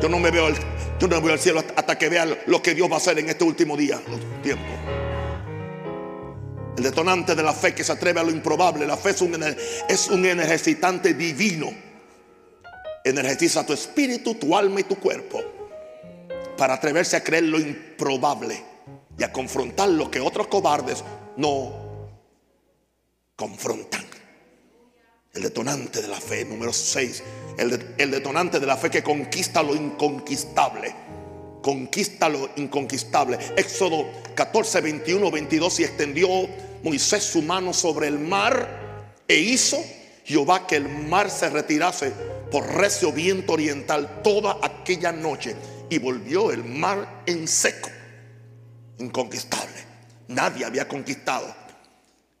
Yo 0.00 0.08
no 0.08 0.18
me 0.18 0.30
veo, 0.30 0.48
yo 0.98 1.06
no 1.06 1.16
me 1.16 1.20
veo 1.20 1.32
al 1.34 1.38
cielo 1.38 1.62
hasta 1.76 1.98
que 1.98 2.08
vea 2.08 2.26
lo 2.46 2.62
que 2.62 2.74
Dios 2.74 2.90
va 2.90 2.94
a 2.94 2.96
hacer 2.96 3.18
en 3.18 3.28
este 3.28 3.44
último 3.44 3.76
día, 3.76 4.00
tiempo. 4.42 4.64
El 6.78 6.82
detonante 6.82 7.34
de 7.34 7.42
la 7.42 7.52
fe 7.52 7.74
que 7.74 7.84
se 7.84 7.92
atreve 7.92 8.20
a 8.20 8.22
lo 8.22 8.30
improbable. 8.30 8.86
La 8.86 8.96
fe 8.96 9.10
es 9.10 9.20
un, 9.20 9.38
es 9.86 10.08
un 10.08 10.24
energizante 10.24 11.12
divino. 11.12 11.74
Energiza 13.04 13.66
tu 13.66 13.74
espíritu, 13.74 14.36
tu 14.36 14.56
alma 14.56 14.80
y 14.80 14.84
tu 14.84 14.96
cuerpo. 14.98 15.42
Para 16.56 16.72
atreverse 16.72 17.16
a 17.16 17.22
creer 17.22 17.44
lo 17.44 17.60
improbable 17.60 18.64
y 19.18 19.22
a 19.22 19.30
confrontar 19.30 19.90
lo 19.90 20.10
que 20.10 20.20
otros 20.20 20.46
cobardes 20.46 21.04
no 21.36 21.85
confrontan. 23.36 24.04
El 25.34 25.42
detonante 25.42 26.00
de 26.00 26.08
la 26.08 26.18
fe, 26.18 26.46
número 26.46 26.72
6. 26.72 27.22
El, 27.58 28.10
detonante 28.10 28.58
de 28.58 28.66
la 28.66 28.76
fe 28.76 28.88
que 28.88 29.02
conquista 29.02 29.62
lo 29.62 29.74
inconquistable 29.74 31.06
conquista 31.66 32.28
lo 32.28 32.48
inconquistable. 32.54 33.38
Éxodo 33.56 34.06
14, 34.36 34.80
21, 34.82 35.30
22. 35.32 35.80
Y 35.80 35.84
extendió 35.84 36.28
Moisés 36.84 37.24
su 37.24 37.42
mano 37.42 37.74
sobre 37.74 38.06
el 38.06 38.20
mar 38.20 39.10
e 39.26 39.36
hizo 39.36 39.76
Jehová 40.24 40.64
que 40.64 40.76
el 40.76 40.88
mar 40.88 41.28
se 41.28 41.50
retirase 41.50 42.12
por 42.52 42.64
recio 42.72 43.10
viento 43.10 43.54
oriental 43.54 44.22
toda 44.22 44.58
aquella 44.62 45.10
noche. 45.10 45.56
Y 45.90 45.98
volvió 45.98 46.52
el 46.52 46.62
mar 46.62 47.24
en 47.26 47.48
seco, 47.48 47.90
inconquistable. 48.98 49.74
Nadie 50.28 50.64
había 50.64 50.86
conquistado 50.86 51.65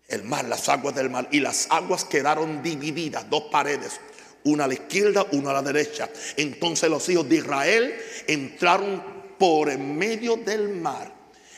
el 0.08 0.24
mar, 0.24 0.44
las 0.44 0.68
aguas 0.68 0.94
del 0.94 1.10
mar. 1.10 1.28
Y 1.30 1.40
las 1.40 1.66
aguas 1.70 2.04
quedaron 2.04 2.62
divididas, 2.62 3.28
dos 3.28 3.44
paredes 3.50 4.00
una 4.46 4.64
a 4.64 4.68
la 4.68 4.74
izquierda, 4.74 5.26
una 5.32 5.50
a 5.50 5.54
la 5.54 5.62
derecha. 5.62 6.08
Entonces 6.36 6.88
los 6.88 7.08
hijos 7.08 7.28
de 7.28 7.36
Israel 7.36 7.94
entraron 8.26 9.02
por 9.38 9.68
en 9.70 9.96
medio 9.96 10.36
del 10.36 10.68
mar. 10.68 11.12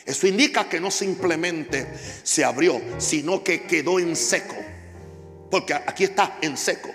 Eso 0.05 0.27
indica 0.27 0.69
que 0.69 0.81
no 0.81 0.91
simplemente 0.91 1.87
se 2.23 2.45
abrió, 2.45 2.81
sino 2.99 3.45
que 3.45 3.65
quedó 3.65 3.99
en 3.99 4.17
seco. 4.17 4.57
Porque 5.51 5.75
aquí 5.75 6.05
está 6.05 6.39
en 6.41 6.57
seco. 6.57 6.89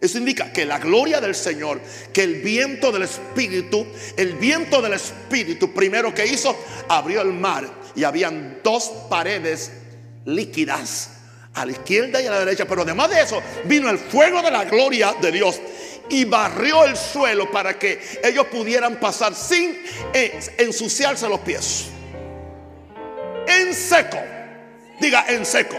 Eso 0.00 0.18
indica 0.18 0.52
que 0.52 0.64
la 0.64 0.78
gloria 0.78 1.20
del 1.20 1.34
Señor, 1.34 1.80
que 2.12 2.22
el 2.22 2.40
viento 2.42 2.90
del 2.90 3.02
Espíritu, 3.02 3.86
el 4.16 4.34
viento 4.34 4.80
del 4.82 4.94
Espíritu 4.94 5.72
primero 5.72 6.12
que 6.14 6.26
hizo, 6.26 6.56
abrió 6.88 7.20
el 7.20 7.32
mar 7.34 7.70
y 7.94 8.04
habían 8.04 8.60
dos 8.64 8.90
paredes 9.08 9.70
líquidas 10.24 11.10
a 11.54 11.66
la 11.66 11.72
izquierda 11.72 12.20
y 12.20 12.26
a 12.26 12.30
la 12.30 12.38
derecha. 12.40 12.64
Pero 12.66 12.82
además 12.82 13.10
de 13.10 13.20
eso, 13.20 13.42
vino 13.64 13.90
el 13.90 13.98
fuego 13.98 14.42
de 14.42 14.50
la 14.50 14.64
gloria 14.64 15.14
de 15.20 15.32
Dios 15.32 15.60
y 16.08 16.24
barrió 16.24 16.84
el 16.84 16.96
suelo 16.96 17.50
para 17.50 17.78
que 17.78 18.20
ellos 18.22 18.46
pudieran 18.46 18.98
pasar 18.98 19.34
sin 19.34 19.78
ensuciarse 20.12 21.28
los 21.28 21.40
pies. 21.40 21.86
En 23.46 23.74
seco. 23.74 24.18
Diga 25.00 25.24
en 25.28 25.46
seco. 25.46 25.76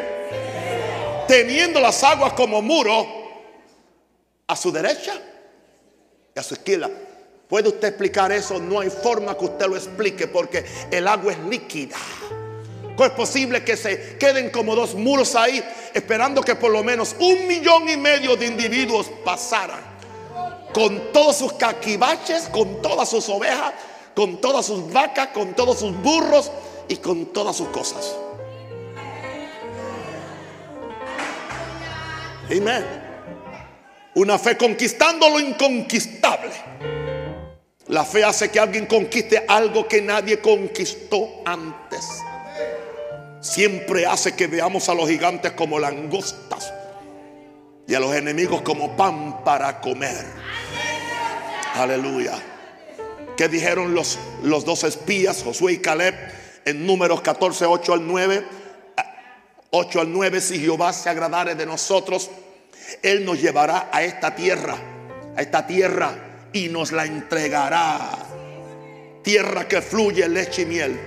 Teniendo 1.28 1.80
las 1.80 2.04
aguas 2.04 2.34
como 2.34 2.62
muro 2.62 3.22
a 4.48 4.56
su 4.56 4.72
derecha 4.72 5.14
y 6.36 6.40
a 6.40 6.44
su 6.44 6.56
izquierda. 6.56 6.90
¿Puede 7.48 7.70
usted 7.70 7.90
explicar 7.90 8.32
eso? 8.32 8.60
No 8.60 8.80
hay 8.80 8.90
forma 8.90 9.38
que 9.38 9.46
usted 9.46 9.68
lo 9.68 9.76
explique 9.76 10.28
porque 10.28 10.66
el 10.90 11.08
agua 11.08 11.34
es 11.34 11.40
líquida. 11.40 11.98
¿Cómo 12.96 13.06
es 13.06 13.12
posible 13.12 13.64
que 13.64 13.78
se 13.78 14.18
queden 14.18 14.50
como 14.50 14.76
dos 14.76 14.96
muros 14.96 15.36
ahí 15.36 15.64
esperando 15.94 16.42
que 16.42 16.56
por 16.56 16.72
lo 16.72 16.84
menos 16.84 17.16
un 17.20 17.48
millón 17.48 17.88
y 17.90 17.98
medio 17.98 18.36
de 18.36 18.48
individuos 18.48 19.10
pasaran? 19.24 19.92
con 20.74 21.12
todos 21.12 21.38
sus 21.38 21.54
caquivaches, 21.54 22.50
con 22.50 22.82
todas 22.82 23.10
sus 23.10 23.28
ovejas, 23.30 23.74
con 24.16 24.40
todas 24.40 24.66
sus 24.66 24.92
vacas, 24.92 25.28
con 25.28 25.54
todos 25.54 25.80
sus 25.80 25.96
burros 26.02 26.52
y 26.88 26.98
con 26.98 27.28
todas 27.28 27.56
sus 27.56 27.68
cosas. 27.70 28.16
Amén. 32.50 32.86
Una 34.16 34.38
fe 34.38 34.58
conquistando 34.58 35.30
lo 35.30 35.40
inconquistable. 35.40 36.52
La 37.88 38.06
fe 38.06 38.24
hace 38.24 38.50
que 38.50 38.60
alguien 38.60 38.86
conquiste 38.86 39.46
algo 39.48 39.88
que 39.88 40.02
nadie 40.02 40.40
conquistó 40.40 41.42
antes. 41.46 42.22
Siempre 43.42 44.06
hace 44.06 44.36
que 44.36 44.46
veamos 44.46 44.88
a 44.88 44.94
los 44.94 45.10
gigantes 45.10 45.54
como 45.54 45.80
langostas 45.80 46.72
y 47.88 47.96
a 47.96 48.00
los 48.00 48.14
enemigos 48.14 48.62
como 48.62 48.96
pan 48.96 49.44
para 49.44 49.82
comer. 49.82 50.26
Aleluya. 51.74 52.34
¿Qué 53.36 53.48
dijeron 53.48 53.96
los, 53.96 54.20
los 54.44 54.64
dos 54.64 54.84
espías, 54.84 55.42
Josué 55.44 55.74
y 55.74 55.78
Caleb, 55.80 56.16
en 56.66 56.86
números 56.86 57.22
14, 57.22 57.66
8 57.66 57.94
al 57.94 58.08
9? 58.08 58.46
8 59.72 60.02
al 60.02 60.12
9, 60.12 60.42
si 60.42 60.60
Jehová 60.60 60.94
se 60.94 61.10
agradare 61.10 61.56
de 61.56 61.66
nosotros, 61.66 62.30
Él 63.02 63.26
nos 63.26 63.42
llevará 63.42 63.90
a 63.92 64.04
esta 64.04 64.36
tierra, 64.36 64.76
a 65.36 65.42
esta 65.42 65.66
tierra 65.66 66.50
y 66.54 66.68
nos 66.70 66.92
la 66.92 67.06
entregará. 67.06 68.12
Tierra 69.24 69.68
que 69.68 69.82
fluye 69.82 70.28
leche 70.28 70.64
y 70.64 70.66
miel. 70.66 71.00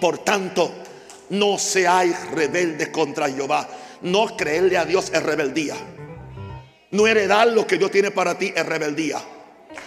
Por 0.00 0.18
tanto, 0.18 0.79
no 1.30 1.58
seáis 1.58 2.30
rebeldes 2.32 2.88
contra 2.88 3.30
Jehová. 3.30 3.68
No 4.02 4.36
creerle 4.36 4.76
a 4.76 4.84
Dios 4.84 5.10
es 5.12 5.22
rebeldía. 5.22 5.76
No 6.90 7.06
heredar 7.06 7.48
lo 7.48 7.66
que 7.66 7.78
Dios 7.78 7.90
tiene 7.90 8.10
para 8.10 8.36
ti 8.36 8.52
es 8.54 8.66
rebeldía. 8.66 9.22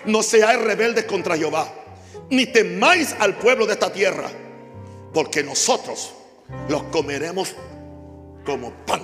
No 0.06 0.24
seáis 0.24 0.60
rebeldes 0.60 1.06
contra 1.06 1.38
Jehová. 1.38 1.68
Ni 2.30 2.46
temáis 2.46 3.14
al 3.20 3.36
pueblo 3.36 3.66
de 3.66 3.74
esta 3.74 3.91
tierra. 3.91 4.30
Porque 5.14 5.44
nosotros 5.44 6.14
los 6.70 6.84
comeremos 6.84 7.54
como 8.46 8.72
pan. 8.86 9.04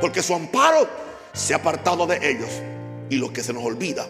Porque 0.00 0.22
su 0.22 0.34
amparo 0.34 0.88
se 1.32 1.54
ha 1.54 1.58
apartado 1.58 2.06
de 2.06 2.28
ellos. 2.28 2.50
Y 3.08 3.16
lo 3.16 3.32
que 3.32 3.42
se 3.42 3.52
nos 3.52 3.64
olvida. 3.64 4.06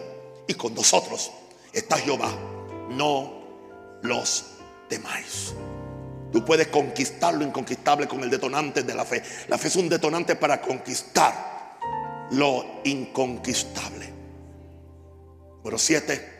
Y 0.47 0.55
con 0.55 0.73
nosotros 0.73 1.31
está 1.71 1.97
Jehová. 1.97 2.31
No 2.89 3.43
los 4.01 4.45
temáis. 4.87 5.53
Tú 6.31 6.45
puedes 6.45 6.67
conquistar 6.67 7.33
lo 7.33 7.43
inconquistable 7.43 8.07
con 8.07 8.21
el 8.23 8.29
detonante 8.29 8.83
de 8.83 8.93
la 8.93 9.05
fe. 9.05 9.21
La 9.47 9.57
fe 9.57 9.67
es 9.67 9.75
un 9.75 9.89
detonante 9.89 10.35
para 10.35 10.61
conquistar 10.61 11.77
lo 12.31 12.81
inconquistable. 12.83 14.13
Número 15.57 15.77
siete. 15.77 16.37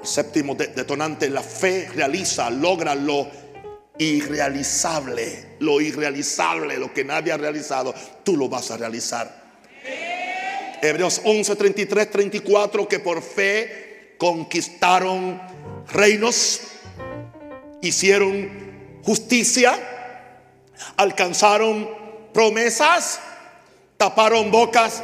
El 0.00 0.06
séptimo 0.06 0.54
detonante, 0.54 1.28
la 1.28 1.42
fe 1.42 1.88
realiza, 1.94 2.50
logra 2.50 2.94
lo 2.94 3.28
irrealizable. 3.98 5.56
Lo 5.60 5.80
irrealizable, 5.80 6.78
lo 6.78 6.92
que 6.92 7.04
nadie 7.04 7.32
ha 7.32 7.36
realizado, 7.36 7.94
tú 8.24 8.36
lo 8.36 8.48
vas 8.48 8.70
a 8.70 8.76
realizar. 8.76 9.40
Hebreos 10.82 11.20
11, 11.24 11.56
33, 11.56 12.10
34, 12.10 12.88
que 12.88 12.98
por 12.98 13.22
fe 13.22 14.14
conquistaron 14.16 15.40
reinos, 15.92 16.62
hicieron 17.82 18.69
justicia, 19.04 19.78
alcanzaron 20.96 21.88
promesas, 22.32 23.20
taparon 23.96 24.50
bocas 24.50 25.02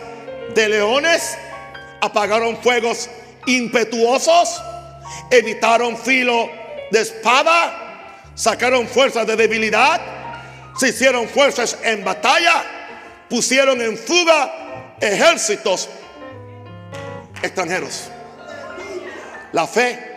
de 0.55 0.68
leones, 0.68 1.36
apagaron 2.01 2.57
fuegos 2.62 3.11
impetuosos, 3.47 4.62
evitaron 5.30 5.97
filo 5.97 6.49
de 6.90 7.01
espada, 7.01 8.22
sacaron 8.34 8.86
fuerzas 8.86 9.26
de 9.26 9.36
debilidad, 9.36 10.01
se 10.78 10.88
hicieron 10.88 11.28
fuerzas 11.28 11.78
en 11.82 12.05
batalla, 12.05 12.64
pusieron 13.28 13.80
en 13.80 13.97
fuga 13.97 14.97
ejércitos 15.01 15.88
extranjeros. 17.42 18.09
La 19.53 19.66
fe 19.66 20.15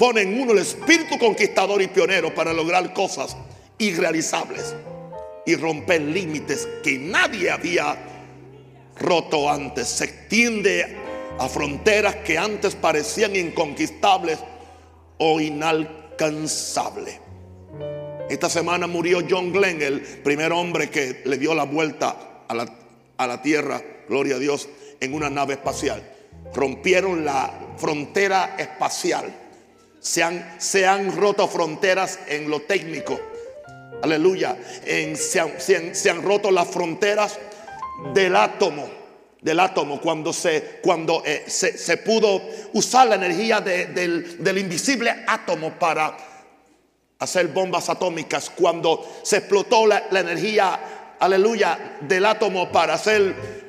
pone 0.00 0.22
en 0.22 0.40
uno 0.40 0.52
el 0.52 0.60
espíritu 0.60 1.18
conquistador 1.18 1.82
y 1.82 1.88
pionero 1.88 2.34
para 2.34 2.54
lograr 2.54 2.94
cosas 2.94 3.36
irrealizables 3.76 4.74
y 5.44 5.54
romper 5.56 6.00
límites 6.00 6.66
que 6.82 6.98
nadie 6.98 7.50
había 7.50 7.98
roto 8.98 9.50
antes. 9.50 9.88
Se 9.88 10.04
extiende 10.04 10.96
a 11.38 11.46
fronteras 11.50 12.16
que 12.16 12.38
antes 12.38 12.74
parecían 12.74 13.36
inconquistables 13.36 14.38
o 15.18 15.38
inalcanzables. 15.38 17.20
Esta 18.30 18.48
semana 18.48 18.86
murió 18.86 19.18
John 19.28 19.52
Glenn, 19.52 19.82
el 19.82 20.00
primer 20.00 20.50
hombre 20.52 20.88
que 20.88 21.20
le 21.26 21.36
dio 21.36 21.54
la 21.54 21.64
vuelta 21.64 22.44
a 22.48 22.54
la, 22.54 22.72
a 23.18 23.26
la 23.26 23.42
Tierra, 23.42 23.82
gloria 24.08 24.36
a 24.36 24.38
Dios, 24.38 24.66
en 24.98 25.12
una 25.12 25.28
nave 25.28 25.54
espacial. 25.54 26.02
Rompieron 26.54 27.22
la 27.22 27.52
frontera 27.76 28.56
espacial 28.58 29.49
se 30.00 30.86
han, 30.86 31.16
roto 31.16 31.46
fronteras 31.46 32.18
en 32.26 32.50
lo 32.50 32.62
técnico. 32.62 33.20
Aleluya. 34.02 34.56
se, 35.14 36.10
han, 36.10 36.22
roto 36.22 36.50
las 36.50 36.68
fronteras 36.68 37.38
del 38.14 38.34
átomo. 38.34 38.88
Del 39.40 39.60
átomo. 39.60 40.00
Cuando 40.00 40.32
se, 40.32 40.80
cuando, 40.82 41.22
eh, 41.24 41.44
se, 41.46 41.96
pudo 41.98 42.42
usar 42.72 43.08
la 43.08 43.16
energía 43.16 43.60
del, 43.60 44.58
invisible 44.58 45.24
átomo 45.26 45.78
para 45.78 46.16
hacer 47.18 47.48
bombas 47.48 47.90
atómicas. 47.90 48.50
Cuando 48.50 49.20
se 49.22 49.38
explotó 49.38 49.86
la, 49.86 50.06
energía, 50.10 51.16
aleluya, 51.18 51.98
del 52.00 52.24
átomo 52.24 52.72
para 52.72 52.94
hacer 52.94 53.22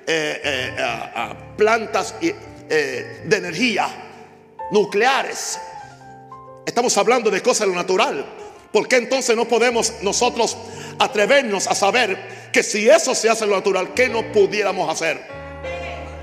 eh, 0.08 0.42
eh, 0.44 1.36
plantas 1.58 2.16
de 2.22 3.36
energía 3.38 3.90
nucleares. 4.72 5.60
Estamos 6.66 6.98
hablando 6.98 7.32
de 7.32 7.42
cosas 7.42 7.62
de 7.62 7.74
lo 7.74 7.76
natural. 7.76 8.26
¿Por 8.72 8.88
qué 8.88 8.98
entonces 8.98 9.36
no 9.36 9.48
podemos 9.48 9.94
nosotros 10.02 10.56
atrevernos 11.00 11.68
a 11.68 11.76
saber 11.76 12.50
que 12.54 12.64
si 12.64 12.88
eso 12.88 13.14
se 13.16 13.30
hace 13.30 13.46
lo 13.46 13.56
natural, 13.56 13.94
¿qué 13.94 14.08
no 14.08 14.32
pudiéramos 14.32 14.90
hacer? 14.90 15.20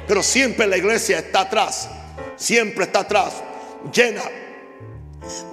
Pero 0.06 0.22
siempre 0.22 0.66
la 0.66 0.78
iglesia 0.78 1.18
está 1.18 1.40
atrás, 1.40 1.90
siempre 2.36 2.84
está 2.84 3.00
atrás, 3.00 3.34
llena 3.92 4.22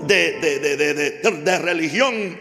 de, 0.03 1.21
de, 1.43 1.59
religión, 1.59 2.39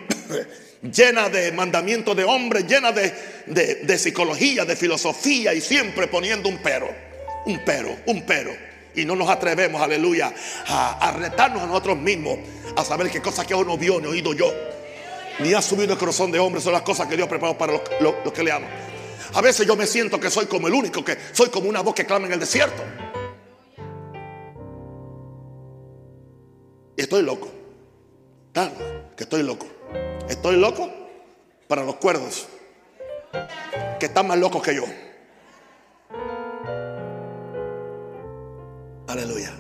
llena 0.83 1.29
de 1.29 1.51
mandamientos 1.51 2.17
de 2.17 2.23
hombre, 2.23 2.63
llena 2.63 2.93
de 2.93 3.99
psicología, 3.99 4.65
de 4.65 4.77
filosofía 4.77 5.53
y 5.55 5.61
siempre 5.61 6.07
poniendo 6.07 6.49
un 6.49 6.59
pero, 6.59 6.89
un 7.47 7.61
pero, 7.65 7.97
un 8.07 8.23
pero. 8.23 8.74
Y 8.97 9.05
no 9.05 9.17
nos 9.17 9.29
atrevemos, 9.29 9.83
aleluya, 9.83 10.33
a, 10.69 11.13
retarnos 11.19 11.63
a 11.63 11.67
nosotros 11.67 11.99
mismos, 11.99 12.39
a 12.77 12.85
saber 12.85 13.11
qué 13.11 13.21
cosas 13.21 13.47
que 13.47 13.55
aún 13.55 13.67
no 13.67 13.77
vio 13.77 14.01
ni 14.01 14.07
oído 14.07 14.33
yo, 14.33 14.53
ni 15.41 15.53
ha 15.53 15.61
subido 15.61 15.95
el 15.95 15.99
corazón 15.99 16.31
de 16.31 16.39
hombre, 16.39 16.61
son 16.61 16.73
las 16.73 16.83
cosas 16.83 17.09
que 17.09 17.17
Dios 17.17 17.29
preparó 17.29 17.59
para 17.59 17.73
los, 18.01 18.33
que 18.33 18.43
le 18.45 18.53
aman. 18.53 18.71
A 19.35 19.41
veces 19.41 19.67
yo 19.67 19.75
me 19.75 19.87
siento 19.87 20.21
que 20.21 20.31
soy 20.31 20.47
como 20.47 20.69
el 20.69 20.75
único, 20.75 21.05
que 21.05 21.19
soy 21.33 21.49
como 21.49 21.69
una 21.69 21.81
voz 21.81 21.95
que 21.95 22.07
clama 22.07 22.27
en 22.27 22.35
el 22.35 22.41
desierto. 22.41 22.83
Y 26.97 27.03
estoy 27.03 27.23
loco. 27.23 27.51
Claro, 28.53 28.73
que 29.17 29.25
estoy 29.25 29.43
loco. 29.43 29.67
Estoy 30.29 30.57
loco 30.57 30.89
para 31.67 31.83
los 31.83 31.97
cuerdos, 31.97 32.47
que 33.99 34.07
están 34.07 34.29
más 34.29 34.39
locos 34.39 34.63
que 34.63 34.77
yo. 34.77 34.85
Aleluya. 39.15 39.53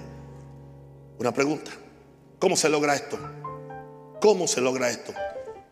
Una 1.16 1.32
pregunta. 1.32 1.70
¿Cómo 2.40 2.56
se 2.56 2.68
logra 2.68 2.96
esto? 2.96 3.16
¿Cómo 4.20 4.48
se 4.48 4.60
logra 4.60 4.90
esto? 4.90 5.14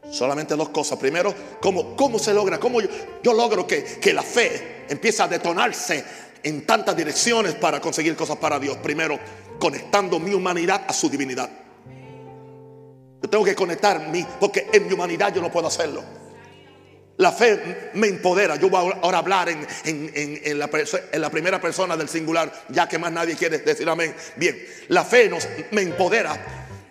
Solamente 0.09 0.55
dos 0.55 0.68
cosas. 0.68 1.01
Primero, 1.01 1.35
¿cómo, 1.61 1.97
cómo 1.97 2.20
se 2.20 2.33
logra? 2.33 2.61
¿Cómo 2.61 2.80
yo, 2.80 2.89
yo 3.24 3.33
logro 3.33 3.66
que, 3.66 3.83
que 3.83 4.12
la 4.12 4.22
fe 4.22 4.87
empiece 4.89 5.20
a 5.24 5.26
detonarse 5.26 6.05
en 6.45 6.64
tantas 6.64 6.97
direcciones 6.97 7.57
para 7.57 7.80
conseguir 7.80 8.14
cosas 8.14 8.37
para 8.37 8.61
Dios? 8.61 8.76
Primero, 8.76 9.18
conectando 9.59 10.20
mi 10.20 10.33
humanidad 10.33 10.85
a 10.87 10.93
su 10.93 11.11
divinidad. 11.11 11.51
Yo 13.20 13.28
tengo 13.28 13.45
que 13.45 13.57
conectar 13.57 14.09
mi, 14.11 14.24
porque 14.39 14.68
en 14.72 14.87
mi 14.87 14.93
humanidad 14.93 15.35
yo 15.35 15.43
no 15.43 15.51
puedo 15.51 15.66
hacerlo. 15.66 16.05
La 17.18 17.30
fe 17.32 17.90
me 17.94 18.06
empodera. 18.08 18.56
Yo 18.56 18.68
voy 18.68 18.92
ahora 19.02 19.18
a 19.18 19.20
hablar 19.20 19.48
en, 19.48 20.58
la, 20.58 21.30
primera 21.30 21.60
persona 21.60 21.96
del 21.96 22.08
singular, 22.08 22.50
ya 22.68 22.88
que 22.88 22.98
más 22.98 23.12
nadie 23.12 23.36
quiere 23.36 23.58
decir 23.58 23.88
amén. 23.88 24.14
Bien, 24.36 24.58
la 24.88 25.04
fe 25.04 25.28
nos, 25.28 25.46
me 25.70 25.82
empodera 25.82 26.34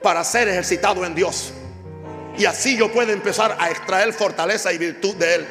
para 0.02 0.24
ser 0.24 0.48
ejercitado 0.48 1.06
en 1.06 1.16
Dios. 1.16 1.54
Y 2.38 2.46
así 2.46 2.78
yo 2.78 2.92
puedo 2.92 3.12
empezar 3.12 3.58
a 3.60 3.70
extraer 3.70 4.14
fortaleza 4.14 4.72
y 4.72 4.78
virtud 4.78 5.16
de 5.16 5.36
Él. 5.36 5.48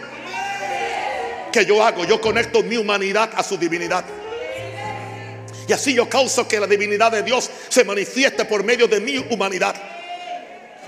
Que 1.52 1.66
yo 1.66 1.82
hago, 1.84 2.04
yo 2.04 2.20
conecto 2.20 2.62
mi 2.62 2.76
humanidad 2.76 3.30
a 3.34 3.42
su 3.42 3.58
divinidad. 3.58 4.04
Y 5.66 5.72
así 5.72 5.94
yo 5.94 6.08
causo 6.08 6.48
que 6.48 6.58
la 6.58 6.66
divinidad 6.66 7.12
de 7.12 7.22
Dios 7.22 7.50
se 7.68 7.84
manifieste 7.84 8.44
por 8.44 8.64
medio 8.64 8.88
de 8.88 9.00
mi 9.00 9.18
humanidad. 9.18 9.74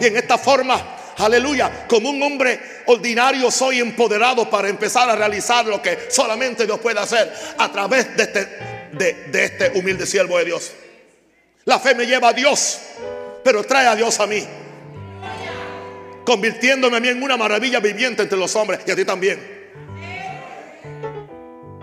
Y 0.01 0.07
en 0.07 0.17
esta 0.17 0.39
forma 0.39 1.02
Aleluya. 1.19 1.87
Como 1.89 2.11
un 2.11 2.23
hombre 2.23 2.61
ordinario 2.87 3.51
soy 3.51 3.81
empoderado 3.81 4.49
para 4.49 4.69
empezar 4.69 5.09
a 5.09 5.17
realizar 5.17 5.67
lo 5.67 5.81
que 5.81 6.07
solamente 6.09 6.67
Dios 6.67 6.81
puede 6.81 7.01
hacer 7.01 7.33
a 7.59 7.71
través 7.71 8.17
de 8.17 8.23
este, 8.23 8.47
de, 8.93 9.45
este 9.45 9.79
humilde 9.79 10.07
siervo 10.07 10.39
de 10.39 10.45
Dios. 10.47 10.73
La 11.65 11.79
fe 11.79 11.95
me 11.95 12.07
lleva 12.07 12.29
a 12.29 12.33
Dios, 12.33 12.81
pero 13.45 13.63
trae 13.63 13.87
a 13.87 13.95
Dios 13.95 14.19
a 14.21 14.27
mí. 14.27 14.45
Convirtiéndome 16.25 16.97
a 16.97 17.01
mí 17.01 17.09
en 17.09 17.23
una 17.23 17.37
maravilla 17.37 17.81
viviente 17.81 18.23
entre 18.23 18.39
los 18.39 18.55
hombres 18.57 18.81
y 18.87 18.91
a 18.91 18.97
ti 18.97 19.05
también. 19.05 19.63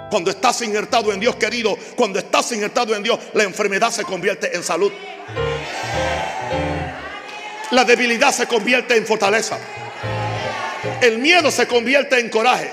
Cuando 0.10 0.32
estás 0.32 0.62
injertado 0.64 1.14
en 1.14 1.20
Dios, 1.20 1.36
querido, 1.36 1.78
cuando 1.96 2.18
estás 2.18 2.52
injertado 2.52 2.96
en 2.96 3.04
Dios, 3.04 3.20
la 3.34 3.44
enfermedad 3.44 3.92
se 3.92 4.04
convierte 4.04 4.56
en 4.56 4.64
salud. 4.64 4.92
La 7.72 7.84
debilidad 7.84 8.32
se 8.32 8.48
convierte 8.48 8.96
en 8.96 9.06
fortaleza. 9.06 9.58
El 11.02 11.20
miedo 11.20 11.52
se 11.52 11.68
convierte 11.68 12.20
en 12.20 12.30
coraje. 12.30 12.72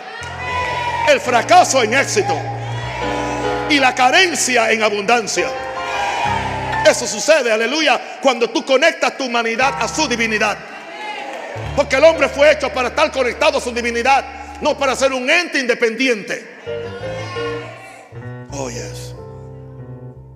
El 1.09 1.21
fracaso 1.21 1.83
en 1.83 1.95
éxito. 1.95 2.35
Y 3.69 3.79
la 3.79 3.95
carencia 3.95 4.71
en 4.73 4.83
abundancia. 4.83 5.49
Eso 6.89 7.07
sucede, 7.07 7.51
aleluya, 7.51 8.19
cuando 8.23 8.49
tú 8.51 8.65
conectas 8.65 9.17
tu 9.17 9.25
humanidad 9.25 9.75
a 9.81 9.89
su 9.89 10.07
divinidad. 10.09 10.57
Porque 11.75 11.97
el 11.97 12.05
hombre 12.05 12.29
fue 12.29 12.53
hecho 12.53 12.73
para 12.73 12.89
estar 12.89 13.11
conectado 13.11 13.59
a 13.59 13.61
su 13.61 13.73
divinidad, 13.73 14.25
no 14.61 14.79
para 14.79 14.95
ser 14.95 15.13
un 15.13 15.29
ente 15.29 15.59
independiente. 15.59 16.57
Oh, 18.53 18.71
yes. 18.71 19.15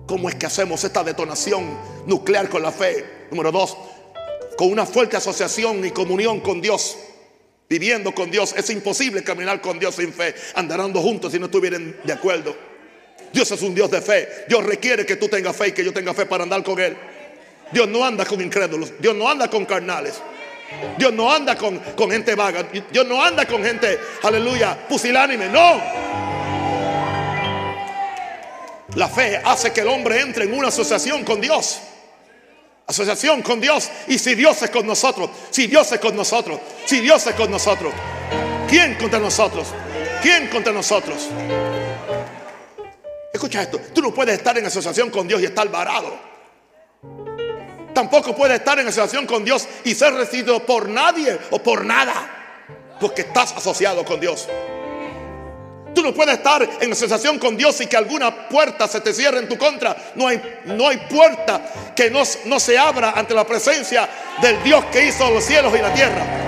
¿Cómo 0.05 0.29
es 0.29 0.35
que 0.35 0.45
hacemos 0.45 0.83
esta 0.83 1.03
detonación 1.03 1.77
nuclear 2.05 2.49
con 2.49 2.61
la 2.61 2.71
fe? 2.71 3.27
Número 3.31 3.51
dos, 3.51 3.77
con 4.57 4.71
una 4.71 4.85
fuerte 4.85 5.17
asociación 5.17 5.85
y 5.85 5.91
comunión 5.91 6.39
con 6.39 6.61
Dios. 6.61 6.97
Viviendo 7.69 8.13
con 8.13 8.29
Dios. 8.29 8.53
Es 8.57 8.69
imposible 8.69 9.23
caminar 9.23 9.61
con 9.61 9.79
Dios 9.79 9.95
sin 9.95 10.13
fe. 10.13 10.35
Andarando 10.55 11.01
juntos 11.01 11.31
si 11.31 11.39
no 11.39 11.45
estuvieran 11.45 11.95
de 12.03 12.13
acuerdo. 12.13 12.55
Dios 13.31 13.49
es 13.51 13.61
un 13.61 13.73
Dios 13.73 13.89
de 13.89 14.01
fe. 14.01 14.45
Dios 14.47 14.63
requiere 14.65 15.05
que 15.05 15.15
tú 15.15 15.27
tengas 15.27 15.55
fe 15.55 15.69
y 15.69 15.71
que 15.71 15.83
yo 15.85 15.93
tenga 15.93 16.13
fe 16.13 16.25
para 16.25 16.43
andar 16.43 16.63
con 16.63 16.79
Él. 16.79 16.97
Dios 17.71 17.87
no 17.87 18.03
anda 18.03 18.25
con 18.25 18.41
incrédulos. 18.41 18.91
Dios 18.99 19.15
no 19.15 19.29
anda 19.29 19.49
con 19.49 19.65
carnales. 19.65 20.21
Dios 20.97 21.13
no 21.13 21.31
anda 21.31 21.55
con, 21.55 21.79
con 21.79 22.11
gente 22.11 22.35
vaga. 22.35 22.67
Dios 22.91 23.05
no 23.07 23.23
anda 23.23 23.45
con 23.45 23.63
gente, 23.63 23.99
aleluya, 24.23 24.87
pusilánime. 24.87 25.47
No. 25.49 25.81
La 28.95 29.07
fe 29.07 29.39
hace 29.43 29.71
que 29.71 29.81
el 29.81 29.87
hombre 29.87 30.19
entre 30.19 30.45
en 30.45 30.53
una 30.53 30.67
asociación 30.67 31.23
con 31.23 31.39
Dios. 31.39 31.79
Asociación 32.91 33.41
con 33.41 33.61
Dios. 33.61 33.89
Y 34.07 34.19
si 34.19 34.35
Dios 34.35 34.61
es 34.61 34.69
con 34.69 34.85
nosotros, 34.85 35.29
si 35.49 35.67
Dios 35.67 35.89
es 35.93 35.99
con 35.99 36.13
nosotros, 36.13 36.59
si 36.85 36.99
Dios 36.99 37.25
es 37.25 37.33
con 37.35 37.49
nosotros, 37.49 37.93
¿quién 38.67 38.95
contra 38.95 39.17
nosotros? 39.17 39.69
¿Quién 40.21 40.49
contra 40.49 40.73
nosotros? 40.73 41.29
Escucha 43.33 43.61
esto, 43.61 43.79
tú 43.93 44.01
no 44.01 44.13
puedes 44.13 44.35
estar 44.35 44.57
en 44.57 44.65
asociación 44.65 45.09
con 45.09 45.25
Dios 45.25 45.41
y 45.41 45.45
estar 45.45 45.69
varado. 45.71 46.19
Tampoco 47.93 48.35
puedes 48.35 48.59
estar 48.59 48.77
en 48.77 48.87
asociación 48.87 49.25
con 49.25 49.45
Dios 49.45 49.69
y 49.85 49.95
ser 49.95 50.13
recibido 50.13 50.65
por 50.65 50.89
nadie 50.89 51.39
o 51.51 51.59
por 51.59 51.85
nada, 51.85 52.97
porque 52.99 53.21
estás 53.21 53.53
asociado 53.53 54.03
con 54.03 54.19
Dios. 54.19 54.49
No 56.01 56.13
puedes 56.13 56.35
estar 56.35 56.67
en 56.79 56.91
asociación 56.91 57.37
con 57.37 57.55
Dios 57.55 57.79
y 57.81 57.87
que 57.87 57.97
alguna 57.97 58.47
puerta 58.49 58.87
se 58.87 59.01
te 59.01 59.13
cierre 59.13 59.39
en 59.39 59.47
tu 59.47 59.57
contra. 59.57 59.95
No 60.15 60.27
hay, 60.27 60.41
no 60.65 60.87
hay 60.87 60.97
puerta 60.97 61.61
que 61.95 62.09
no, 62.09 62.23
no 62.45 62.59
se 62.59 62.77
abra 62.77 63.11
ante 63.11 63.33
la 63.33 63.45
presencia 63.45 64.09
del 64.41 64.61
Dios 64.63 64.85
que 64.91 65.05
hizo 65.07 65.29
los 65.29 65.43
cielos 65.43 65.73
y 65.77 65.81
la 65.81 65.93
tierra. 65.93 66.41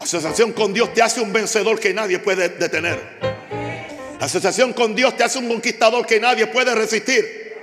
Asociación 0.00 0.52
con 0.52 0.72
Dios 0.72 0.94
te 0.94 1.02
hace 1.02 1.20
un 1.20 1.32
vencedor 1.32 1.78
que 1.78 1.92
nadie 1.92 2.18
puede 2.18 2.48
detener. 2.48 3.18
Asociación 4.20 4.72
con 4.72 4.94
Dios 4.94 5.16
te 5.16 5.24
hace 5.24 5.38
un 5.38 5.48
conquistador 5.48 6.06
que 6.06 6.18
nadie 6.18 6.46
puede 6.46 6.74
resistir. 6.74 7.56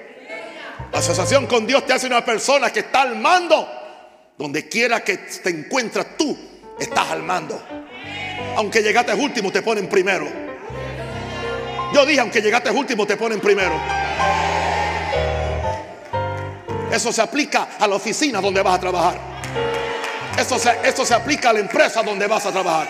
Asociación 0.92 1.48
con 1.48 1.66
Dios 1.66 1.86
te 1.86 1.94
hace 1.94 2.08
una 2.08 2.24
persona 2.24 2.72
que 2.72 2.82
está 2.82 3.02
al 3.02 3.16
mando 3.16 3.85
donde 4.38 4.68
quiera 4.68 5.04
que 5.04 5.18
te 5.18 5.50
encuentras 5.50 6.18
tú, 6.18 6.38
estás 6.80 7.10
al 7.12 7.24
mando. 7.24 7.62
Aunque 8.58 8.82
llegaste 8.82 9.14
último, 9.14 9.52
te 9.52 9.62
ponen 9.62 9.88
primero. 9.88 10.28
Yo 11.94 12.06
dije, 12.06 12.20
aunque 12.20 12.42
llegaste 12.42 12.70
último, 12.72 13.06
te 13.06 13.16
ponen 13.16 13.40
primero. 13.40 13.80
Eso 16.92 17.12
se 17.12 17.22
aplica 17.22 17.70
a 17.80 17.88
la 17.88 17.96
oficina 17.96 18.42
donde 18.42 18.62
vas 18.62 18.76
a 18.76 18.80
trabajar. 18.80 19.20
Eso 20.38 20.60
se, 20.60 20.72
eso 20.84 21.06
se 21.06 21.14
aplica 21.14 21.50
a 21.50 21.54
la 21.54 21.60
empresa 21.60 22.04
donde 22.04 22.28
vas 22.28 22.46
a 22.46 22.52
trabajar. 22.52 22.88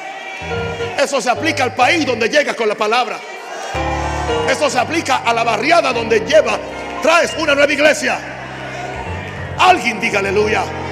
Eso 0.98 1.22
se 1.22 1.30
aplica 1.30 1.64
al 1.64 1.76
país 1.76 2.06
donde 2.06 2.28
llegas 2.28 2.56
con 2.56 2.68
la 2.68 2.76
palabra. 2.76 3.20
Eso 4.50 4.70
se 4.70 4.80
aplica 4.80 5.18
a 5.18 5.34
la 5.34 5.44
barriada 5.44 5.94
donde 5.94 6.20
lleva, 6.22 6.58
traes 7.02 7.36
una 7.38 7.54
nueva 7.54 7.72
iglesia. 7.72 8.18
Alguien 9.60 10.00
diga 10.00 10.20
aleluya. 10.20 10.85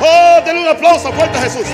Oh, 0.00 0.42
un 0.46 0.68
aplauso 0.68 1.12
fuerte 1.12 1.38
Jesús. 1.38 1.66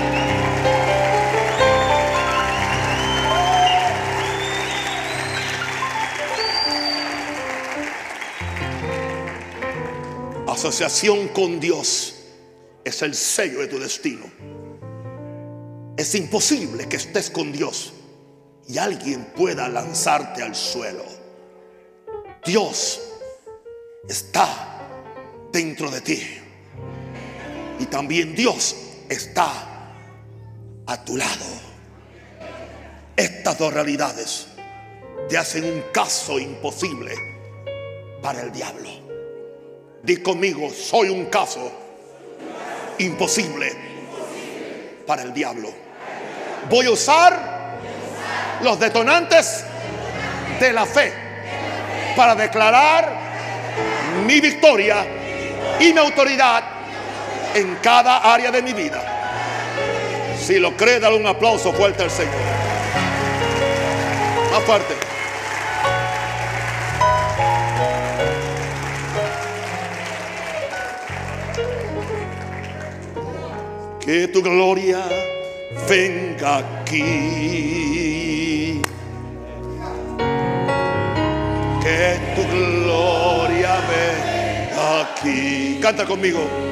Asociación 10.48 11.28
con 11.28 11.60
Dios 11.60 12.14
es 12.84 13.02
el 13.02 13.14
sello 13.14 13.60
de 13.60 13.66
tu 13.66 13.78
destino. 13.78 14.24
Es 15.96 16.14
imposible 16.14 16.88
que 16.88 16.96
estés 16.96 17.30
con 17.30 17.52
Dios 17.52 17.92
y 18.66 18.78
alguien 18.78 19.32
pueda 19.36 19.68
lanzarte 19.68 20.42
al 20.42 20.54
suelo. 20.54 21.04
Dios 22.44 23.00
está 24.08 24.80
dentro 25.52 25.90
de 25.90 26.00
ti. 26.00 26.43
Y 27.78 27.86
también 27.86 28.34
Dios 28.34 28.76
está 29.08 29.52
a 30.86 31.04
tu 31.04 31.16
lado. 31.16 31.44
Estas 33.16 33.58
dos 33.58 33.72
realidades 33.72 34.46
te 35.28 35.38
hacen 35.38 35.64
un 35.64 35.82
caso 35.92 36.38
imposible 36.38 37.14
para 38.22 38.42
el 38.42 38.52
diablo. 38.52 38.90
Di 40.02 40.18
conmigo, 40.18 40.70
soy 40.70 41.08
un 41.08 41.26
caso 41.26 41.72
imposible 42.98 43.72
para 45.06 45.22
el 45.22 45.32
diablo. 45.32 45.70
Voy 46.68 46.86
a 46.86 46.90
usar 46.90 47.78
los 48.62 48.78
detonantes 48.78 49.64
de 50.60 50.72
la 50.72 50.86
fe 50.86 51.12
para 52.16 52.34
declarar 52.34 53.24
mi 54.26 54.40
victoria 54.40 55.06
y 55.80 55.92
mi 55.92 55.98
autoridad 55.98 56.73
en 57.54 57.76
cada 57.76 58.18
área 58.32 58.50
de 58.50 58.62
mi 58.62 58.72
vida. 58.72 59.02
Si 60.38 60.58
lo 60.58 60.76
cree, 60.76 61.00
dale 61.00 61.16
un 61.16 61.26
aplauso 61.26 61.72
fuerte 61.72 62.02
al 62.02 62.10
Señor. 62.10 62.34
Más 64.50 64.62
fuerte. 64.64 64.94
Que 74.04 74.28
tu 74.28 74.42
gloria 74.42 75.00
venga 75.88 76.58
aquí. 76.58 77.02
Que 81.82 82.18
tu 82.36 82.42
gloria 82.52 83.80
venga 83.88 85.00
aquí. 85.00 85.78
Canta 85.80 86.04
conmigo. 86.04 86.63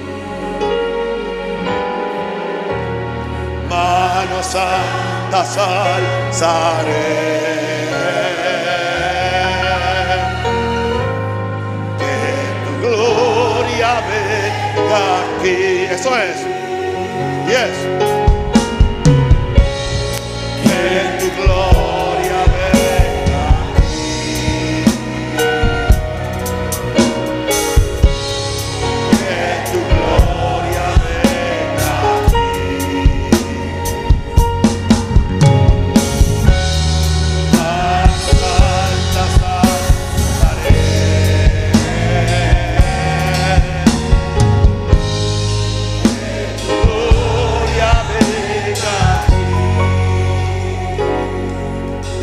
Manos 3.82 4.46
santas 4.46 5.58
alzaré. 5.58 7.02
Que 11.98 12.86
gloria 12.86 13.92
venga 14.08 15.02
aquí. 15.20 15.86
Eso 15.90 16.10
es. 16.16 16.38
Yes. 17.48 18.21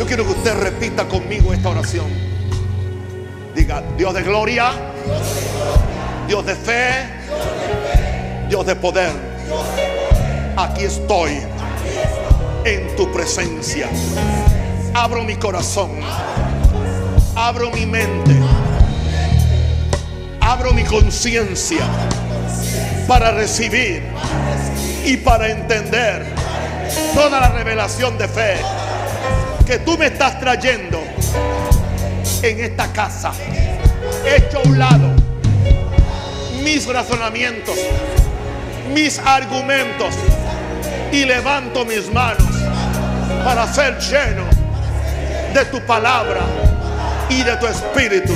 Quiero 0.09 0.25
que 0.25 0.31
usted 0.31 0.55
repita 0.55 1.07
conmigo 1.07 1.53
esta 1.53 1.69
oración. 1.69 2.07
Diga, 3.53 3.83
Dios 3.95 4.11
de 4.15 4.23
gloria, 4.23 4.71
Dios 6.27 6.43
de 6.47 6.55
fe, 6.55 7.05
Dios 8.49 8.65
de 8.65 8.75
poder. 8.75 9.11
aquí 10.57 10.85
estoy 10.85 11.39
en 12.65 12.95
tu 12.95 13.11
presencia. 13.11 13.87
Abro 14.95 15.23
mi 15.23 15.35
corazón, 15.35 15.91
abro 17.35 17.69
mi 17.69 17.85
mente, 17.85 18.35
abro 20.41 20.73
mi 20.73 20.85
conciencia 20.85 21.85
para 23.07 23.29
recibir 23.29 24.01
y 25.05 25.17
para 25.17 25.49
entender 25.49 26.25
toda 27.13 27.39
la 27.39 27.49
revelación 27.49 28.17
de 28.17 28.27
fe 28.27 28.55
que 29.69 29.77
tú 29.77 29.99
me 29.99 30.07
estás 30.07 30.39
trayendo 30.39 30.99
en 32.41 32.59
esta 32.59 32.91
casa. 32.91 33.31
Hecho 34.25 34.57
a 34.57 34.67
un 34.67 34.79
lado 34.79 35.13
mis 36.63 36.87
razonamientos, 36.87 37.75
mis 38.91 39.19
argumentos 39.19 40.15
y 41.11 41.23
levanto 41.23 41.85
mis 41.85 42.11
manos 42.11 42.47
para 43.45 43.71
ser 43.71 43.99
lleno 43.99 44.41
de 45.53 45.63
tu 45.65 45.79
palabra 45.85 46.41
y 47.29 47.43
de 47.43 47.55
tu 47.57 47.67
espíritu. 47.67 48.33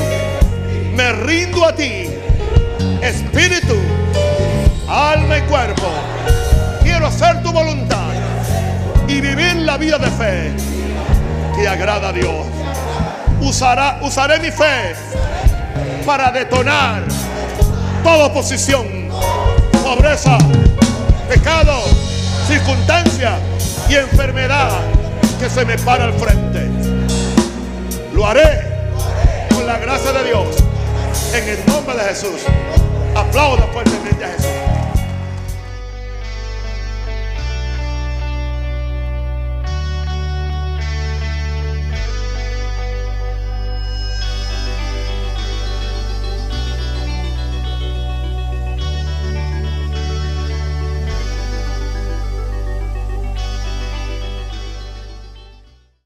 Me 0.95 1.13
rindo 1.13 1.65
a 1.65 1.73
ti, 1.73 2.11
espíritu, 3.01 3.73
alma 4.87 5.39
y 5.39 5.41
cuerpo. 5.41 5.89
Quiero 6.83 7.07
hacer 7.07 7.41
tu 7.41 7.51
voluntad 7.51 8.11
y 9.07 9.19
vivir 9.19 9.55
la 9.55 9.77
vida 9.77 9.97
de 9.97 10.11
fe 10.11 10.72
que 11.55 11.67
agrada 11.67 12.09
a 12.09 12.13
Dios. 12.13 12.45
Usaré 13.41 14.39
mi 14.39 14.51
fe 14.51 14.95
para 16.05 16.31
detonar 16.31 17.03
toda 18.03 18.25
oposición, 18.25 19.09
pobreza, 19.83 20.37
pecado, 21.29 21.83
circunstancia 22.47 23.37
y 23.89 23.95
enfermedad 23.95 24.69
que 25.39 25.49
se 25.49 25.65
me 25.65 25.77
para 25.79 26.05
al 26.05 26.13
frente. 26.13 26.69
Lo 28.13 28.25
haré 28.25 28.61
con 29.53 29.65
la 29.65 29.77
gracia 29.77 30.11
de 30.13 30.23
Dios 30.25 30.47
en 31.33 31.49
el 31.49 31.65
nombre 31.65 31.95
de 31.95 32.03
Jesús. 32.03 32.41
Aplauda 33.15 33.67
fuertemente 33.73 34.25
a 34.25 34.29
Jesús. 34.29 34.52